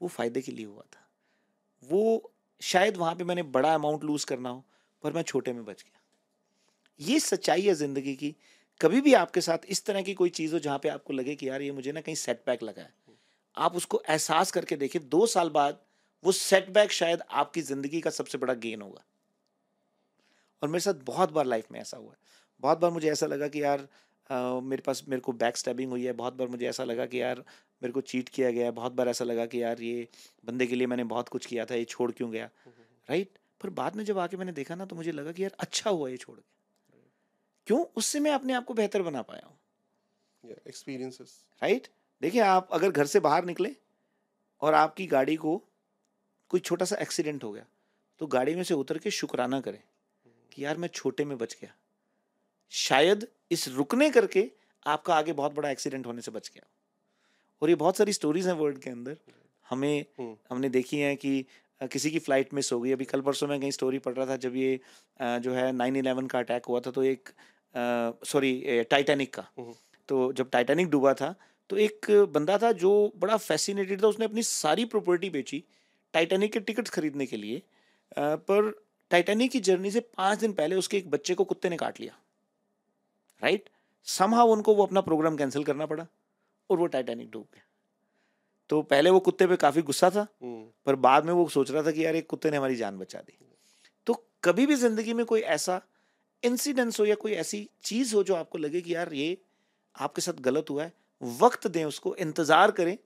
[0.00, 1.08] वो फ़ायदे के लिए हुआ था।
[1.82, 4.64] वो शायद वहाँ पे मैंने बड़ा अमाउंट लूज करना हो
[5.02, 6.00] पर मैं छोटे में बच गया।
[7.00, 8.34] ये सच्चाई है ज़िंदगी की।
[8.80, 11.48] कभी भी आपके साथ इस तरह की कोई चीज़ हो जहाँ पे आपको लगे कि
[11.48, 12.94] यार ये मुझे ना कहीं सेटबैक लगा है।
[13.56, 15.80] आप उसको एहसास करके देखें दो साल बाद
[16.24, 19.04] वो सेटबैक शायद आपकी ज़िंदगी का सबसे बड़ा गेन होगा।
[20.62, 22.18] और मेरे साथ बहुत बार लाइफ में ऐसा हुआ है।
[22.62, 23.88] बहुत बार मुझे ऐसा लगा कि यार
[24.30, 27.20] अ, मेरे पास मेरे को बैक स्टैबिंग हुई है। बहुत बार मुझे ऐसा लगा कि
[27.22, 27.38] यार
[27.82, 30.08] मेरे को चीट किया गया है। बहुत बार ऐसा लगा कि यार ये
[30.44, 32.48] बंदे के लिए मैंने बहुत कुछ किया था ये छोड़ क्यों गया?
[33.08, 35.90] राइट पर बाद में जब आके मैंने देखा ना तो मुझे लगा कि यार अच्छा
[35.90, 36.50] हुआ ये छोड़ के।
[37.66, 37.84] क्यों?
[37.96, 41.88] उससे मैं अपने आप को बेहतर बना पाया हूँ। एक्सपीरियंसेस राइट
[42.22, 43.74] देखिए आप अगर घर से बाहर निकले
[44.62, 45.56] और आपकी गाड़ी को
[46.50, 47.64] कोई छोटा सा एक्सीडेंट हो गया
[48.20, 49.82] तो गाड़ी में से उतर के शुक्राना करें।
[50.52, 51.74] कि यार मैं छोटे में बच गया।
[52.72, 54.50] शायद इस रुकने करके
[54.86, 56.66] आपका आगे बहुत बड़ा एक्सीडेंट होने से बच गया।
[57.62, 59.16] और ये बहुत सारी स्टोरीज हैं वर्ल्ड के अंदर।
[59.66, 61.44] हमें हम्म। हमने देखी हैं कि
[61.80, 64.36] किसी की फ़्लाइट मिस हो गई। अभी कल परसों में कहीं स्टोरी पढ़ रहा था
[64.38, 64.80] जब ये
[65.20, 67.28] जो है नाइन इलेवन का अटैक हुआ था तो एक
[68.26, 69.74] सॉरी टाइटैनिक का। हम्म।
[70.08, 71.34] तो जब टाइटैनिक डूबा था
[71.70, 75.62] तो एक बंदा था जो बड़ा फैसिनेटेड था। उसने अपनी सारी प्रॉपर्टी बेची
[76.14, 77.62] टाइटैनिक के टिकट्स खरीदने के लिए
[78.18, 78.72] पर
[79.12, 82.16] टाइटैनिक की जर्नी से पाँच दिन पहले उसके एक बच्चे को कुत्ते ने काट लिया।
[83.42, 83.68] राइट
[84.06, 86.06] समहाउ उनको वो अपना प्रोग्राम कैंसिल करना पड़ा
[86.70, 87.62] और वो टाइटैनिक डूब गया।
[88.70, 91.82] तो पहले वो कुत्ते पे काफ़ी गुस्सा था हम्म, पर बाद में वो सोच रहा
[91.82, 93.38] था कि यार एक कुत्ते ने हमारी जान बचा दी।
[94.06, 95.80] तो कभी भी ज़िंदगी में कोई ऐसा
[96.42, 99.36] इंसिडेंस हो या कोई ऐसी चीज़ हो जो आपको लगे कि यार ये
[99.94, 100.92] आपके साथ गलत हुआ है
[101.22, 102.96] वक्त दें उसको इंतज़ार करें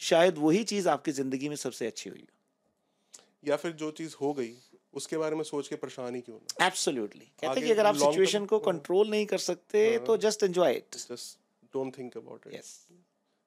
[0.00, 2.26] शायद वही चीज़ आपकी ज़िंदगी में सबसे अच्छी हुई
[3.44, 4.52] या फिर जो चीज़ हो गई
[4.96, 8.46] उसके बारे में सोच के परेशान ही क्यों एब्सोल्युटली कहते हैं कि अगर आप सिचुएशन
[8.46, 11.38] को हाँ। कंट्रोल नहीं कर सकते तो just enjoy it just
[11.74, 12.76] don't think about it yes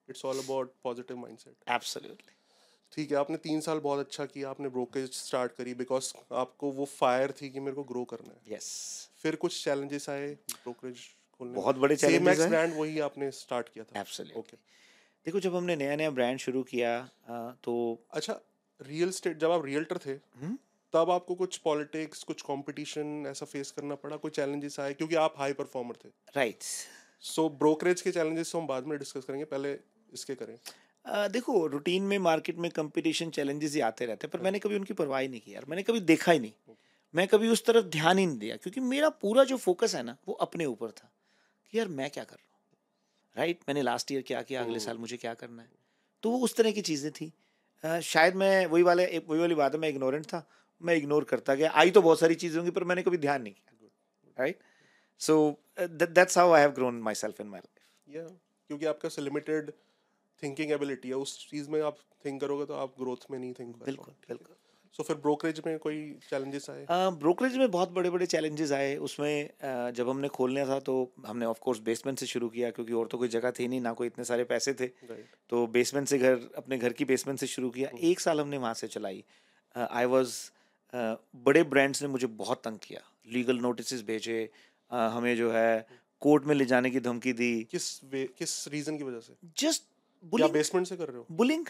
[0.08, 2.38] it's all about positive mindset absolutely
[2.92, 6.12] ठीक है आपने तीन साल बहुत अच्छा किया आपने ब्रोकेज स्टार्ट करी बिकॉज़
[6.44, 8.68] आपको वो फायर थी कि मेरे को ग्रो करना है। यस
[9.22, 11.04] फिर कुछ चैलेंजेस आए ब्रोकरेज
[11.40, 14.56] खोलने बहुत बड़े एक्स आए। ब्रांड वही आपने स्टार्ट किया था। एब्सोल्युटली ओके
[15.26, 16.90] देखो जब हमने नया नया ब्रांड शुरू किया
[17.64, 17.76] तो
[18.10, 18.38] अच्छा
[18.80, 20.56] रियल स्टेट जब आप रियल्टर थे हम्म?
[20.94, 24.92] तब आपको कुछ पॉलिटिक्स कुछ कंपटीशन ऐसा फेस करना पड़ा कोई चैलेंजेस आए?
[24.94, 26.62] क्योंकि आप हाई परफॉर्मर थे। राइट
[27.22, 29.72] सो ब्रोकरेज के चैलेंजेस हम बाद में डिस्कस करेंगे पहले
[30.12, 30.54] इसके करें।
[31.04, 34.76] अ, देखो रूटीन में मार्केट में कंपटीशन चैलेंजेस ही आते रहते हैं पर मैंने कभी
[34.76, 36.74] उनकी परवाह ही नहीं की यार। मैंने कभी देखा ही नहीं।
[37.14, 40.16] मैं कभी उस तरफ़ ध्यान ही नहीं दिया क्योंकि मेरा पूरा जो फोकस है ना
[40.28, 41.10] वो अपने ऊपर था
[41.72, 42.58] कि यार मैं क्या कर रहा हूँ।
[43.36, 45.68] राइट मैंने लास्ट ईयर क्या किया अगले साल मुझे क्या करना है?
[46.22, 47.32] तो वो उस तरह की चीज़ें थी।
[47.84, 50.46] शायद मैं वही वाले वही वाली बात है मैं इग्नोरेंट था
[50.80, 53.52] मैं इग्नोर करता गया। आई तो बहुत सारी चीज़ें होंगी पर मैंने कभी ध्यान नहीं
[53.54, 53.88] किया।
[54.36, 54.58] Right
[55.20, 55.36] so
[55.80, 58.22] that's how I have grown myself in my life या
[58.70, 59.70] क्योंकि आपका लिमिटेड
[60.42, 63.76] थिंकिंग एबिलिटी है। उस चीज़ में आप थिंक करोगे तो आप ग्रोथ में नहीं थिंक
[63.78, 64.56] बिल्कुल बिल्कुल।
[64.96, 65.98] सो फिर ब्रोकरेज में कोई
[66.30, 66.86] चैलेंजेस आए?
[66.90, 70.94] ब्रोकरेज में बहुत बड़े बड़े चैलेंजेस आए। उसमें अ, जब हमने खोलना था तो
[71.26, 73.92] हमने ऑफ़ कोर्स बेसमेंट से शुरू किया क्योंकि और तो कोई जगह थी नहीं ना
[73.92, 77.46] कोई इतने सारे पैसे थे। राइट तो बेसमेंट से घर अपने घर की बेसमेंट से
[77.48, 79.24] शुरू किया। एक साल हमने वहाँ से चलाई।
[79.74, 80.34] आई वॉज़
[80.94, 83.00] बड़े ब्रांड्स ने मुझे बहुत तंग किया।
[83.32, 84.48] लीगल नोटिस भेजे
[84.90, 85.86] हमें जो है
[86.20, 89.34] कोर्ट में ले जाने की धमकी दी। किस किस रीजन की वजह से?
[89.58, 89.82] जस्ट
[90.24, 91.26] बुलिंग बेसमेंट से कर रहे हो?
[91.30, 91.66] बुलिंग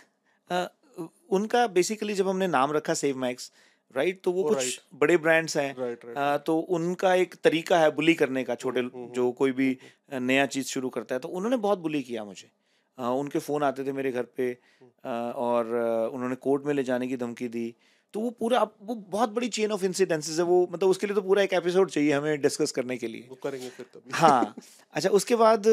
[1.30, 3.52] उनका बेसिकली जब हमने नाम रखा सेव मैक्स
[3.96, 4.94] राइट तो वो Oh, कुछ right.
[4.94, 8.80] बड़े ब्रांड्स हैं। राइट राइट आ, तो उनका एक तरीका है बुली करने का छोटे
[8.80, 9.78] हम्म, जो कोई भी
[10.12, 12.50] नया चीज़ शुरू करता है। तो उन्होंने बहुत बुली किया मुझे।
[12.98, 14.58] आ, उनके फ़ोन आते थे मेरे घर पे।
[15.04, 15.66] आ, और
[16.14, 17.74] उन्होंने कोर्ट में ले जाने की धमकी दी।
[18.14, 21.22] तो वो पूरा वो बहुत बड़ी चेन ऑफ़ इंसिडेंसेस है वो मतलब उसके लिए तो
[21.22, 24.54] पूरा एक एपिसोड चाहिए हमें डिस्कस करने के लिए। वो करेंगे फिर तभी हाँ।
[24.94, 25.66] अच्छा उसके बाद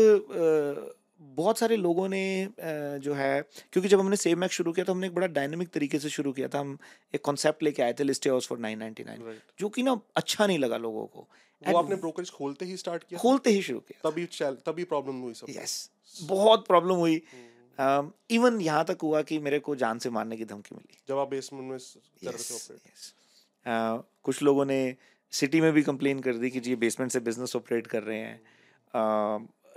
[1.20, 2.22] बहुत सारे लोगों ने
[3.04, 3.42] जो है
[3.74, 6.32] क्योंकि जब हमने सेव मैक्स शुरू किया तो हमने एक बड़ा डायनेमिक तरीके से शुरू
[6.32, 6.78] किया था। हम
[7.14, 10.48] एक कॉन्सेप्ट लेके आए थे list house for nine ninety nine जो कि ना अच्छा
[10.48, 11.28] नहीं लगा लोगों को।
[11.62, 13.20] वो आपने ब्रोकरेज खोलते ही स्टार्ट किया?
[13.20, 14.26] खोलते ही शुरू किया। तभी
[14.66, 17.22] तभी प्रॉब्लम हुई सब। यस बहुत प्रॉब्लम हुई।
[18.32, 21.30] इवन यहाँ तक हुआ कि मेरे को जान से मारने की धमकी मिली। जब आप
[21.30, 23.14] बेसमेंट में Yes, yes.
[23.66, 24.96] Uh, कुछ लोगों ने
[25.32, 28.40] सिटी में भी कंप्लेन कर दी कि जी बेसमेंट से बिज़नेस ऑपरेट कर रहे हैं।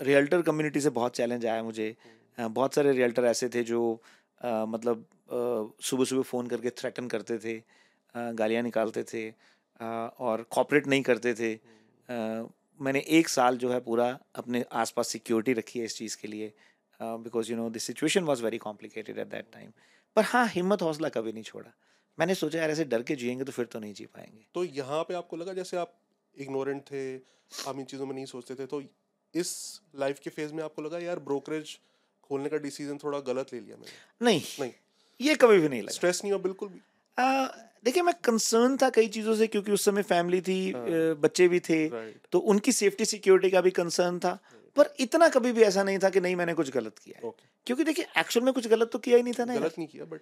[0.03, 1.97] रियल्टर कम्युनिटी से बहुत चैलेंज आया मुझे।
[2.41, 4.03] Uh, बहुत सारे रियल्टर ऐसे थे जो
[4.45, 5.07] uh, मतलब
[5.83, 11.03] सुबह सुबह फ़ोन करके थ्रेटन करते थे uh, गालियाँ निकालते थे uh, और कॉपरेट नहीं
[11.03, 12.49] करते थे। Uh,
[12.81, 16.53] मैंने एक साल जो है पूरा अपने आसपास सिक्योरिटी रखी है इस चीज़ के लिए।
[17.01, 19.71] Because you know the situation was very complicated at that time
[20.17, 21.73] पर हाँ हिम्मत हौसला कभी नहीं छोड़ा।
[22.19, 24.47] मैंने सोचा यार ऐसे डर के जिएँगे तो फिर तो नहीं जी पाएँगे.
[24.55, 25.95] तो यहाँ पे आपको लगा जैसे आप
[26.35, 27.05] इग्नोरेंट थे
[27.69, 28.83] आप इन चीज़ों में नहीं सोचते थे तो
[29.35, 31.79] इस लाइफ के फ़ेज़ में आपको लगा यार ब्रोकरेज
[32.31, 34.25] खोलने का डिसीज़न थोड़ा गलत ले लिया मैंने?
[34.25, 34.73] नहीं। नहीं।
[35.21, 36.81] ये कभी भी नहीं लगा। स्ट्रेस नहीं हुआ बिल्कुल भी?
[37.85, 41.61] देखिए मैं कंसर्न था कई चीज़ों से क्योंकि उस समय फैमिली थी हाँ। बच्चे भी
[41.61, 41.79] थे
[42.33, 44.39] तो उनकी सेफ्टी सिक्योरिटी का भी कंसर्न था।
[44.77, 47.31] पर इतना कभी भी ऐसा नहीं था कि नहीं मैंने कुछ गलत किया
[47.67, 50.05] क्योंकि देखिए एक्चुअल में कुछ गलत तो किया ही नहीं था ना गलत नहीं किया
[50.05, 50.21] बट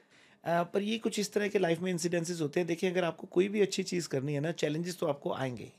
[0.72, 3.48] पर ये कुछ इस तरह के लाइफ में इंसिडेंसेस होते हैं। देखिए अगर आपको कोई
[3.48, 5.70] भी अच्छी चीज़ करनी है ना चैलेंजेस तो आपको आएँगे।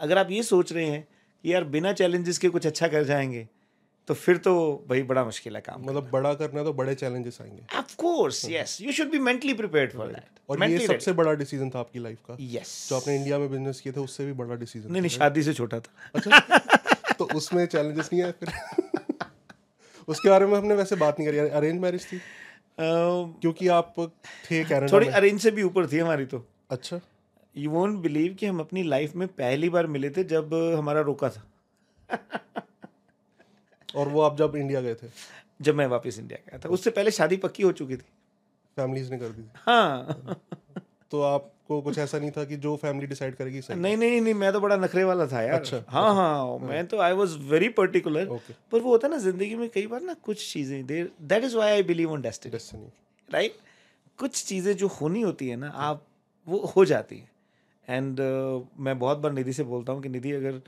[0.00, 1.02] अगर आप ये सोच रहे हैं
[1.44, 3.48] कि यार बिना चैलेंजेस के कुछ अच्छा कर जाएँगे
[4.08, 4.52] तो फिर तो
[4.88, 8.78] भाई बड़ा मुश्किल है काम मतलब बड़ा करना तो बड़े चैलेंजेस आएँगे। Of course yes
[8.82, 12.18] you should be mentally prepared for that और ये सबसे बड़ा डिसीज़न था आपकी लाइफ
[12.28, 12.36] का?
[12.40, 12.88] Yes yes.
[12.88, 15.54] जो आपने इंडिया में बिज़नेस किए थे उससे भी बड़ा डिसीज़न नहीं नहीं शादी से
[15.54, 16.78] छोटा था। अच्छा।
[17.24, 18.48] तो उसमें चैलेंजेस नहीं आए फिर?
[20.08, 22.16] उसके बारे में हमने वैसे बात नहीं करी। अरेंज मैरिज थी?
[22.16, 23.94] अम, क्योंकि आप
[24.50, 27.00] थे कनाडा थोड़ी अरेंज से भी ऊपर थी हमारी तो। अच्छा।
[27.56, 31.28] यू वोंट बिलीव कि हम अपनी लाइफ में पहली बार मिले थे जब हमारा रोका
[31.28, 31.42] था।
[33.96, 35.06] और वो आप जब इंडिया गए थे?
[35.62, 38.04] जब मैं वापस इंडिया गया था। उससे पहले शादी पक्की हो चुकी थी।
[38.76, 40.06] फैमिलीज़ ने कर दी थी। हाँ।
[41.10, 41.22] तो
[41.62, 44.52] आपको कुछ ऐसा नहीं था कि जो फैमिली डिसाइड करेगी सही नहीं नहीं नहीं मैं
[44.52, 48.24] तो बड़ा नखरे वाला था यार। अच्छा, हाँ हाँ मैं तो आई वॉज़ वेरी पर्टिकुलर
[48.72, 51.56] पर वो होता है ना ज़िंदगी में कई बार ना कुछ चीज़ें there that is
[51.56, 52.90] why I believe on destiny
[53.32, 53.56] right
[54.18, 56.06] कुछ चीज़ें जो होनी होती है ना आप
[56.48, 57.30] वो हो जाती हैं।
[57.88, 60.60] एंड uh, मैं बहुत बार निधि से बोलता हूँ कि निधि अगर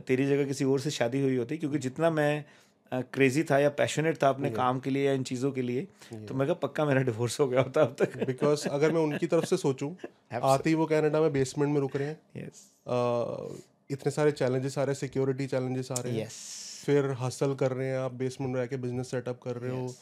[0.00, 2.44] तेरी जगह किसी और से शादी हुई होती क्योंकि जितना मैं
[2.92, 5.86] क्रेजी था या पैशनेट था अपने काम के लिए या इन चीज़ों के लिए
[6.28, 8.16] तो मैं कहा पक्का मेरा डिवोर्स हो गया होता अब तक.
[8.26, 9.90] बिकॉज़ अगर मैं उनकी तरफ़ से सोचूं
[10.42, 13.58] आते ही वो कनाडा में बेसमेंट में रुक रहे हैं। यस अ,
[13.90, 17.72] इतने सारे चैलेंजेस आ रहे हैं सिक्योरिटी चैलेंजेस आ रहे हैं। यस फिर हसल कर
[17.72, 19.94] रहे हैं आप बेसमेंट में रह के बिज़नेस सेटअप कर रहे हो।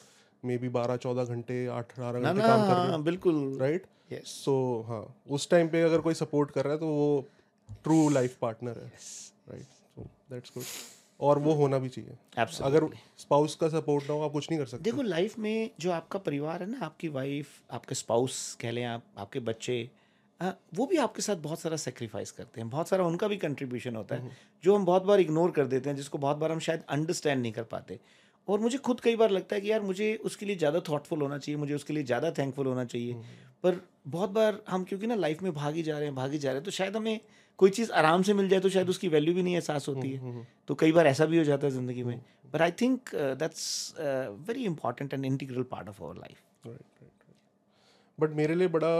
[0.44, 3.86] मे बी बारह चौदह घंटे आठ अठारह घंटे काम कर रहे हो। बिल्कुल। राइट
[4.26, 4.54] सो
[4.88, 7.26] हाँ उस टाइम पे अगर कोई सपोर्ट कर रहा है तो वो
[7.84, 8.92] ट्रू लाइफ पार्टनर है।
[9.50, 10.64] राइट सो दैट्स गुड
[11.20, 14.60] और वो होना भी चाहिए। एब्सोल्युटली अगर स्पाउस का सपोर्ट ना हो आप कुछ नहीं
[14.60, 18.70] कर सकते। देखो लाइफ में जो आपका परिवार है ना आपकी वाइफ आपके स्पाउस कह
[18.70, 19.88] लें आप आपके बच्चे
[20.40, 23.96] आ, वो भी आपके साथ बहुत सारा सेक्रीफाइस करते हैं बहुत सारा उनका भी कंट्रीब्यूशन
[23.96, 24.30] होता है
[24.64, 27.52] जो हम बहुत बार इग्नोर कर देते हैं जिसको बहुत बार हम शायद अंडरस्टैंड नहीं
[27.52, 27.98] कर पाते।
[28.48, 31.38] और मुझे खुद कई बार लगता है कि यार मुझे उसके लिए ज़्यादा थॉटफुल होना
[31.38, 33.14] चाहिए मुझे उसके लिए ज़्यादा थैंकफुल होना चाहिए।
[33.64, 36.56] पर बहुत बार हम क्योंकि ना लाइफ में भागी जा रहे हैं भागी जा रहे
[36.56, 37.20] हैं तो शायद हमें
[37.62, 40.46] कोई चीज़ आराम से मिल जाए तो शायद उसकी वैल्यू भी नहीं एहसास होती है।
[40.68, 42.20] तो कई बार ऐसा भी हो जाता है ज़िंदगी में।
[42.52, 43.94] But I think that's
[44.48, 46.38] very important and integral part of our life
[48.18, 48.94] but मेरे लिए बड़ा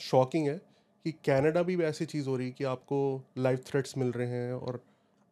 [0.00, 0.60] शॉकिंग है
[1.04, 2.98] कि कनाडा भी ऐसी चीज़ हो रही है कि आपको
[3.38, 4.80] लाइफ थ्रेट्स मिल रहे हैं और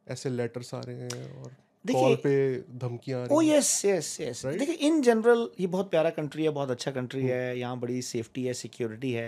[0.07, 1.51] ऐसे लेटर्स आ रहे हैं और
[1.85, 2.35] कॉल पे
[2.81, 6.91] धमकियाँ ओ यस यस यस देखिए इन जनरल ये बहुत प्यारा कंट्री है बहुत अच्छा
[6.91, 9.27] कंट्री है यहाँ बड़ी सेफ्टी है सिक्योरिटी है।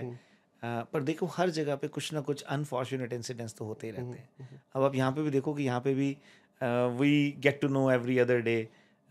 [0.93, 4.61] पर देखो हर जगह पे कुछ ना कुछ अनफॉर्चुनेट इंसिडेंट्स तो होते ही रहते हैं।
[4.75, 6.09] अब आप यहाँ पे भी देखो कि यहाँ पे भी
[6.61, 8.57] we get to know every other day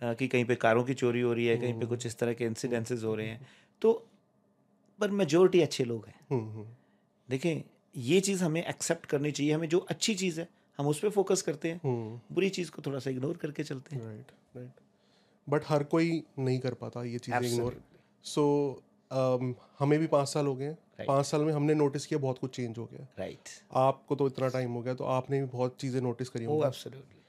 [0.02, 2.44] कि कहीं पे कारों की चोरी हो रही है कहीं पे कुछ इस तरह के
[2.44, 3.46] इंसिडेंसेस हो रहे हैं।
[3.82, 3.92] तो
[4.98, 6.66] पर मेजोरिटी अच्छे लोग हैं। हम्म, हम्म,
[7.28, 7.62] देखें
[7.94, 10.48] ये चीज़ हमें एक्सेप्ट करनी चाहिए हमें जो अच्छी चीज़ है
[10.78, 13.96] हम उस पर फोकस करते हैं। हम्म। बुरी चीज़ को थोड़ा सा इग्नोर करके चलते
[13.96, 14.80] हैं। राइट राइट
[15.46, 17.80] बट हर कोई नहीं कर पाता ये चीज़ें इग्नोर
[18.24, 18.44] सो
[19.78, 22.56] हमें भी पाँच साल हो गए हैं। पाँच साल में हमने नोटिस किया बहुत कुछ
[22.56, 23.62] चेंज हो गया। Right right.
[23.74, 27.20] आपको तो इतना टाइम हो गया तो आपने भी बहुत चीज़ें नोटिस करी होंगी। एब्सोल्युटली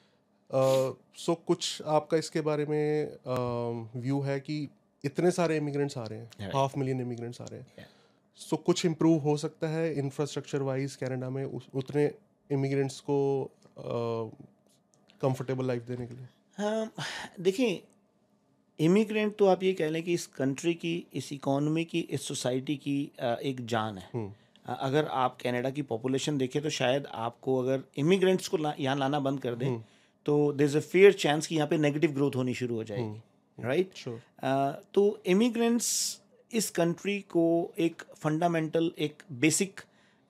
[1.18, 3.18] सो कुछ आपका इसके बारे में
[3.96, 4.70] व्यू है कि
[5.06, 7.88] इतने सारे इमिग्रेंट्स आ रहे हैं हाफ़ मिलियन इमिग्रेंट्स आ रहे हैं। Yeah.
[8.36, 12.12] सो कुछ इम्प्रूव हो सकता है इंफ्रास्ट्रक्चर वाइज कनाडा में उस- उतने
[12.52, 13.50] इमिग्रेंट्स को
[15.22, 16.28] कंफर्टेबल लाइफ देने के लिए?
[16.58, 16.94] हाँ
[17.40, 17.84] देखिए
[18.80, 22.76] इमिग्रेंट तो आप ये कह लें कि इस कंट्री की इस इकोनॉमी की इस सोसाइटी
[22.78, 24.32] की एक जान है हम्म।
[24.66, 29.20] अगर आप कनाडा की पॉपुलेशन देखें तो शायद आपको अगर इमिग्रेंट्स को ला, यहाँ लाना
[29.20, 29.80] बंद कर दें
[30.26, 33.22] तो there is a fair chance कि यहाँ पे नेगेटिव ग्रोथ होनी शुरू हो जाएगी
[33.58, 34.00] राइट right?
[34.00, 34.20] Sure.
[34.94, 36.22] तो इमिग्रेंट्स
[36.52, 39.82] इस कंट्री को एक फंडामेंटल एक बेसिक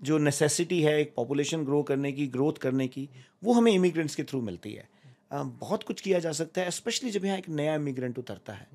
[0.01, 3.07] जो नेसेसिटी है एक पॉपुलेशन ग्रो करने की ग्रोथ करने की
[3.43, 4.87] वो हमें इमिग्रेंट्स के थ्रू मिलती है
[5.31, 8.67] बहुत कुछ किया जा सकता है स्पेशली जब यहाँ एक नया इमिग्रेंट उतरता है।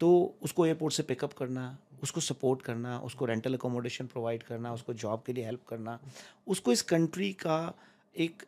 [0.00, 4.94] तो उसको एयरपोर्ट से पिकअप करना उसको सपोर्ट करना उसको रेंटल अकोमोडेशन प्रोवाइड करना उसको
[4.94, 5.98] जॉब के लिए हेल्प करना
[6.46, 7.58] उसको इस कंट्री का
[8.14, 8.42] एक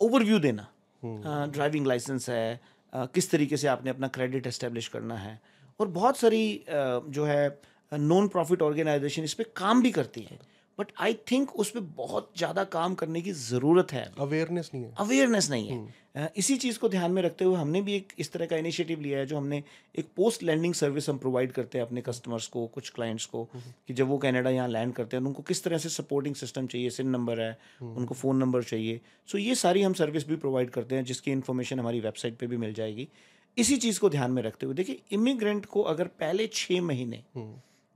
[0.00, 0.66] ओवरव्यू देना।
[1.02, 2.60] ड्राइविंग लाइसेंस है
[2.92, 5.40] किस तरीके से आपने अपना क्रेडिट एस्टेब्लिश करना है।
[5.80, 7.60] और बहुत सारी जो है
[7.92, 10.38] नॉन प्रॉफिट ऑर्गेनाइजेशन इस पर काम भी करती है।
[10.78, 14.92] बट आई थिंक उस पर बहुत ज़्यादा काम करने की ज़रूरत है। अवेयरनेस नहीं है।
[14.98, 18.32] अवेयरनेस नहीं है। अ, इसी चीज़ को ध्यान में रखते हुए हमने भी एक इस
[18.32, 19.62] तरह का इनिशिएटिव लिया है जो हमने
[19.94, 23.94] एक पोस्ट लैंडिंग सर्विस हम प्रोवाइड करते हैं अपने कस्टमर्स को कुछ क्लाइंट्स को कि
[23.94, 26.90] जब वो कनाडा यहाँ लैंड करते हैं तो उनको किस तरह से सपोर्टिंग सिस्टम चाहिए
[26.90, 30.94] सिन नंबर है उनको फ़ोन नंबर चाहिए। सो ये सारी हम सर्विस भी प्रोवाइड करते
[30.94, 33.08] हैं जिसकी इन्फॉर्मेशन हमारी वेबसाइट पर भी मिल जाएगी।
[33.56, 37.22] इसी चीज़ को ध्यान में रखते हुए देखिए इमिग्रेंट को अगर पहले छः महीने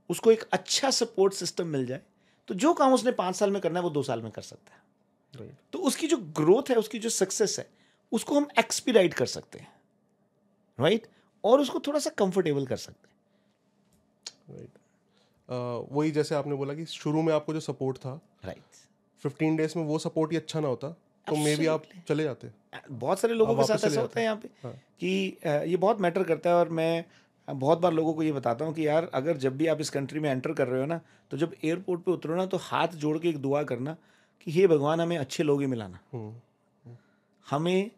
[0.09, 2.01] उसको एक अच्छा सपोर्ट सिस्टम मिल जाए
[2.49, 4.73] तो जो काम उसने पाँच साल में करना है वो दो साल में कर सकता
[4.73, 4.83] है।
[5.73, 7.67] तो उसकी जो ग्रोथ है उसकी जो सक्सेस है
[8.11, 9.67] उसको हम एक्सपीडाइट कर सकते हैं।
[10.79, 11.07] राइट
[11.43, 17.21] और उसको थोड़ा सा कंफर्टेबल कर सकते हैं। राइट वही जैसे आपने बोला कि शुरू
[17.21, 18.63] में आपको जो सपोर्ट था राइट
[19.23, 20.89] फिफ्टीन डेज़ में वो सपोर्ट ही अच्छा ना होता
[21.27, 22.49] तो मे भी आप चले जाते।
[22.91, 26.23] बहुत सारे लोगों के साथ ऐसा होता है यहाँ पे हाँ। कि ये बहुत मैटर
[26.23, 27.05] करता है और मैं
[27.47, 30.19] बहुत बार लोगों को ये बताता हूँ कि यार अगर जब भी आप इस कंट्री
[30.19, 30.99] में एंटर कर रहे हो ना
[31.31, 33.95] तो जब एयरपोर्ट पे उतरो ना तो हाथ जोड़ के एक दुआ करना
[34.41, 36.95] कि हे भगवान हमें अच्छे लोग ही मिलाना। हम्म,
[37.45, 37.91] हमें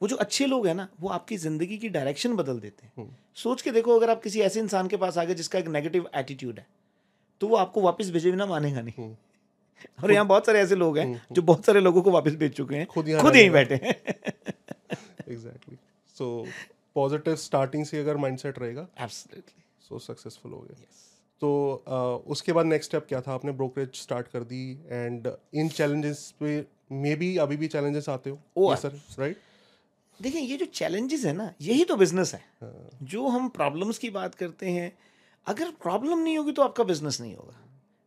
[0.00, 3.62] वो जो अच्छे लोग हैं ना वो आपकी ज़िंदगी की डायरेक्शन बदल देते हैं। सोच
[3.62, 6.58] के देखो अगर आप किसी ऐसे इंसान के पास आ गए जिसका एक नेगेटिव एटीट्यूड
[6.58, 6.66] है
[7.40, 9.14] तो वो आपको वापस भेजे बिना मानेगा नहीं।
[10.04, 12.76] और यहाँ बहुत सारे ऐसे लोग हैं जो बहुत सारे लोगों को वापस भेज चुके
[12.76, 13.94] हैं। खुद यहीं बैठे हैं।
[15.28, 15.76] एग्जैक्टली
[16.16, 16.46] सो
[16.96, 20.84] पॉजिटिव स्टार्टिंग से अगर माइंडसेट रहेगा एब्सोल्युटली सो सक्सेसफुल हो गए
[21.42, 21.48] तो
[21.86, 23.32] uh, उसके बाद नेक्स्ट स्टेप क्या था?
[23.32, 28.30] आपने ब्रोकरेज स्टार्ट कर दी एंड इन चैलेंजेस पे मे बी अभी भी चैलेंजेस आते
[28.30, 28.38] हो?
[28.56, 29.36] ओ, सर राइट
[30.20, 34.10] देखिए ये जो चैलेंजेस है ना यही तो बिज़नेस है। हाँ। जो हम प्रॉब्लम्स की
[34.10, 34.92] बात करते हैं
[35.46, 37.60] अगर प्रॉब्लम नहीं होगी तो आपका बिज़नेस नहीं होगा।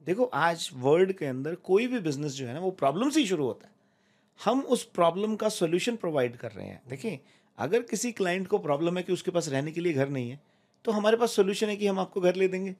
[0.07, 3.27] देखो आज वर्ल्ड के अंदर कोई भी बिज़नेस जो है ना वो प्रॉब्लम से ही
[3.27, 3.73] शुरू होता है।
[4.39, 7.19] हम उस प्रॉब्लम का सोल्यूशन प्रोवाइड कर रहे हैं। देखिए
[7.59, 10.39] अगर किसी क्लाइंट को प्रॉब्लम है कि उसके पास रहने के लिए घर नहीं है
[10.85, 12.75] तो हमारे पास सोल्यूशन है कि हम आपको घर ले देंगे।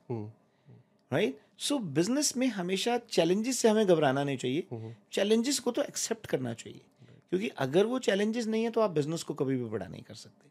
[1.11, 6.27] राइट सो बिज़नेस में हमेशा चैलेंजेस से हमें घबराना नहीं चाहिए। चैलेंजेस को तो एक्सेप्ट
[6.27, 6.81] करना चाहिए।
[7.29, 10.13] क्योंकि अगर वो चैलेंजेस नहीं है तो आप बिज़नेस को कभी भी बड़ा नहीं कर
[10.15, 10.47] सकते।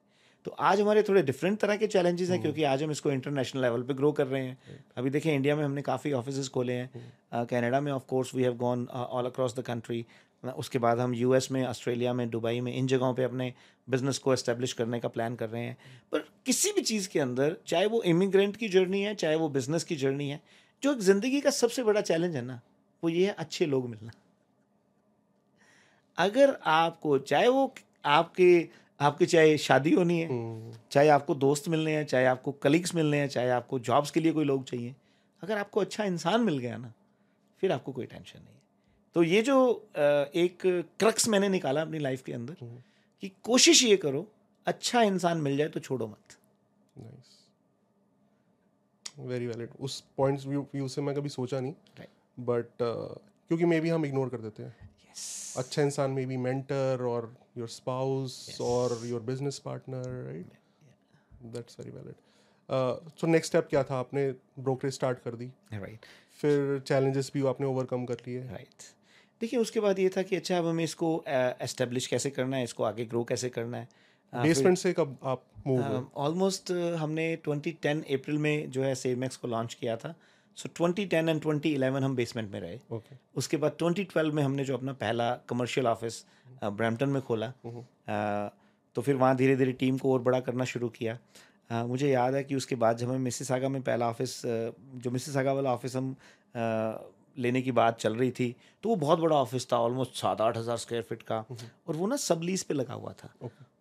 [0.46, 3.82] तो आज हमारे थोड़े डिफरेंट तरह के चैलेंजेस हैं क्योंकि आज हम इसको इंटरनेशनल लेवल
[3.82, 7.80] पे ग्रो कर रहे हैं। अभी देखिए इंडिया में हमने काफ़ी ऑफ़िस खोले हैं। कनाडा
[7.80, 10.04] में of course we have gone all across the country
[10.44, 13.52] उसके बाद हम यूएस में ऑस्ट्रेलिया में दुबई में इन जगहों पे अपने
[13.88, 15.76] बिज़नेस को एस्टेब्लिश करने का प्लान कर रहे हैं।
[16.12, 19.84] पर किसी भी चीज़ के अंदर चाहे वो इमिग्रेंट की जर्नी है चाहे वो बिज़नेस
[19.84, 20.40] की जर्नी है
[20.82, 22.60] जो एक ज़िंदगी का सबसे बड़ा चैलेंज है ना
[23.02, 24.10] वो ये है अच्छे लोग मिलना।
[26.18, 27.74] अगर आपको चाहे वो
[28.04, 28.68] आपके
[29.00, 30.28] आपकी चाहे शादी होनी है
[30.90, 34.32] चाहे आपको दोस्त मिलने हैं चाहे आपको कलीग्स मिलने हैं चाहे आपको जॉब्स के लिए
[34.32, 34.94] कोई लोग चाहिए
[35.42, 36.92] अगर आपको अच्छा इंसान मिल गया ना
[37.60, 38.57] फिर आपको कोई टेंशन नहीं
[39.16, 39.56] तो ये जो
[39.92, 40.58] एक
[40.98, 42.56] क्रक्स मैंने निकाला अपनी लाइफ के अंदर
[43.22, 44.26] कि कोशिश ये करो
[44.66, 46.36] अच्छा इंसान मिल जाए तो छोड़ो मत।
[46.96, 47.36] नाइस
[49.20, 51.74] वेरी वैलिड उस पॉइंट्स व्यू से मैं कभी सोचा नहीं।
[52.38, 54.88] बट क्योंकि मे बी हम इग्नोर कर देते हैं।
[55.56, 60.46] अच्छा इंसान मे बी मेंटर और योर स्पाउस और your business partner right
[61.54, 62.14] that's very valid
[63.18, 63.98] so next step क्या था?
[63.98, 66.06] आपने ब्रोकरेज स्टार्ट कर दी। राइट
[66.38, 68.82] फिर चैलेंजेस भी आपने ओवरकम कर लिए। राइट
[69.40, 72.84] देखिए उसके बाद ये था कि अच्छा अब हमें इसको एस्टेब्लिश कैसे करना है इसको
[72.84, 73.88] आगे ग्रो कैसे करना है?
[74.34, 79.74] बेसमेंट से कब आप मूव ऑलमोस्ट हमने 2010 अप्रैल में जो है सेवमैक्स को लॉन्च
[79.74, 80.14] किया था।
[80.56, 84.76] सो 2010 एंड 2011 हम बेसमेंट में रहे। ओके उसके बाद 2012 में हमने जो
[84.76, 86.24] अपना पहला कमर्शियल ऑफ़िस
[86.64, 88.50] ब्रैम्पटन में खोला। अ,
[88.96, 91.18] तो फिर वहाँ धीरे धीरे टीम को और बड़ा करना शुरू किया।
[91.70, 95.10] अ, मुझे याद है कि उसके बाद जब हमें मिसिस आगा में पहला ऑफ़िस जो
[95.10, 96.12] मिसिस आगा वाला ऑफ़िस हम
[96.54, 96.58] अ,
[97.38, 98.54] लेने की बात चल रही थी
[98.84, 101.38] तो वो बहुत बड़ा ऑफ़िस था ऑलमोस्ट सात आठ हज़ार स्क्वायर फीट का
[101.88, 103.32] और वो ना सब लीज पे लगा हुआ था।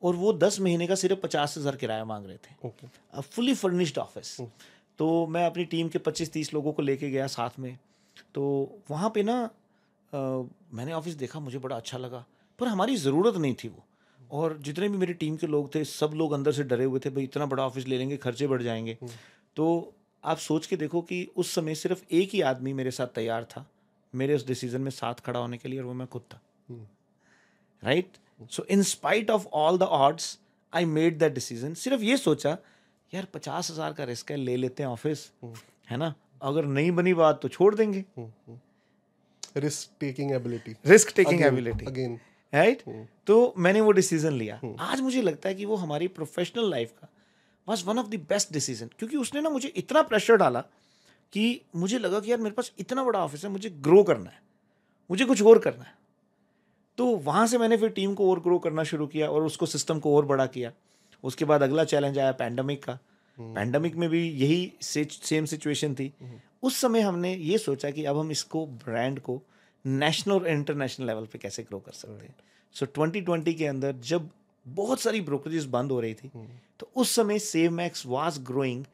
[0.02, 4.38] और वो दस महीने का सिर्फ़ पचास हज़ार किराया मांग रहे थे। फुली फर्निश्ड ऑफ़िस
[5.00, 7.78] तो मैं अपनी टीम के 25-30 लोगों को लेके गया साथ में।
[8.36, 8.44] तो
[8.90, 9.38] वहाँ पे ना
[10.14, 12.26] मैंने ऑफ़िस देखा मुझे बड़ा अच्छा लगा
[12.60, 13.84] पर हमारी ज़रूरत नहीं थी वो।
[14.32, 17.10] और जितने भी मेरी टीम के लोग थे सब लोग अंदर से डरे हुए थे
[17.10, 18.98] भाई इतना बड़ा ऑफ़िस ले लेंगे खर्चे बढ़ जाएँगे।
[19.58, 23.44] तो आप सोच के देखो कि उस समय सिर्फ़ एक ही आदमी मेरे साथ तैयार
[23.46, 23.66] था।
[24.14, 26.40] मेरे उस डिसीज़न में साथ खड़ा होने के लिए और वो मैं खुद था।
[27.84, 28.18] Right
[28.52, 30.38] so in spite of all the odds
[30.74, 32.58] I made that decision सिर्फ़ ये सोचा
[33.12, 35.32] यार पचास हज़ार का रिस्क है ले लेते हैं ऑफ़िस
[35.90, 36.14] है ना?
[36.42, 38.04] अगर नहीं बनी बात तो छोड़ देंगे।
[39.58, 42.20] Risk taking ability risk taking ability again
[42.54, 42.84] right
[43.28, 47.08] तो मैंने वो डिसीज़न लिया। आज मुझे लगता है कि वो हमारी प्रोफेशनल लाइफ का
[47.68, 50.62] was one of the best decision क्योंकि उसने ना मुझे इतना प्रेशर डाला
[51.34, 54.42] कि मुझे लगा कि यार मेरे पास इतना बड़ा ऑफ़िस है मुझे ग्रो करना है
[55.10, 55.96] मुझे कुछ और करना है।
[56.98, 60.00] तो वहाँ से मैंने फिर टीम को और ग्रो करना शुरू किया और उसको सिस्टम
[60.00, 60.72] को और बड़ा किया।
[61.24, 62.98] उसके बाद अगला चैलेंज आया पैंडमिक का।
[63.38, 66.12] पैंडमिक में भी यही सेम सिचुएशन थी।
[66.64, 69.42] उस समय हमने ये सोचा कि अब हम इसको ब्रांड को
[69.86, 72.36] नेशनल और इंटरनेशनल लेवल पे कैसे ग्रो कर सकते हैं।
[72.76, 74.30] सो ट्वेंटी ट्वेंटी के अंदर जब
[74.68, 76.32] बहुत सारी ब्रोकरेजेस बंद हो रही थी।
[76.80, 78.86] तो उस समय Save Max was growing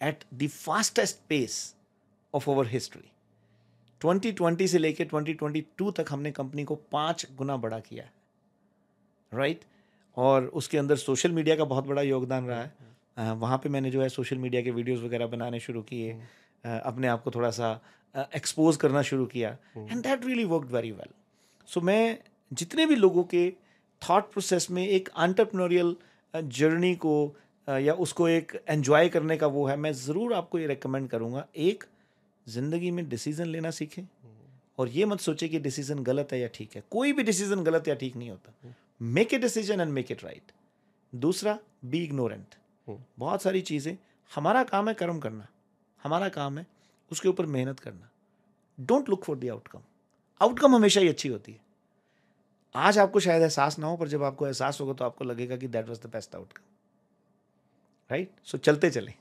[0.00, 1.74] at the fastest pace
[2.34, 3.02] of over history
[4.00, 8.12] 2020 से लेकर 2022 तक हमने कंपनी को पाँच गुना बड़ा किया है।
[9.32, 9.64] राइट
[10.16, 14.02] और उसके अंदर सोशल मीडिया का बहुत बड़ा योगदान रहा है। वहाँ पे मैंने जो
[14.02, 16.12] है सोशल मीडिया के वीडियोस वगैरह बनाने शुरू किए।
[16.64, 17.80] अपने आप को थोड़ा सा
[18.36, 21.12] एक्सपोज करना शुरू किया। And that really work very well
[21.68, 22.18] so मैं
[22.52, 23.52] जितने भी लोगों के
[24.02, 25.96] थॉट प्रोसेस में एक एंटरप्रेन्योरियल
[26.34, 27.14] जर्नी को
[27.68, 31.84] या उसको एक एन्जॉय करने का वो है, मैं ज़रूर आपको ये रिकमेंड करूँगा। एक,
[32.46, 34.02] ज़िंदगी में डिसीज़न लेना सीखें।
[34.78, 37.88] और ये मत सोचे कि डिसीज़न गलत है या ठीक है। कोई भी डिसीज़न गलत
[37.88, 40.52] या ठीक नहीं होता। Make a decision and make it right
[41.12, 42.54] दूसरा बी इग्नोरेंट
[43.18, 43.96] बहुत सारी चीज़ें।
[44.30, 45.46] हमारा काम है कर्म करना।
[46.00, 46.66] हमारा काम है
[47.10, 48.10] उसके ऊपर मेहनत करना।
[48.78, 49.80] Don't look for the outcome
[50.40, 51.58] outcome हमेशा ही अच्छी होती है।
[52.74, 55.68] आज आपको शायद एहसास ना हो पर जब आपको एहसास होगा तो आपको लगेगा कि
[55.68, 56.62] that was the best outcome
[58.10, 59.12] right so चलते चले।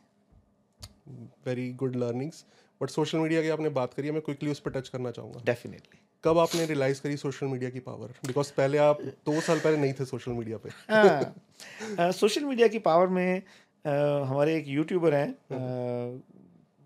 [1.45, 2.45] Very good learnings
[2.81, 5.41] but social media की आपने बात करी है मैं क्विकली उस पर टच करना चाहूँगा।
[5.45, 9.77] डेफिनेटली कब आपने रियलाइज़ करी सोशल मीडिया की पावर बिकॉज़ पहले आप दो साल पहले
[9.77, 10.69] नहीं थे सोशल मीडिया पे।
[11.99, 13.41] हाँ। सोशल मीडिया की पावर में
[13.85, 13.91] आ,
[14.25, 16.21] हमारे एक यूट्यूबर हैं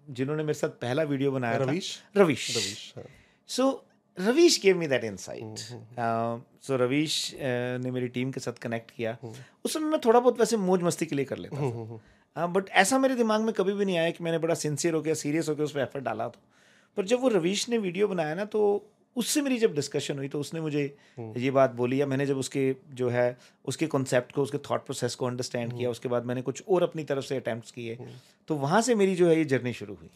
[0.08, 2.00] जिन्होंने मेरे साथ पहला वीडियो बनाया Ravish.
[2.18, 2.50] Ravish.
[2.58, 2.94] Ravish
[3.50, 3.86] so
[4.18, 5.60] Ravish gave me that insight
[6.64, 9.18] so Ravish ने मेरी टीम के साथ कनेक्ट किया।
[9.66, 11.58] उस समय मैं थोड़ा बहुत वैसे मौज मस्ती के लिए कर लेता
[12.36, 15.14] था। बट ऐसा मेरे दिमाग में कभी भी नहीं आया कि मैंने बड़ा सिंसियर होकर
[15.16, 16.42] सीरियस होकर उस पर एफर्ट डाला था
[16.98, 18.62] पर जब वो रवीश ने वीडियो बनाया ना तो
[19.16, 20.84] उससे मेरी जब डिस्कशन हुई तो उसने मुझे
[21.20, 25.16] ये बात बोली या मैंने जब उसके जो है उसके कॉन्सेप्ट को उसके थॉट प्रोसेस
[25.16, 27.98] को अंडरस्टैंड किया उसके बाद मैंने कुछ और अपनी तरफ़ से अटैम्प्ट किए
[28.48, 30.10] तो वहाँ से मेरी जो है ये जर्नी शुरू हुई।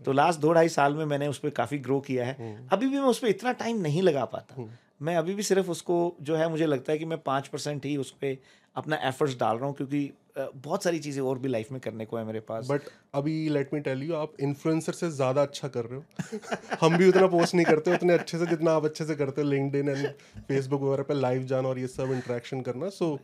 [0.00, 2.34] तो लास्ट दो ढाई साल में मैंने उस पर काफ़ी ग्रो किया है।
[2.72, 4.54] अभी भी मैं उस पर इतना टाइम नहीं लगा पाता।
[5.02, 7.96] मैं अभी भी सिर्फ़ उसको जो है मुझे लगता है कि मैं पाँच परसेंट ही
[7.96, 8.36] उस पर
[8.76, 12.16] अपना एफर्ट्स डाल रहा हूँ क्योंकि बहुत सारी चीज़ें और भी लाइफ में करने को
[12.16, 12.82] है मेरे पास। बट
[13.14, 17.08] अभी लेट मी टेल यू आप इन्फ्लुएंसर से ज़्यादा अच्छा कर रहे हो। हम भी
[17.08, 20.06] उतना पोस्ट नहीं करते उतने अच्छे से जितना आप अच्छे से करते हो लिंकड एंड
[20.48, 23.18] फेसबुक वगैरह पे लाइव जाना और ये सब इंट्रैक्शन करना। सो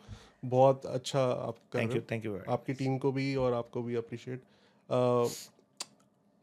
[0.46, 3.94] बहुत अच्छा आप कर थैंक यू थैंक यू आपकी टीम को भी और आपको भी
[3.96, 4.42] अप्रिशिएट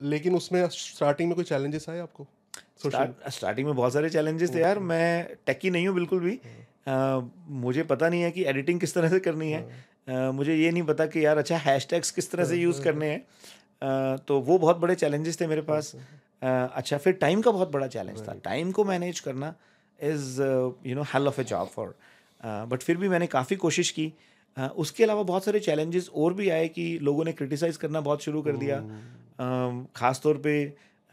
[0.02, 2.28] लेकिन उसमें स्टार्टिंग में कोई चैलेंजेस आए आपको?
[2.80, 6.40] स्टार्टिंग में बहुत सारे चैलेंजेस थे यार मैं टेकी नहीं हूँ बिल्कुल भी।
[6.88, 7.20] आ,
[7.64, 10.84] मुझे पता नहीं है कि एडिटिंग किस तरह से करनी है। आ, मुझे ये नहीं
[10.84, 14.96] पता कि यार अच्छा हैशटैग्स किस तरह से यूज़ करने हैं। तो वो बहुत बड़े
[14.96, 18.84] चैलेंजेस थे मेरे पास। आ, अच्छा फिर टाइम का बहुत बड़ा चैलेंज था। टाइम को
[18.84, 19.54] मैनेज करना
[20.00, 20.42] is
[20.86, 21.96] you know hell of a job for
[22.44, 24.12] but फिर भी मैंने काफ़ी कोशिश की।
[24.58, 28.24] uh, उसके अलावा बहुत सारे चैलेंजेस और भी आए कि लोगों ने क्रिटिसाइज़ करना बहुत
[28.24, 28.78] शुरू कर दिया।
[29.36, 30.54] Uh, ख़ास तौर पे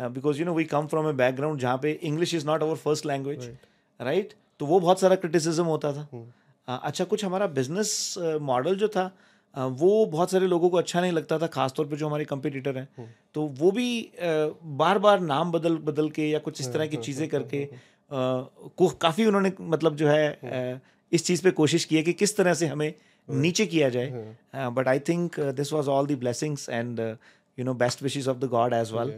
[0.00, 3.06] because you know we come from a background जहाँ पे English is not our first
[3.06, 3.50] language
[4.00, 8.88] right तो वो बहुत सारा क्रिटिसिज्म होता था। uh, अच्छा कुछ हमारा बिज़नेस मॉडल जो
[8.88, 9.12] था
[9.54, 12.76] Uh, वो बहुत सारे लोगों को अच्छा नहीं लगता था खासतौर पे जो हमारे कंपटीटर
[12.78, 16.86] हैं। तो वो भी uh, बार बार नाम बदल बदल के या कुछ इस तरह
[16.86, 17.68] की चीज़ें करके
[18.10, 20.80] को काफ़ी उन्होंने मतलब जो है
[21.12, 22.94] इस चीज़ पे कोशिश की है कि किस तरह से हमें
[23.28, 24.10] नीचे किया जाए।
[24.70, 27.00] But I think this was all the blessings and
[27.58, 29.12] you know best wishes of the god as well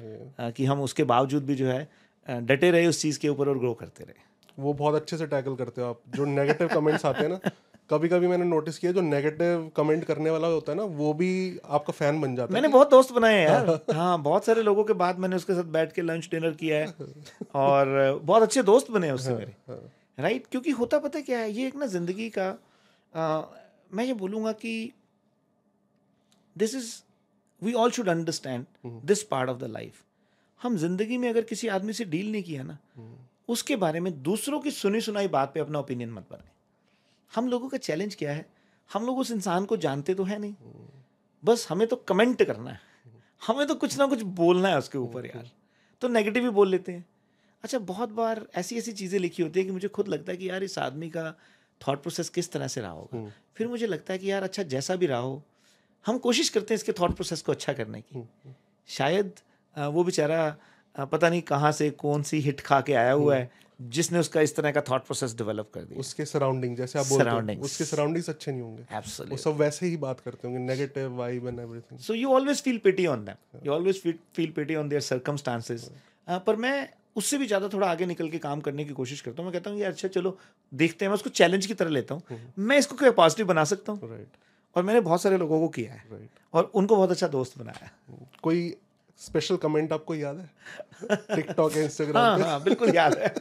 [0.53, 1.89] कि हम उसके बावजूद भी जो है
[2.29, 4.23] डटे रहे उस चीज़ के ऊपर और ग्रो करते रहे।
[4.59, 7.39] वो बहुत अच्छे से टैकल करते हो आप। जो नेगेटिव कमेंट्स आते हैं ना
[7.91, 11.31] कभी कभी मैंने नोटिस किया जो नेगेटिव कमेंट करने वाला होता है ना वो भी
[11.65, 14.85] आपका फ़ैन बन जाता है। मैंने बहुत दोस्त बनाए हैं यार। हाँ बहुत सारे लोगों
[14.85, 16.95] के बाद मैंने उसके साथ बैठ के लंच डिनर किया है।
[17.55, 19.55] और बहुत अच्छे दोस्त बने हैं उससे हाँ, मेरे।
[20.19, 22.49] राइट हाँ। क्योंकि होता पता क्या है ये एक ना ज़िंदगी का
[23.13, 23.43] आ,
[23.95, 24.93] मैं ये बोलूँगा कि
[26.57, 26.93] this is
[27.65, 30.03] we all should understand this part of the life
[30.63, 33.17] हम ज़िंदगी में अगर किसी आदमी से डील नहीं किया ना हम्म।
[33.49, 36.51] उसके बारे में दूसरों की सुनी सुनाई बात पे अपना ओपिनियन मत बनाए
[37.33, 38.47] हम लोगों का चैलेंज क्या है?
[38.91, 40.55] हम लोग उस इंसान को जानते तो है नहीं।
[41.43, 42.81] बस हमें तो कमेंट करना है।
[43.47, 45.51] हमें तो कुछ ना कुछ बोलना है उसके ऊपर यार।
[46.03, 47.05] तो नेगेटिव ही बोल लेते हैं।
[47.65, 50.51] अच्छा बहुत बार ऐसी ऐसी चीज़ें लिखी होती है कि मुझे खुद लगता है कि
[50.51, 51.35] यार इस आदमी का
[51.81, 53.19] थॉट प्रोसेस किस तरह से रहा होगा।
[53.57, 55.43] फिर मुझे लगता है कि यार अच्छा जैसा भी रहा हो
[56.05, 58.27] हम कोशिश करते हैं इसके थॉट प्रोसेस को अच्छा करने की।
[58.89, 59.33] शायद
[59.77, 60.57] वो बेचारा
[61.13, 63.51] पता नहीं कहाँ से कौन सी हिट खा के आया हुआ है
[63.81, 67.65] जिसने उसका इस तरह का थॉट प्रोसेस डेवलप कर दिया। उसके सराउंडिंग जैसे आप हो
[67.65, 71.61] उसके सराउंडिंग्स अच्छे नहीं होंगे। वो सब वैसे ही बात करते होंगे negative vibe and
[71.61, 75.91] everything so you always feel pity on them you always feel pity on their circumstances
[76.29, 79.51] पर मैं उससे भी ज़्यादा थोड़ा आगे निकल के काम करने की कोशिश करता हूँ।
[79.51, 80.37] मैं कहता हूँ यार अच्छा चलो
[80.73, 83.93] देखते हैं मैं उसको चैलेंज की तरह लेता हूँ। मैं इसको क्या पॉजिटिव बना सकता
[83.93, 84.11] हूँ?
[84.11, 84.37] राइट
[84.77, 87.91] और मैंने बहुत सारे लोगों को किया है। और उनको बहुत अच्छा दोस्त बनाया।
[88.43, 88.77] कोई
[89.21, 90.51] स्पेशल कमेंट आपको याद है?
[91.37, 93.35] टिकटॉक इंस्टाग्राम हाँ हाँ बिल्कुल याद है।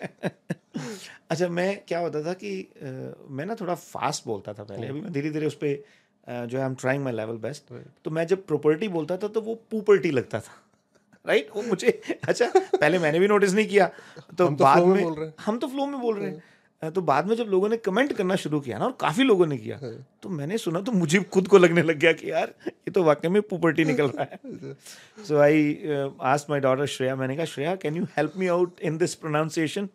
[1.29, 2.85] अच्छा मैं क्या होता था कि अ,
[3.29, 5.83] मैं ना थोड़ा फास्ट बोलता था पहले। अभी मैं धीरे धीरे उस पर
[6.47, 7.73] जो है I am trying my level best
[8.05, 10.61] तो मैं जब प्रॉपर्टी बोलता था तो वो पूपर्टी लगता था।
[11.27, 15.03] राइट वो मुझे अच्छा पहले मैंने भी नोटिस नहीं किया। तो तो बाद में में
[15.03, 16.43] बोल रहे। हम तो फ्लो में बोल रहे हैं।
[16.89, 19.57] तो बाद में जब लोगों ने कमेंट करना शुरू किया ना और काफ़ी लोगों ने
[19.57, 19.77] किया
[20.23, 23.27] तो मैंने सुना तो मुझे खुद को लगने लग गया कि यार ये तो वाकई
[23.27, 24.73] में पुपर्टी निकल रहा है।
[25.25, 25.77] So I
[26.23, 29.89] ask my daughter Shreya मैंने कहा Shreya can you help me out in this pronunciation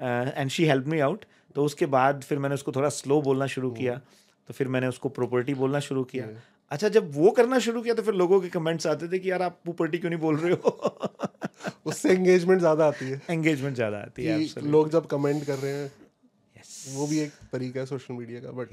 [0.00, 1.24] and she help me out
[1.54, 4.00] तो उसके बाद फिर मैंने उसको थोड़ा स्लो बोलना शुरू किया।
[4.48, 6.26] तो फिर मैंने उसको प्रॉपर्टी बोलना शुरू किया।
[6.70, 9.42] अच्छा जब वो करना शुरू किया तो फिर लोगों के कमेंट्स आते थे कि यार
[9.42, 10.70] आप प्रॉपर्टी क्यों नहीं बोल रहे हो?
[11.86, 15.90] उससे एंगेजमेंट ज़्यादा आती है। एंगेजमेंट ज़्यादा आती है लोग जब कमेंट कर रहे हैं
[16.94, 18.70] वो भी एक तरीका है सोशल मीडिया का बट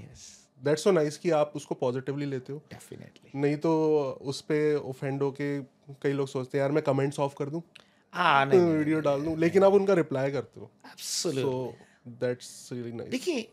[0.62, 3.72] दैट्स सो नाइस कि आप उसको पॉजिटिवली लेते हो। डेफिनेटली नहीं तो
[4.22, 5.60] उस पे ऑफेंड होके
[6.02, 7.62] कई लोग सोचते हैं यार मैं कमेंट्स ऑफ़ कर दूँ?
[8.14, 9.38] हाँ वीडियो डाल दूँ?
[9.38, 11.78] लेकिन आप उनका रिप्लाई करते हो। सो
[12.08, 13.48] दैट्स रियली नाइस देखिए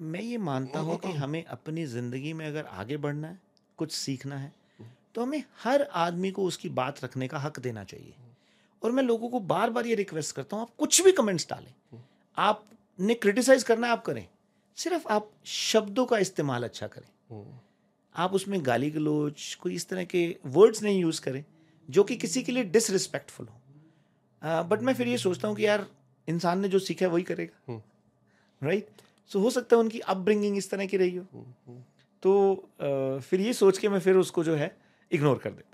[0.00, 3.38] मैं ये मानता हूँ कि हमें अपनी ज़िंदगी में अगर आगे बढ़ना है
[3.78, 4.52] कुछ सीखना है
[5.14, 8.14] तो हमें हर आदमी को उसकी बात रखने का हक देना चाहिए।
[8.82, 11.72] और मैं लोगों को बार बार ये रिक्वेस्ट करता हूँ आप कुछ भी कमेंट्स डालें।
[12.98, 14.26] आपने क्रिटिसाइज करना आप करें।
[14.78, 17.08] सिर्फ़ आप शब्दों का इस्तेमाल अच्छा करें।
[18.14, 21.44] आप उसमें गाली गलोच, कोई इस तरह के वर्ड्स नहीं यूज़ करें,
[21.88, 25.86] जो कि किसी के लिए डिसरिस्पेक्टफुल हो। बट मैं फिर ये सोचता हूँ कि यार,
[26.28, 27.82] इंसान ने जो सीखा है, वही करेगा।
[28.62, 28.88] राइट
[29.30, 31.24] सो हो सकता है उनकी अपब्रिंगिंग इस तरह की रही हो।
[32.22, 32.70] तो
[33.20, 34.76] फिर ये सोच के मैं फिर उसको जो है
[35.10, 35.67] इग्नोर कर हूँ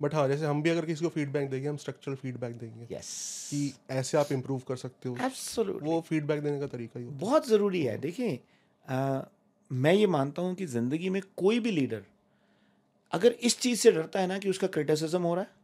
[0.00, 3.08] बट हाँ जैसे हम भी अगर किसी को फीडबैक देंगे हम स्ट्रक्चरल फीडबैक देंगे यस
[3.50, 7.48] कि ऐसे आप इम्प्रूव कर सकते हो। एब्सोल्युटली वो फीडबैक देने का तरीका ही बहुत
[7.48, 8.38] ज़रूरी है। देखिए
[9.70, 12.02] मैं ये मानता हूँ कि ज़िंदगी में कोई भी लीडर
[13.12, 15.56] अगर इस चीज़ से डरता है ना कि उसका क्रिटिसिज्म हो रहा है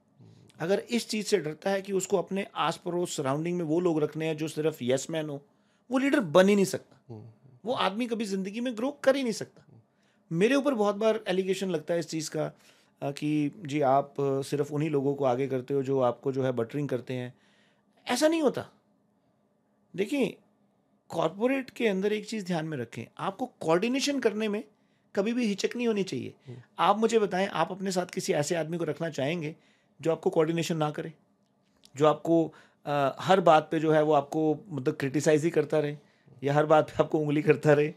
[0.61, 4.03] अगर इस चीज़ से डरता है कि उसको अपने आस पड़ोस सराउंडिंग में वो लोग
[4.03, 5.41] रखने हैं जो सिर्फ़ यस मैन हो
[5.91, 7.17] वो लीडर बन ही नहीं सकता।
[7.65, 9.63] वो आदमी कभी ज़िंदगी में ग्रो कर ही नहीं सकता।
[10.31, 12.51] मेरे ऊपर बहुत बार एलिगेशन लगता है इस चीज़ का
[13.13, 16.89] कि जी आप सिर्फ़ उन्हीं लोगों को आगे करते हो जो आपको जो है बटरिंग
[16.89, 17.35] करते हैं।
[18.07, 18.69] ऐसा नहीं होता।
[19.95, 20.37] देखिए
[21.09, 24.65] कॉरपोरेट के अंदर एक चीज़ ध्यान में रखें। आपको कोऑर्डिनेशन करने में
[25.15, 26.35] कभी भी हिचक नहीं होनी चाहिए।
[26.79, 29.55] आप मुझे बताएँ आप अपने साथ किसी ऐसे आदमी को रखना चाहेंगे
[30.01, 31.13] जो आपको कोऑर्डिनेशन ना करे?
[31.97, 32.55] जो आपको
[32.87, 35.97] अ, हर बात पे जो है वो आपको मतलब क्रिटिसाइज ही करता रहे?
[36.43, 37.93] या हर बात पे आपको उंगली करता रहे?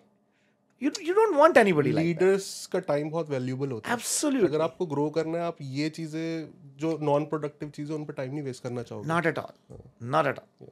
[0.81, 4.61] You you don't want anybody like leaders का टाइम बहुत वैल्यूबल होता है। एब्सोल्युटली अगर
[4.63, 6.49] आपको ग्रो करना है आप ये चीज़ें
[6.79, 9.77] जो नॉन प्रोडक्टिव चीज़ें उन पर टाइम नहीं वेस्ट करना चाहोगे। Not at all
[10.07, 10.67] not at all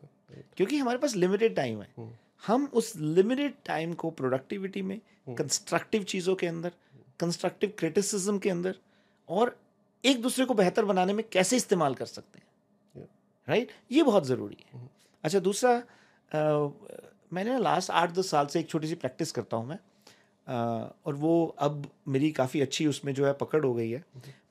[0.58, 2.10] क्योंकि हमारे पास लिमिटेड टाइम है।
[2.44, 5.00] हम उस लिमिटेड टाइम को प्रोडक्टिविटी में
[5.30, 6.72] कंस्ट्रक्टिव चीज़ों के अंदर
[7.20, 8.76] कंस्ट्रक्टिव क्रिटिसिज्म के अंदर
[9.30, 9.56] और
[10.04, 13.08] एक दूसरे को बेहतर बनाने में कैसे इस्तेमाल कर सकते हैं।
[13.48, 13.92] Right right?
[13.92, 14.90] ये बहुत ज़रूरी है।
[15.24, 15.72] अच्छा दूसरा
[16.32, 16.70] अ,
[17.34, 19.80] मैंने लास्ट आठ दस साल से एक छोटी सी प्रैक्टिस करता हूँ मैं।
[20.48, 24.04] और वो अब मेरी काफ़ी अच्छी उसमें जो है पकड़ हो गई है।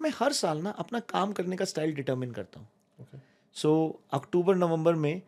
[0.03, 3.21] मैं हर साल ना अपना काम करने का स्टाइल डिटर्मिन करता हूँ।
[3.57, 5.21] सो अक्टूबर नवंबर में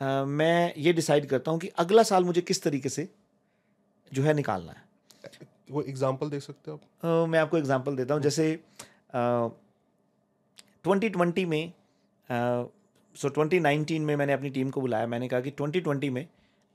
[0.00, 3.08] अ, मैं ये डिसाइड करता हूँ कि अगला साल मुझे किस तरीके से
[4.12, 4.82] जो है निकालना है।
[5.70, 6.82] वो एग्जांपल दे सकते हो आप?
[7.04, 8.52] अ, मैं आपको एग्जांपल देता हूँ। जैसे
[10.84, 11.72] ट्वेंटी ट्वेंटी में
[13.16, 16.26] सो ट्वेंटी नाइनटीन में मैंने अपनी टीम को बुलाया। मैंने कहा कि ट्वेंटी ट्वेंटी में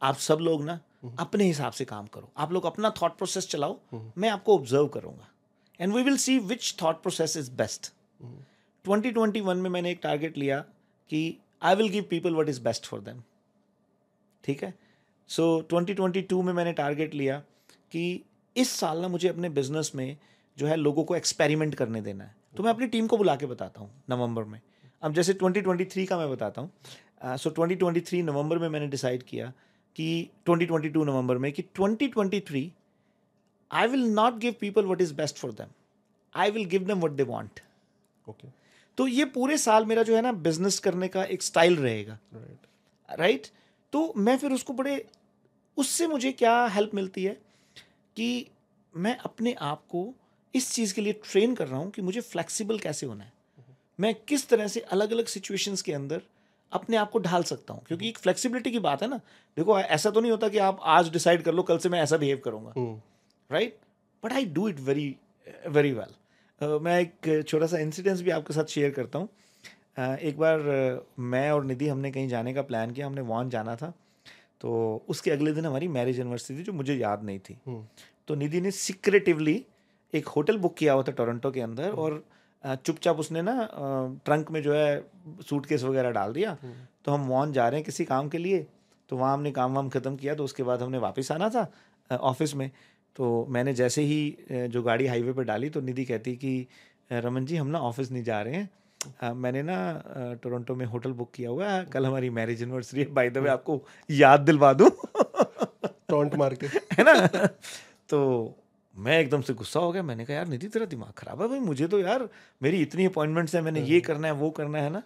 [0.02, 3.80] आप सब लोग ना अपने हिसाब से काम करो। आप लोग अपना थॉट प्रोसेस चलाओ
[4.18, 5.28] मैं आपको ऑब्ज़र्व करूँगा।
[5.80, 7.92] And we will see which thought process is best
[8.86, 10.60] 2021 में मैंने एक टारगेट लिया
[11.12, 13.22] कि I will give people what is best for them
[14.44, 14.74] ठीक है?
[15.30, 17.38] सो so, 2022 में मैंने टारगेट लिया
[17.92, 18.24] कि
[18.56, 20.18] इस साल ना मुझे अपने बिज़नेस में
[20.58, 23.46] जो है लोगों को एक्सपेरिमेंट करने देना है। तो मैं अपनी टीम को बुला के
[23.46, 24.60] बताता हूँ नवंबर में।
[25.02, 29.24] अब जैसे 2023 का मैं बताता हूँ। सो ट्वेंटी ट्वेंटी थ्री नवंबर में मैंने डिसाइड
[29.24, 29.52] किया
[29.96, 32.68] कि 2022 नवंबर में कि 2023
[33.72, 35.68] I will not give people what is best for them
[36.36, 37.60] I will give them what they want
[38.28, 38.48] okay
[38.98, 43.20] तो ये पूरे साल मेरा जो है ना बिज़नेस करने का एक स्टाइल रहेगा। राइट
[43.20, 43.48] राइट
[43.94, 45.06] तो मैं फिर उसको बड़े
[45.78, 47.34] उससे मुझे क्या हेल्प मिलती है
[48.16, 48.48] कि
[48.96, 50.14] मैं अपने आप को
[50.56, 53.32] इस चीज़ के लिए ट्रेन कर रहा हूँ कि मुझे फ्लेक्सिबल कैसे होना है।
[54.00, 56.22] मैं किस तरह से अलग अलग सिचुएशंस के अंदर
[56.74, 59.18] अपने आप को ढाल सकता हूँ क्योंकि एक फ्लेक्सिबिलिटी की बात है ना।
[59.58, 62.18] देखो ऐसा तो नहीं होता कि आप आज डिसाइड कर लो कल से मैं ऐसा
[62.18, 62.74] बिहेव करूँगा।
[63.50, 63.78] Right
[64.24, 65.16] but I do it very
[65.68, 70.38] very well मैं एक छोटा सा इंसिडेंस भी आपके साथ शेयर करता हूँ। uh, एक
[70.38, 73.94] बार uh, मैं और निधि हमने कहीं जाने का प्लान किया हमने वॉन जाना था।
[74.62, 77.58] तो उसके अगले दिन हमारी मैरिज एनिवर्सरी थी जो मुझे याद नहीं थी।
[78.28, 79.66] तो निधि ने सिक्रेटिवली
[80.14, 82.24] एक होटल बुक किया हुआ था टोरंटो के अंदर और
[82.64, 83.56] चुपचाप उसने ना
[84.26, 85.06] ट्रंक में जो है
[85.50, 86.58] सूटकेस वगैरह डाल दिया।
[87.06, 88.66] तो हम वॉन जा रहे हैं किसी काम के लिए।
[89.10, 91.68] तो वहाँ हमने काम वाम ख़त्म किया तो उसके बाद हमने वापस आना था
[92.12, 92.70] ऑफ़िस में।
[93.16, 96.68] तो मैंने जैसे ही जो गाड़ी हाईवे पर डाली तो निधि कहती कि
[97.12, 98.70] रमन जी हम ना ऑफ़िस नहीं जा रहे हैं।
[99.24, 103.08] आ, मैंने ना टोरंटो में होटल बुक किया हुआ है। कल हमारी मैरिज एनिवर्सरी है।
[103.14, 104.90] बाय द वे आपको याद दिलवा दूँ।
[106.10, 106.68] टॉन्ट मार के।
[106.98, 107.48] है ना?
[108.10, 108.20] तो
[108.96, 111.60] मैं एकदम से गुस्सा हो गया। मैंने कहा यार निधि तेरा दिमाग खराब है भाई।
[111.60, 112.28] मुझे तो यार
[112.62, 115.02] मेरी इतनी अपॉइंटमेंट्स है मैंने ये करना है वो करना है ना?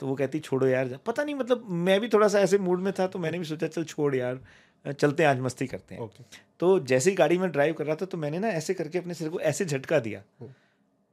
[0.00, 2.92] तो वो कहती छोड़ो यार पता नहीं मतलब मैं भी थोड़ा सा ऐसे मूड में
[2.98, 4.40] था तो मैंने भी सोचा चल छोड़ यार
[4.92, 6.24] चलते हैं आज मस्ती करते हैं। okay.
[6.60, 9.14] तो जैसे ही गाड़ी में ड्राइव कर रहा था तो मैंने ना ऐसे करके अपने
[9.14, 10.22] सिर को ऐसे झटका दिया।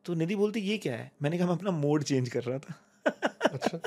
[0.06, 1.12] तो निधि बोलती ये क्या है?
[1.22, 2.74] मैंने कहा मैं अपना मोड चेंज कर रहा था।
[3.44, 3.80] अच्छा।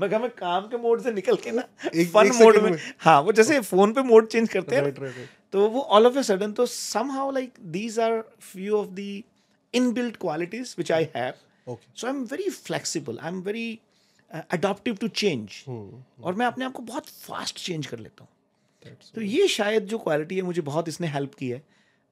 [0.00, 1.62] मैं कहा मैं काम के मोड से निकल के ना
[1.94, 4.98] एक, फन मोड में, में। हाँ वो जैसे फ़ोन पे मोड चेंज करते हैं right,
[4.98, 5.28] right, right.
[5.52, 6.66] तो वो ऑल ऑफ़ ए सडन तो
[7.10, 9.22] somehow like these are few of the
[9.92, 11.32] inbuilt qualities which I have
[11.68, 13.78] so I am very flexible I am very
[14.30, 19.20] adoptive to change और मैं अपने आप को बहुत फास्ट चेंज कर लेता हूँ। तो
[19.20, 21.62] ये शायद जो क्वालिटी है मुझे बहुत इसने हेल्प की है।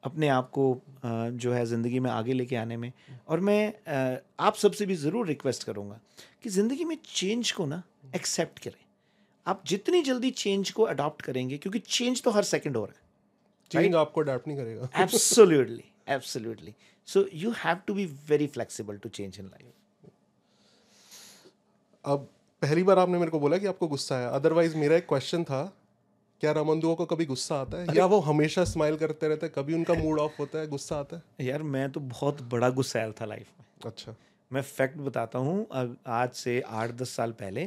[0.03, 2.93] अपने आप को जो है ज़िंदगी में आगे लेके आने में।
[3.29, 3.73] और मैं
[4.41, 6.01] आप सबसे भी ज़रूर रिक्वेस्ट करूँगा
[6.43, 7.83] कि ज़िंदगी में चेंज को ना
[8.17, 8.85] एक्सेप्ट करें।
[9.47, 13.07] आप जितनी जल्दी चेंज को अडॉप्ट करेंगे क्योंकि चेंज तो हर सेकंड हो रहा है।
[13.71, 16.75] चेंज आपको अडॉप्ट नहीं करेगा। Absolutely absolutely
[17.09, 19.73] so you have to be very flexible to change in life
[22.05, 22.29] अब
[22.63, 25.61] पहली बार आपने मेरे को बोला कि आपको गुस्सा है अदरवाइज़ मेरा एक क्वेश्चन था
[26.41, 27.97] क्या रमनदुओं को कभी गुस्सा आता है?
[27.97, 31.17] या वो हमेशा स्माइल करते रहते हैं कभी उनका मूड ऑफ़ होता है गुस्सा आता
[31.17, 31.47] है?
[31.47, 34.15] यार मैं तो बहुत बड़ा गुस्सैल था लाइफ में। अच्छा।
[34.51, 35.67] मैं फैक्ट बताता हूँ
[36.07, 37.65] आज से आठ दस साल पहले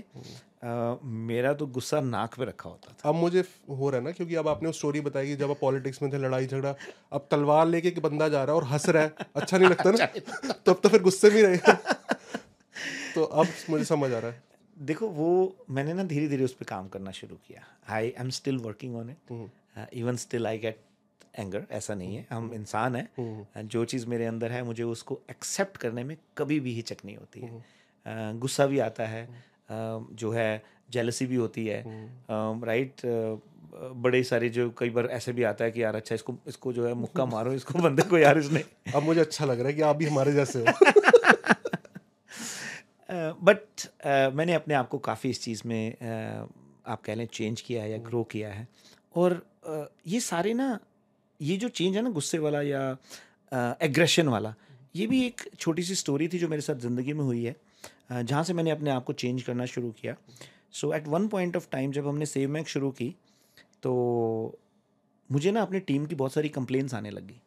[0.63, 4.11] आ, मेरा तो गुस्सा नाक पे रखा होता था। अब मुझे हो रहा है ना
[4.11, 6.73] क्योंकि अब आपने वो स्टोरी बताई कि जब आप पॉलिटिक्स में थे लड़ाई झगड़ा
[7.13, 9.91] अब तलवार लेके एक बंदा जा रहा है और हंस रहा है अच्छा नहीं लगता
[9.91, 10.05] ना?
[10.65, 11.73] तो अब तो फिर गुस्से में रहेगा
[13.15, 14.43] तो अब मुझे समझ आ रहा है।
[14.79, 18.57] देखो वो मैंने ना धीरे धीरे उस पर काम करना शुरू किया। I am still
[18.57, 19.49] working on it
[19.93, 20.79] even still I get
[21.39, 25.21] anger ऐसा नहीं है। हम इंसान हैं। हम्म। जो चीज़ मेरे अंदर है मुझे उसको
[25.29, 27.63] एक्सेप्ट करने में कभी भी हिचक नहीं होती है।
[28.07, 31.83] हम्म। गुस्सा भी आता है। जो है जेलसी भी होती है।
[32.63, 36.35] Right hmm. बड़े सारे जो कई बार ऐसे भी आता है कि यार अच्छा इसको
[36.47, 38.63] इसको जो है मुक्का मारो इसको बंदे को यार इसने।
[38.95, 40.65] अब मुझे अच्छा लग रहा है कि आप भी हमारे जैसे हो।
[43.11, 43.87] बट
[44.35, 45.95] मैंने अपने आप को काफ़ी इस चीज़ में
[46.87, 48.67] आप कह लें चेंज किया है या ग्रो किया है।
[49.15, 49.41] और
[50.07, 50.79] ये सारे ना,
[51.39, 52.97] ये जो चेंज है ना गुस्से वाला या
[53.81, 54.53] एग्रेशन वाला,
[54.95, 57.55] ये भी एक छोटी सी स्टोरी थी जो मेरे साथ ज़िंदगी में हुई है
[58.13, 60.15] जहाँ से मैंने अपने आप को चेंज करना शुरू किया।
[60.71, 63.15] So at one point of time जब हमने सेव मैक शुरू की
[63.83, 64.57] तो
[65.29, 67.39] मुझे ना अपनी टीम की बहुत सारी कंप्लेंट्स आने लगी,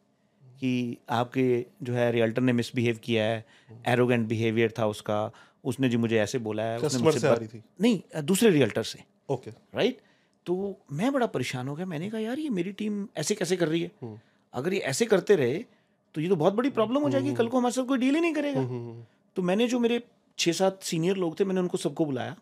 [0.59, 3.45] कि आपके जो है रियल्टर ने मिसबिहेव किया है
[3.87, 5.19] एरोगेंट बिहेवियर था उसका
[5.65, 8.99] उसने जी मुझे ऐसे बोला है उसने मुझसे आ रही थी। नहीं दूसरे रियल्टर से।
[9.29, 9.99] ओके राइट
[10.45, 10.55] तो
[10.93, 13.81] मैं बड़ा परेशान हो गया। मैंने कहा यार ये मेरी टीम ऐसे कैसे कर रही
[13.81, 13.91] है?
[14.01, 14.19] हम्म।
[14.53, 15.63] अगर ये ऐसे करते रहे
[16.15, 18.21] तो ये तो बहुत बड़ी प्रॉब्लम हो जाएगी। कल को हमारे साथ कोई डील ही
[18.21, 19.03] नहीं करेगा। हम्म, हम्म,
[19.35, 20.01] तो मैंने जो मेरे
[20.37, 22.35] छः सात सीनियर लोग थे मैंने उनको सबको बुलाया।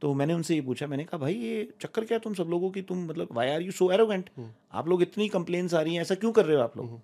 [0.00, 2.70] तो मैंने उनसे ये पूछा मैंने कहा भाई ये चक्कर क्या है तुम सब लोगों
[2.70, 2.82] की?
[2.82, 4.30] तुम मतलब why are you so arrogant
[4.72, 6.98] आप लोग इतनी कंप्लेन्स आ रही हैं ऐसा क्यों कर रहे हो आप लोग?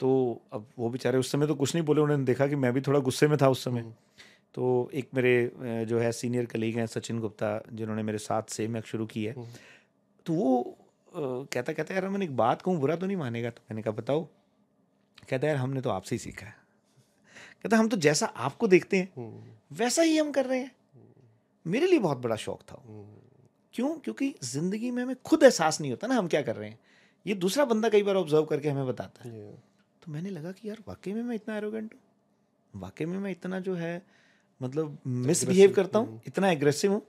[0.00, 2.80] तो अब वो बेचारे उस समय तो कुछ नहीं बोले उन्होंने देखा कि मैं भी
[2.80, 3.92] थोड़ा गुस्से में था उस समय।
[4.54, 8.86] तो एक मेरे जो है सीनियर कलीग हैं सचिन गुप्ता जिन्होंने मेरे साथ से मैक
[8.86, 9.46] शुरू की है। हम्म।
[10.26, 10.76] तो वो
[11.14, 13.50] कहता कहता यार मैंने एक बात कहूँ बुरा तो नहीं मानेगा?
[13.50, 14.22] तो मैंने कहा बताओ।
[15.28, 16.54] कहता यार हमने तो आपसे ही सीखा है।
[17.62, 20.70] कहता हम तो जैसा आपको देखते हैं हम्म। वैसा ही हम कर रहे हैं।
[21.66, 23.04] मेरे लिए बहुत बड़ा शौक था हम्म।
[23.74, 23.94] क्यों?
[23.98, 26.78] क्योंकि ज़िंदगी में हमें खुद एहसास नहीं होता ना हम क्या कर रहे हैं।
[27.26, 29.52] ये दूसरा बंदा कई बार ऑब्ज़र्व करके हमें बताता है।
[30.02, 32.00] तो मैंने लगा कि यार वाकई में मैं इतना एरोगेंट हूँ?
[32.74, 34.02] वाकई में मैं इतना जो है
[34.64, 37.02] मतलब मिसबिहेव करता हूँ इतना एग्रेसिव हूँ।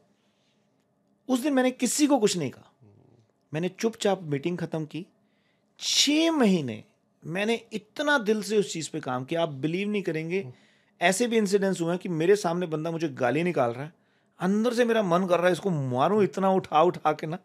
[1.30, 2.72] उस दिन मैंने किसी को कुछ नहीं कहा।
[3.54, 5.06] मैंने चुपचाप मीटिंग ख़त्म की।
[5.80, 6.84] छ महीने
[7.24, 10.46] मैंने इतना दिल से उस चीज़ पे काम किया। आप बिलीव नहीं करेंगे।
[11.02, 13.94] ऐसे भी इंसिडेंट्स हुए हैं कि मेरे सामने बंदा मुझे गाली निकाल रहा है।
[14.40, 17.38] अंदर से मेरा मन कर रहा है इसको मारूं इतना उठा उठा के ना।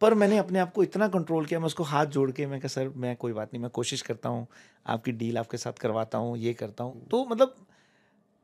[0.00, 2.68] पर मैंने अपने आप को इतना कंट्रोल किया मैं उसको हाथ जोड़ के मैं कहा
[2.68, 4.46] सर मैं कोई बात नहीं मैं कोशिश करता हूँ।
[4.86, 7.54] आपकी डील आपके साथ करवाता हूँ ये करता हूँ। तो मतलब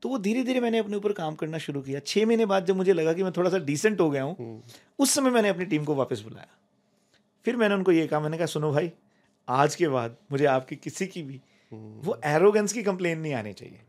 [0.03, 2.77] तो वो धीरे धीरे मैंने अपने ऊपर काम करना शुरू किया। छः महीने बाद जब
[2.77, 4.61] मुझे लगा कि मैं थोड़ा सा डिसेंट हो गया हूँ हम्म,
[4.99, 6.57] उस समय मैंने अपनी टीम को वापस बुलाया।
[7.47, 8.93] फिर मैंने उनको ये कहा मैंने कहा सुनो भाई
[9.49, 11.41] आज के बाद मुझे आपकी किसी की भी
[11.73, 13.81] हम्म। वो एरोगेंस की कंप्लेन नहीं आनी चाहिए।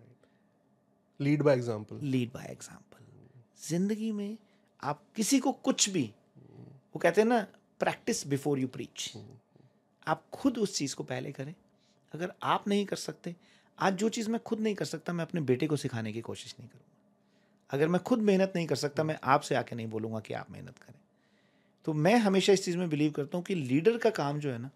[1.20, 3.00] Lead by example lead by example
[3.70, 4.38] ज़िंदगी में
[4.84, 6.04] आप किसी को कुछ भी
[6.38, 7.40] वो कहते हैं ना
[7.82, 9.12] प्रैक्टिस बिफोर यू प्रीच
[10.08, 11.54] आप खुद उस चीज़ को पहले करें।
[12.12, 13.36] अगर आप नहीं कर सकते
[13.82, 16.56] आज जो चीज़ मैं खुद नहीं कर सकता मैं अपने बेटे को सिखाने की कोशिश
[16.60, 16.90] नहीं करूँगा।
[17.70, 20.78] अगर मैं खुद मेहनत नहीं कर सकता मैं आपसे आके नहीं बोलूँगा कि आप मेहनत
[20.78, 21.00] करें।
[21.86, 24.58] तो मैं हमेशा इस चीज़ में बिलीव करता हूँ कि लीडर का काम जो है
[24.58, 24.70] ना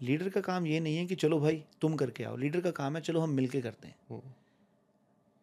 [0.00, 2.96] लीडर का काम ये नहीं है कि चलो भाई तुम करके आओ। लीडर का काम
[2.96, 4.20] है चलो हम मिलके करते हैं।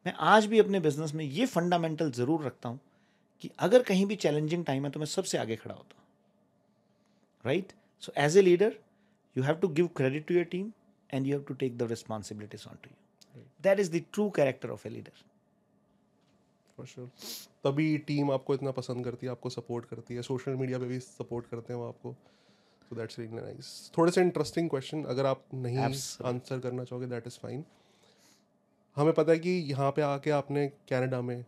[0.06, 2.80] मैं आज भी अपने बिज़नेस में ये फंडामेंटल ज़रूर रखता हूँ
[3.44, 6.04] कि अगर कहीं भी चैलेंजिंग टाइम है तो मैं सबसे आगे खड़ा होता हूँ।
[7.46, 7.72] Right?
[8.04, 8.76] So as a leader
[9.36, 10.72] you have to give credit to your team
[11.10, 14.70] and you have to take the responsibilities on to you that is the true character
[14.70, 15.24] of a leader
[16.78, 17.10] for sure
[17.64, 20.22] तभी team आपको इतना पसंद करती है आपको support करती है.
[20.22, 22.12] Social media पे भी सपोर्ट करते हैं वो आपको.
[22.82, 25.78] सो दैट्स रियली नाइस थोड़े से इंटरेस्टिंग क्वेश्चन अगर आप नहीं.
[25.78, 27.64] आंसर करना चाहोगे दैट इज़ फाइन
[28.98, 31.44] हमें पता है कि यहाँ पे आके आपने कनाडा में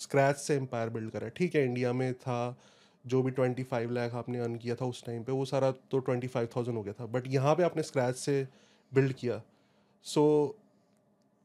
[0.00, 2.38] स्क्रैच से एम्पायर बिल्ड करा ठीक है इंडिया में था
[3.04, 5.98] जो भी ट्वेंटी फाइव लाख आपने अर्न किया था उस टाइम पे वो सारा तो
[6.00, 7.06] ट्वेंटी फाइव थाउज़ेंड हो गया था.
[7.06, 8.46] बट यहाँ पे आपने स्क्रैच से
[8.94, 9.42] बिल्ड किया।
[10.02, 10.62] सो so,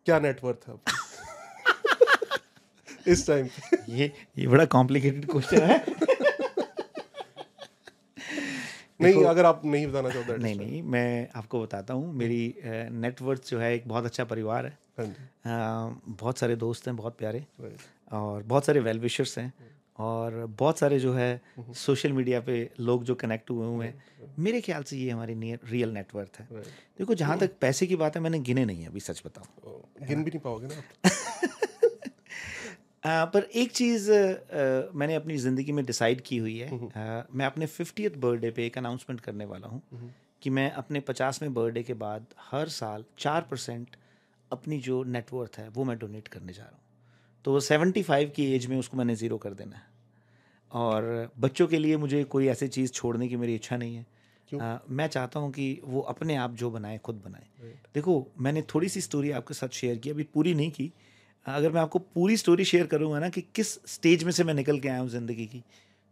[0.06, 0.74] क्या नेटवर्थ है
[3.08, 3.50] इस टाइम
[3.90, 5.86] ये ये बड़ा कॉम्प्लिकेटेड क्वेश्चन है।
[9.02, 13.60] नहीं अगर आप नहीं बताना चाहते नहीं नहीं मैं आपको बताता हूँ। मेरी नेटवर्थ जो
[13.60, 14.78] है एक बहुत अच्छा परिवार है।
[15.46, 17.46] हाँ बहुत सारे दोस्त हैं बहुत प्यारे
[18.12, 19.54] और बहुत सारे वेल विशर्स हैं।
[20.02, 21.30] और बहुत सारे जो है
[21.78, 25.60] सोशल मीडिया पे लोग जो कनेक्ट हुए हुए हैं। मेरे ख्याल से ये हमारी नियर
[25.70, 26.48] रियल नेटवर्थ है।
[27.00, 30.24] देखो जहाँ तक पैसे की बात है मैंने गिने नहीं है अभी सच बताऊँ। गिन
[30.24, 30.82] भी नहीं पाओगे ना
[33.06, 37.46] आ, पर एक चीज़ आ, मैंने अपनी ज़िंदगी में डिसाइड की हुई है। आ, मैं
[37.46, 39.82] अपने फिफ्टियथ बर्थडे पे एक अनाउंसमेंट करने वाला हूँ
[40.42, 43.96] कि मैं अपने पचासवें बर्थडे के बाद हर साल चार परसेंट
[44.52, 46.80] अपनी जो नेटवर्थ है वो मैं डोनेट करने जा रहा हूँ।
[47.46, 49.90] तो सेवेंटी फाइव की एज में उसको मैंने ज़ीरो कर देना है।
[50.74, 54.06] और बच्चों के लिए मुझे कोई ऐसी चीज़ छोड़ने की मेरी इच्छा नहीं है।
[54.50, 54.62] क्यों?
[54.62, 57.46] आ, मैं चाहता हूँ कि वो अपने आप जो बनाए खुद बनाए।
[57.96, 60.94] देखो मैंने थोड़ी सी स्टोरी आपके साथ शेयर की अभी पूरी नहीं की।
[61.46, 64.80] अगर मैं आपको पूरी स्टोरी शेयर करूँगा ना कि किस स्टेज में से मैं निकल
[64.80, 65.64] के आया हूँ ज़िंदगी की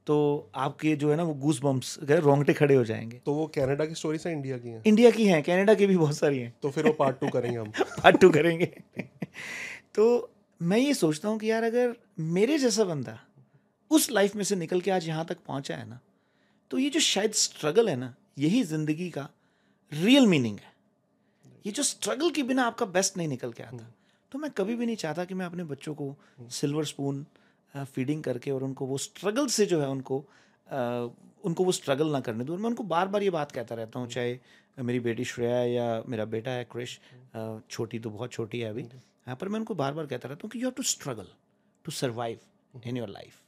[0.05, 3.85] तो आपके जो है ना वो गूस बम्प्स रोंगटे खड़े हो जाएँगे। तो वो कनाडा
[3.85, 4.81] की स्टोरी से इंडिया की है?
[4.85, 7.57] इंडिया की हैं कनाडा की भी बहुत सारी हैं। तो फिर वो पार्ट टू करेंगे
[7.57, 8.81] हम। पार्ट टू करेंगे।
[9.95, 10.31] तो
[10.61, 13.19] मैं ये सोचता हूँ कि यार अगर मेरे जैसा बंदा
[13.91, 15.99] उस लाइफ में से निकल के आज यहाँ तक पहुँचा है ना
[16.71, 19.27] तो ये जो शायद स्ट्रगल है ना यही ज़िंदगी का
[19.91, 20.73] रियल मीनिंग है।
[21.65, 23.85] ये जो स्ट्रगल के बिना आपका बेस्ट नहीं निकल के आता।
[24.31, 26.15] तो मैं कभी भी नहीं चाहता कि मैं अपने बच्चों को
[26.51, 27.25] सिल्वर स्पून
[27.73, 30.23] फीडिंग करके और उनको वो स्ट्रगल से जो है उनको
[31.43, 34.07] उनको वो स्ट्रगल ना करने दूँ। मैं उनको बार बार ये बात कहता रहता हूँ
[34.09, 34.39] चाहे
[34.77, 36.99] मेरी बेटी श्रेया या मेरा बेटा है क्रिश
[37.69, 38.85] छोटी तो बहुत छोटी है अभी।
[39.27, 41.27] हाँ पर मैं उनको बार बार कहता रहता हूँ कि you have to struggle
[41.85, 42.39] to survive
[42.85, 43.41] in your life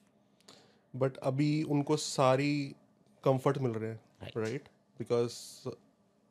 [0.93, 2.75] but अभी उनको सारी
[3.23, 4.69] कंफर्ट मिल रहे हैं right
[4.99, 5.33] because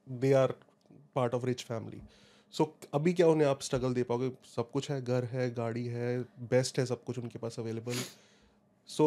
[0.07, 0.55] they are
[1.15, 2.01] part of rich family
[2.55, 4.31] so अभी क्या उन्हें आप स्ट्रगल दे पाओगे?
[4.57, 6.19] सब कुछ है घर है गाड़ी है
[6.51, 7.97] बेस्ट है सब कुछ उनके पास अवेलेबल
[8.89, 9.07] सो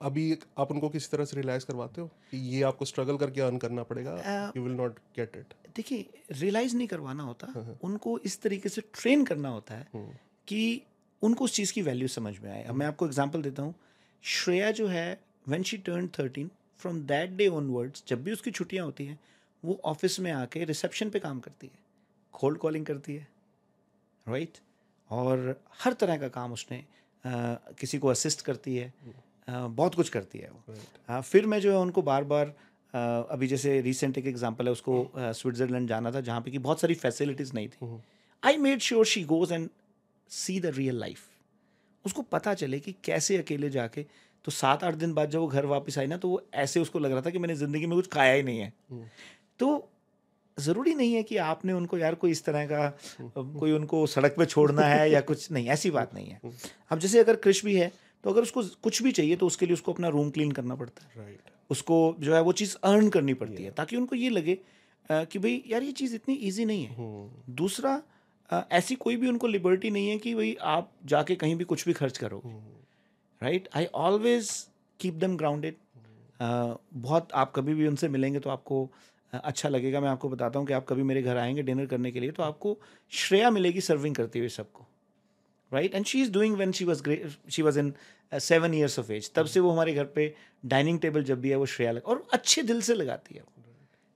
[0.00, 3.58] अभी आप उनको किसी तरह से रियलाइज़ करवाते हो कि ये आपको स्ट्रगल करके अर्न
[3.58, 4.16] करना पड़ेगा?
[4.56, 9.24] You will not get it देखिए रियलाइज़ नहीं करवाना होता। उनको इस तरीके से ट्रेन
[9.24, 9.86] करना होता है
[10.48, 10.82] कि
[11.22, 13.74] उनको उस चीज़ की वैल्यू समझ में आए। अब मैं आपको एग्जांपल देता हूँ।
[14.22, 18.84] श्रेया जो है when she turn thirteen from that day onwards जब भी उसकी छुट्टियाँ
[18.84, 19.20] होती हैं
[19.64, 21.78] वो ऑफ़िस में आके रिसेप्शन पे काम करती है।
[22.32, 23.28] कोल्ड कॉलिंग करती है।
[24.28, 24.62] Right right?
[25.10, 26.84] और हर तरह का काम उसने
[27.24, 27.30] अ,
[27.80, 28.94] किसी को असिस्ट करती है।
[29.48, 30.74] अ, बहुत कुछ करती है वो।
[31.08, 32.46] अ, फिर मैं जो है उनको बार बार
[32.94, 32.98] अ,
[33.30, 36.94] अभी जैसे रिसेंट एक एग्जांपल है उसको स्विट्जरलैंड जाना था जहाँ पे कि बहुत सारी
[36.94, 38.02] फैसिलिटीज़ नहीं थी।
[38.44, 39.68] I made sure she goes and
[40.28, 41.28] see the real life
[42.04, 44.04] उसको पता चले कि कैसे अकेले जाके
[44.44, 46.98] तो सात आठ दिन बाद जब वो घर वापस आई ना तो वो ऐसे उसको
[46.98, 48.72] लग रहा था कि मैंने ज़िंदगी में कुछ खाया ही नहीं है।
[49.58, 49.88] तो
[50.56, 52.88] ज़रूरी नहीं है कि आपने उनको यार कोई इस तरह का
[53.20, 56.40] कोई उनको सड़क पे छोड़ना है या कुछ नहीं ऐसी बात नहीं है।
[56.90, 57.90] अब जैसे अगर क्रिश भी है
[58.24, 61.04] तो अगर उसको कुछ भी चाहिए तो उसके लिए उसको अपना रूम क्लीन करना पड़ता
[61.04, 64.58] है। राइट उसको जो है वो चीज़ अर्न करनी पड़ती है ताकि उनको ये लगे
[65.10, 66.96] कि भाई यार ये चीज़ इतनी ईजी नहीं है।
[67.56, 68.00] दूसरा
[68.52, 71.92] ऐसी कोई भी उनको लिबर्टी नहीं है कि भाई आप जाके कहीं भी कुछ भी
[71.92, 72.42] खर्च करो।
[73.42, 74.50] Right I always
[75.00, 75.76] keep them grounded
[76.40, 78.88] बहुत आप कभी भी उनसे मिलेंगे तो आपको
[79.32, 82.20] अच्छा लगेगा। मैं आपको बताता हूँ कि आप कभी मेरे घर आएँगे डिनर करने के
[82.20, 82.78] लिए तो आपको
[83.12, 84.86] श्रेया मिलेगी सर्विंग करते हुए सबको।
[85.72, 87.92] Right and she is doing when she was great she was in
[88.32, 90.34] seven years of age तब से वो हमारे घर पे
[90.66, 93.42] डाइनिंग टेबल जब भी है वो श्रेया लग, और अच्छे दिल से लगाती है।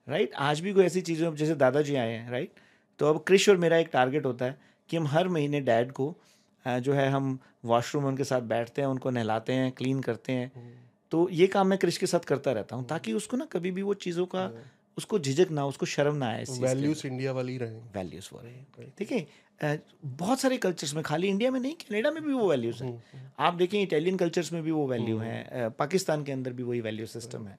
[0.09, 0.43] Right right?
[0.43, 2.61] आज भी कोई ऐसी चीज़ें, जैसे दादाजी आए हैं राइट
[2.99, 4.59] तो अब क्रिश और मेरा एक टारगेट होता है
[4.91, 6.15] कि हम हर महीने डैड को
[6.65, 10.51] जो है हम वॉशरूम में उनके साथ बैठते हैं उनको नहलाते हैं क्लीन करते हैं।
[11.13, 13.83] तो ये काम मैं क्रिश के साथ करता रहता हूँ ताकि उसको ना कभी भी
[13.83, 14.51] वो चीज़ों का
[14.97, 19.13] उसको झिझक ना उसको शर्म ना आए वैल्यूज़ इंडिया वाली रहे वैल्यूज़ वो रहे ठीक
[19.13, 23.33] है बहुत सारे कल्चर्स में खाली इंडिया में नहीं कनाडा में भी वो वैल्यूज़ हैं।
[23.39, 27.07] आप देखें इटालियन कल्चर्स में भी वो वैल्यू हैं पाकिस्तान के अंदर भी वही वैल्यू
[27.07, 27.59] सिस्टम है।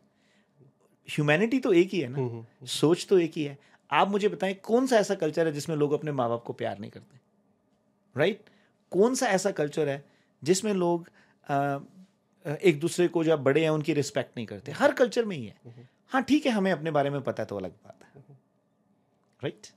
[1.09, 2.17] ह्यूमैनिटी तो एक ही है ना।
[2.67, 3.57] सोच तो एक ही है।
[3.91, 6.79] आप मुझे बताएँ कौन सा ऐसा कल्चर है जिसमें लोग अपने माँ बाप को प्यार
[6.79, 7.19] नहीं करते?
[8.17, 8.51] Right right?
[8.91, 10.05] कौन सा ऐसा कल्चर है
[10.43, 11.09] जिसमें लोग
[11.49, 11.79] अ,
[12.63, 14.71] एक दूसरे को जब बड़े हैं उनकी रिस्पेक्ट नहीं करते?
[14.71, 17.57] हर कल्चर में ही है। हाँ ठीक है हमें अपने बारे में पता है तो
[17.57, 18.23] अलग बात है।
[19.43, 19.67] राइट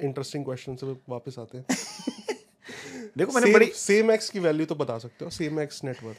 [0.00, 1.64] इंटरेस्टिंग क्वेश्चन से वापस आते हैं।
[3.18, 6.16] देखो मैंने बड़ी सेम एक्स की वैल्यू तो बता सकते हो सेम एक्स नेटवर्क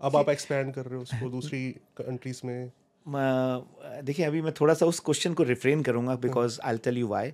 [0.00, 2.70] अब आप एक्सपैंड कर रहे हो उसको दूसरी कंट्रीज़ म-
[3.12, 7.32] देखिए अभी मैं थोड़ा सा उस क्वेश्चन को रिफ्रेन करूँगा because I tell you why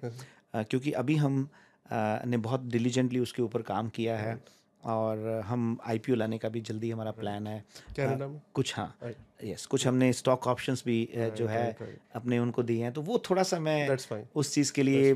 [0.54, 1.48] क्योंकि अभी हम
[1.90, 4.38] अ, ने बहुत डिलीजेंटली उसके ऊपर काम किया है
[4.84, 7.64] और हम आईपीओ लाने का भी जल्दी हमारा प्लान है।
[7.98, 8.96] में कुछ हाँ।
[9.44, 11.76] यस कुछ हमने स्टॉक ऑप्शंस भी अ, जो है.
[12.14, 13.96] अपने उनको दिए हैं। तो वो थोड़ा सा मैं
[14.34, 15.12] उस चीज़ के लिए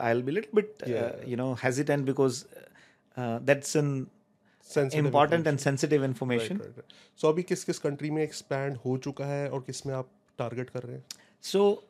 [0.00, 0.88] I be little bit
[1.28, 2.44] you know hesitant because
[3.18, 4.06] that's an
[4.76, 6.60] important and sensitive information
[7.16, 10.82] so अभी किस किस कंट्री में एक्सपैंड हो चुका है और किसमें आप टारगेट कर
[10.82, 11.04] रहे हैं?
[11.42, 11.88] सो so,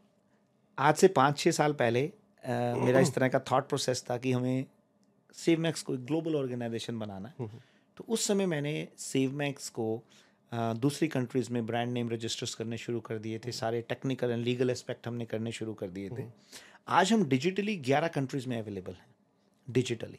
[0.79, 2.13] आज से पाँच छः साल पहले
[2.45, 4.67] अ, मेरा इस तरह का थॉट प्रोसेस था कि हमें
[5.35, 7.35] सेव मैक्स को ग्लोबल ऑर्गेनाइजेशन बनाना है।
[7.97, 10.03] तो उस समय मैंने सेव मैक्स को
[10.53, 14.45] अ, दूसरी कंट्रीज़ में ब्रांड नेम रजिस्टर्स करने शुरू कर दिए थे। सारे टेक्निकल एंड
[14.45, 16.23] लीगल एस्पेक्ट हमने करने शुरू कर दिए थे।
[16.89, 19.07] आज हम डिजिटली ग्यारह कंट्रीज़ में अवेलेबल हैं।
[19.71, 20.19] Digitally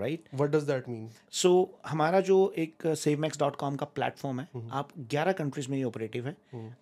[0.00, 1.52] right what does that mean so
[1.86, 6.26] हमारा जो एक सेवमैक्स डॉट कॉम का प्लेटफॉर्म है आप 11 कंट्रीज़ में ये ऑपरेटिव
[6.26, 6.36] है।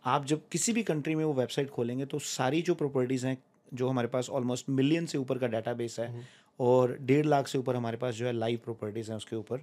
[0.05, 3.37] आप जब किसी भी कंट्री में वो वेबसाइट खोलेंगे तो सारी जो प्रॉपर्टीज़ हैं
[3.75, 6.27] जो हमारे पास ऑलमोस्ट मिलियन से ऊपर का डाटाबेस है
[6.61, 9.61] और डेढ़ लाख से ऊपर हमारे पास जो है लाइव प्रॉपर्टीज़ हैं उसके ऊपर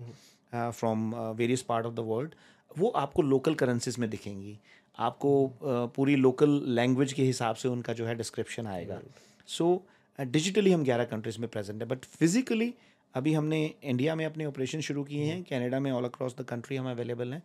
[0.54, 2.36] from various part of the world
[2.78, 4.58] वो आपको लोकल करेंसीज में दिखेंगी।
[5.00, 9.00] आपको uh, पूरी लोकल लैंग्वेज के हिसाब से उनका जो है डिस्क्रिप्शन आएगा।
[9.48, 9.84] सो
[10.20, 12.74] डिजिटली हम 11 कंट्रीज़ में प्रेजेंट है बट फिजिकली
[13.16, 16.76] अभी हमने इंडिया में अपने ऑपरेशन शुरू किए हैं कनाडा में ऑल अक्रॉस द कंट्री
[16.76, 17.42] हम अवेलेबल हैं।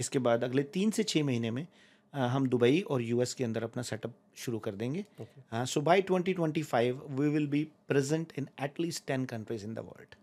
[0.00, 1.66] इसके बाद अगले तीन से छः महीने में
[2.12, 5.04] हम दुबई और यूएस के अंदर अपना सेटअप शुरू कर देंगे।
[5.52, 10.14] So by 2025 we will be present in at least ten countries in the world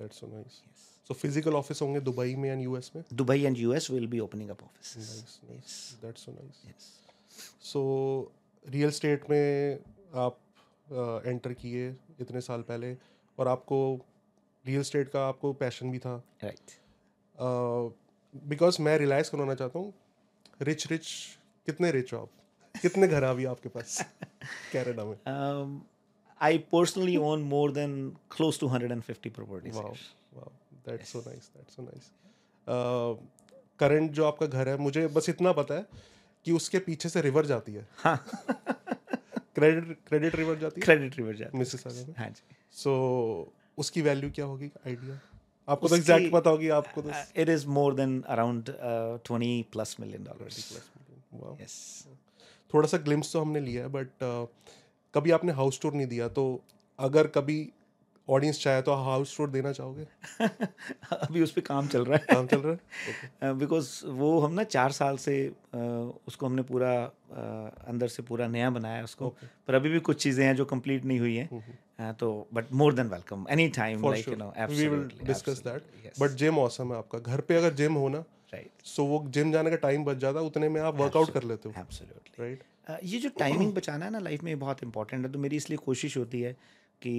[0.00, 0.60] that's so nice
[1.08, 3.02] so physical office होंगे दुबई में एंड यूएस में?
[3.12, 5.40] Dubai and US will be opening up office
[6.02, 6.90] that's so nice
[7.72, 7.82] so
[8.64, 9.78] real estate में
[10.26, 10.38] आप
[11.26, 11.88] enter किए
[12.20, 12.96] इतने साल पहले
[13.38, 13.78] और आपको
[14.66, 16.60] रियल स्टेट का आपको पैशन भी था। राइट
[18.48, 19.94] बिकॉज़ मैं रियलाइज़ करवाना चाहता हूँ
[20.62, 21.06] रिच रिच
[21.66, 22.30] कितने रिच हो आप?
[22.82, 24.04] कितने घर अभी आपके पास?
[24.72, 25.16] कनाडा में।
[28.60, 29.74] To 150 properties.
[29.74, 29.92] Wow
[30.34, 32.10] wow that's so nice that's so nice
[33.78, 35.86] current जो आपका घर है मुझे बस इतना पता है
[36.44, 37.88] कि उसके पीछे से रिवर जाती है।
[39.54, 40.86] क्रेडिट क्रेडिट रिवर जाती है?
[40.86, 41.64] Credit River जाता है।
[42.12, 44.70] हाँ जी। सो उसकी वैल्यू क्या होगी?
[44.86, 45.20] आइडिया
[45.68, 50.26] आपको तो एग्जैक्ट पता होगी आपको तो Uh, more than around uh, 20 plus million
[50.28, 50.72] dollars.
[51.34, 51.72] Wow Yes.
[52.74, 54.08] थोड़ा सा ग्लिम्स तो हमने लिया है बट
[55.14, 56.64] कभी आपने हाउस टूर नहीं दिया तो
[56.98, 57.72] अगर कभी
[58.28, 60.06] ऑडियंस चाहे तो हाउस टूर देना चाहोगे?
[61.12, 63.54] अभी उस पर काम चल रहा है। काम चल रहा है?
[63.58, 65.78] बिकॉज़ वो हम ना चार साल से uh,
[66.28, 69.28] उसको हमने पूरा uh, अंदर से पूरा नया बनाया उसको।
[69.66, 72.94] पर अभी भी कुछ चीज़ें हैं जो कंप्लीट नहीं हुई हैं। uh, तो but more
[72.94, 76.98] than welcome any time like you know we will discuss that but gym awesome है
[76.98, 78.18] आपका। घर पे अगर जिम हो ना
[78.52, 81.42] राइट सो वो जिम जाने का टाइम बच जाता है उतने में आप वर्कआउट कर
[81.42, 85.24] लेते हो। एब्सोल्युटली राइट अ, ये जो टाइमिंग बचाना है ना लाइफ में बहुत इंपॉर्टेंट
[85.26, 86.52] है तो मेरी इसलिए कोशिश होती है
[87.02, 87.14] कि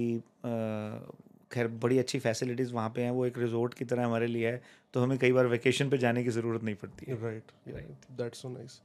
[1.52, 4.62] खैर बड़ी अच्छी फैसिलिटीज़ वहाँ पे हैं वो एक रिजॉर्ट की तरह हमारे लिए है
[4.94, 8.48] तो हमें कई बार वेकेशन पे जाने की ज़रूरत नहीं पड़ती है। Right that's so
[8.48, 8.80] nice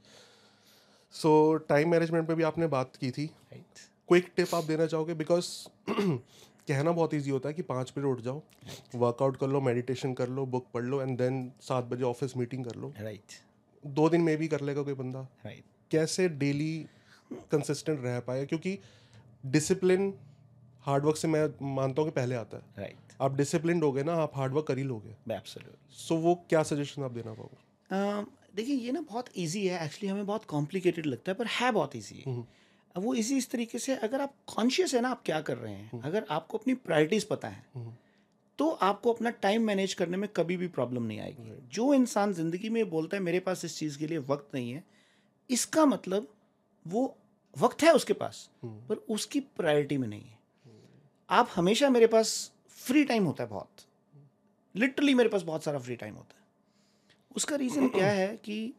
[1.14, 1.32] so
[1.68, 5.14] time management पे भी आपने बात की थी। राइट क्विक टिप आप देना चाहोगे?
[5.14, 5.46] बिकॉज़
[6.68, 8.42] कहना बहुत इजी होता है कि पाँच बजे उठ जाओ
[8.94, 12.64] वर्कआउट कर लो मेडिटेशन कर लो बुक पढ़ लो एंड देन सात बजे ऑफ़िस मीटिंग
[12.64, 13.32] कर लो। राइट
[13.84, 16.86] दो दिन में भी कर लेगा कोई बंदा। राइट कैसे डेली
[17.52, 18.78] कंसिस्टेंट रह पाए क्योंकि
[19.46, 20.12] डिसिप्लिन
[20.84, 24.14] हार्डवर्क से मैं मानता हूँ कि पहले आता है। राइट आप डिसिप्लिन हो गए ना
[24.14, 25.16] आप हार्डवर्क कर ही लोगे।
[25.98, 27.56] सो वो क्या सजेशन आप देना पाओगे?
[27.90, 28.26] अम,
[28.56, 31.96] देखिए ये ना बहुत ईजी है। एक्चुअली हमें बहुत कॉम्प्लिकेटेड लगता है पर है बहुत
[31.96, 32.46] ईजी है अब
[32.94, 36.00] वो इसी इस तरीके से अगर आप कॉन्शियस है ना आप क्या कर रहे हैं?
[36.02, 37.64] अगर आपको अपनी प्रायोरिटीज़ पता है
[38.58, 42.68] तो आपको अपना टाइम मैनेज करने में कभी भी प्रॉब्लम नहीं आएगी। जो इंसान ज़िंदगी
[42.68, 44.84] में बोलता है मेरे पास इस चीज़ के लिए वक्त नहीं है
[45.50, 46.28] इसका मतलब
[46.86, 47.16] वो
[47.56, 50.38] वक्त है उसके पास पर उसकी प्रायोरिटी में नहीं है।
[51.30, 53.86] आप हमेशा मेरे पास फ्री टाइम होता है बहुत।
[54.74, 56.42] लिटरली मेरे पास बहुत सारा फ्री टाइम होता है।
[57.36, 58.74] उसका रीज़न क्या है कि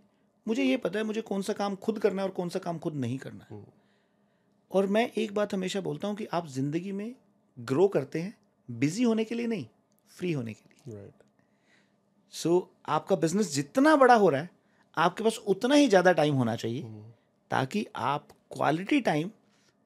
[0.46, 2.80] मुझे ये पता है मुझे कौन सा काम खुद करना है और कौन सा काम
[2.80, 3.64] खुद नहीं करना है।
[4.76, 7.16] और मैं एक बात हमेशा बोलता हूँ कि आप ज़िंदगी में
[7.58, 8.34] ग्रो करते हैं
[8.70, 9.66] बिज़ी होने के लिए नहीं
[10.12, 11.24] फ्री होने के लिए। Right right.
[12.34, 14.50] सो so, आपका बिज़नेस जितना बड़ा हो रहा है
[14.98, 16.82] आपके पास उतना ही ज़्यादा टाइम होना चाहिए
[17.52, 19.30] ताकि आप क्वालिटी टाइम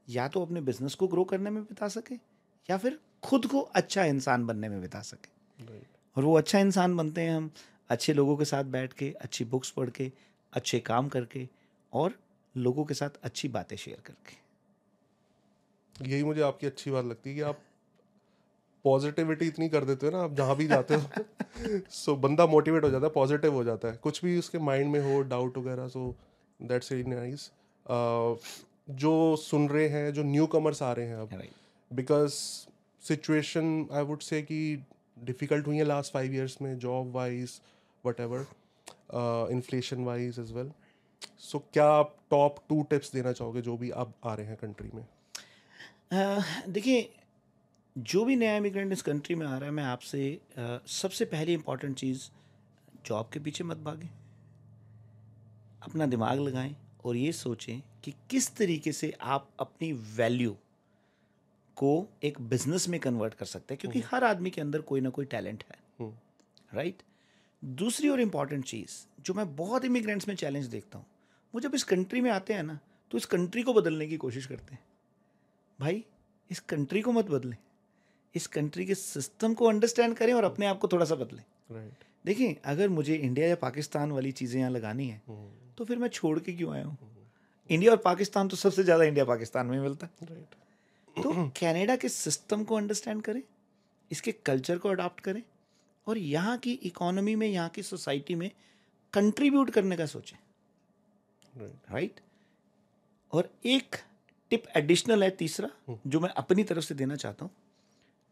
[0.08, 2.18] या तो अपने बिज़नेस को ग्रो करने में बिता सकें
[2.70, 6.98] या फिर खुद को अच्छा इंसान बनने में बिता सकें। राइट और वो अच्छा इंसान
[6.98, 7.52] बनते हैं हम
[7.90, 10.12] अच्छे लोगों के साथ बैठ के अच्छी बुक्स पढ़ के
[10.54, 11.48] अच्छे काम करके
[11.94, 12.20] और
[12.56, 14.49] लोगों के साथ अच्छी बातें शेयर करके।
[16.02, 17.60] यही मुझे आपकी अच्छी बात लगती है कि आप
[18.84, 21.02] पॉजिटिविटी इतनी कर देते हो ना आप जहाँ भी जाते हो
[21.90, 25.00] सो बंदा मोटिवेट हो जाता है पॉजिटिव हो जाता है। कुछ भी उसके माइंड में
[25.00, 26.16] हो डाउट वगैरह सो
[26.62, 27.52] दैट्स वेरी नाइस
[28.90, 31.44] जो सुन रहे हैं जो न्यू कमर्स आ रहे हैं अब
[31.94, 32.34] because
[33.02, 34.84] situation I would say कि
[35.20, 37.62] डिफ़िकल्ट हुई है लास्ट फाइव ईयर्स में job wise
[38.20, 38.46] whatever
[39.52, 40.72] inflation wise as well
[41.40, 44.92] so क्या आप टॉप टू टिप्स देना चाहोगे जो भी अब आ रहे हैं कंट्री
[44.94, 45.08] में?
[46.12, 47.10] देखिए
[47.96, 50.40] जो भी नया इमिग्रेंट इस कंट्री में आ रहा है मैं आपसे
[50.88, 52.30] सबसे पहली इंपॉर्टेंट चीज़
[53.06, 54.08] जॉब के पीछे मत भागें।
[55.84, 56.76] अपना दिमाग लगाएँ
[57.06, 60.56] और ये सोचें कि किस तरीके से आप अपनी वैल्यू
[61.78, 65.10] को एक बिज़नेस में कन्वर्ट कर सकते हैं क्योंकि हर आदमी के अंदर कोई ना
[65.10, 66.14] कोई टैलेंट है। हम्म,
[66.74, 67.02] राइट
[67.64, 71.06] दूसरी और इंपॉर्टेंट चीज़ जो मैं बहुत इमिग्रेंट्स में चैलेंज देखता हूँ
[71.54, 72.80] वो जब इस कंट्री में आते हैं ना
[73.12, 74.84] तो इस कंट्री को बदलने की कोशिश करते हैं।
[75.80, 76.04] भाई
[76.50, 77.58] इस कंट्री को मत बदलें।
[78.36, 82.04] इस कंट्री के सिस्टम को अंडरस्टैंड करें और अपने आप को थोड़ा सा बदलें। राइट
[82.26, 85.22] देखिए अगर मुझे इंडिया या पाकिस्तान वाली चीज़ें यहाँ लगानी है
[85.78, 86.98] तो फिर मैं छोड़ के क्यों आया हूँ?
[87.70, 90.56] इंडिया और पाकिस्तान तो सबसे ज़्यादा इंडिया पाकिस्तान में मिलता है। राइट
[91.16, 93.42] तो कनाडा के सिस्टम को अंडरस्टैंड करें
[94.12, 95.42] इसके कल्चर को अडॉप्ट करें
[96.08, 98.50] और यहाँ की इकोनॉमी में यहाँ की सोसाइटी में
[99.14, 100.38] कंट्रीब्यूट करने का सोचें।
[101.54, 102.20] राइट राइट
[103.34, 103.96] और एक
[104.52, 105.70] टिप एडिशनल है तीसरा
[106.08, 107.52] जो मैं अपनी तरफ़ से देना चाहता हूँ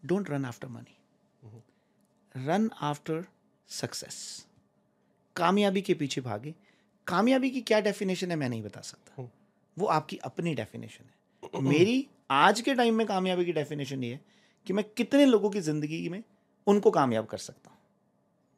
[0.03, 3.25] don't run after money run after
[3.69, 4.17] success
[5.35, 6.53] कामयाबी के पीछे भागे।
[7.07, 9.29] कामयाबी की क्या डेफिनेशन है मैं नहीं बता सकता।
[9.77, 14.19] वो आपकी अपनी डेफिनेशन है। मेरी आज के टाइम में कामयाबी की डेफिनेशन ये है
[14.67, 16.23] कि मैं कितने लोगों की ज़िंदगी में
[16.67, 17.77] उनको कामयाब कर सकता हूँ।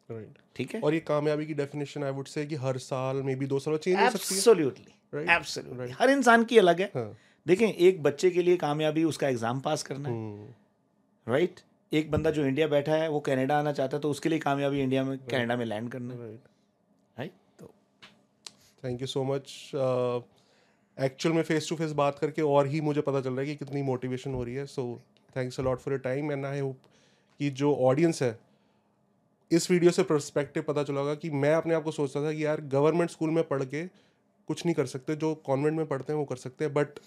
[0.10, 0.82] राइट ठीक है?
[0.82, 3.78] और ये कामयाबी की डेफिनेशन आई वुड से कि हर साल मे बी दो साल
[3.78, 7.12] चेंज हो सकती है। एब्सोल्युटली एब्सोल्युटली हर इंसान की अलग है। हाँ।
[7.46, 10.54] देखें एक बच्चे के लिए कामयाबी उसका एग्ज़ाम पास करना है। हम्म,
[11.28, 11.60] राइट
[11.92, 14.82] एक बंदा जो इंडिया बैठा है वो कनाडा आना चाहता है तो उसके लिए कामयाबी
[14.82, 16.40] इंडिया में कनाडा में लैंड करना है। राइट
[17.18, 17.72] राइट तो
[18.84, 19.72] thank you so much
[20.98, 23.56] actual में फेस टू फेस बात करके और ही मुझे पता चल रहा है कि
[23.56, 25.02] कितनी मोटिवेशन हो रही है। So
[25.36, 26.78] thanks a lot for your time and I hope
[27.40, 28.38] कि जो ऑडियंस है
[29.52, 32.46] इस वीडियो से पर्सपेक्टिव पता चला होगा कि मैं अपने आप को सोचता था कि
[32.46, 33.84] यार गवर्नमेंट स्कूल में पढ़ के
[34.50, 37.00] कुछ नहीं कर सकते, जो कॉन्वेंट में पढ़ते हैं वो कर सकते हैं but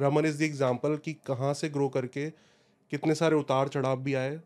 [0.00, 2.28] Raman is the example कि कहाँ से ग्रो करके
[2.92, 4.40] कितने सारे उतार चढ़ाव भी आए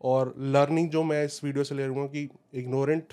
[0.00, 3.12] और लर्निंग जो मैं इस वीडियो से ले रहा हूँ कि इग्नोरेंट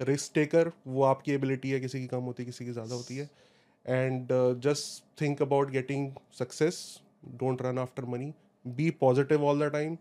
[0.00, 3.16] रिस्क टेकर वो आपकी एबिलिटी है, किसी की कम होती है, किसी की ज़्यादा होती
[3.16, 3.28] है।
[3.86, 4.28] And
[4.62, 6.78] just think about getting success
[7.34, 8.32] don't run after money
[8.64, 9.96] be positive all the time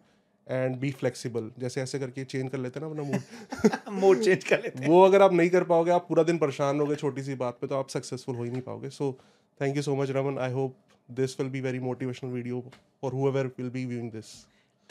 [0.49, 4.43] and be flexible जैसे ऐसे करके चेंज कर लेते हैं ना अपना मूड मूड चेंज
[4.43, 7.35] कर लेते वो अगर आप नहीं कर पाओगे आप पूरा दिन परेशान होगे छोटी सी
[7.35, 9.17] बात पे तो आप सक्सेसफुल हो ही नहीं पाओगे। So
[9.61, 10.75] thank you so much Raman I hope
[11.11, 12.63] this will be very motivational video
[13.01, 14.35] for whoever will be viewing this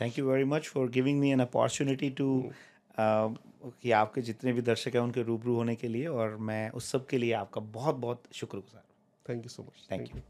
[0.00, 2.52] thank you very much for giving me an opportunity to
[3.00, 7.06] कि आपके जितने भी दर्शक हैं उनके रूबरू होने के लिए और मैं उस सब
[7.06, 8.82] के लिए आपका बहुत बहुत शुक्रगुजार
[9.28, 10.20] thank you so much thank you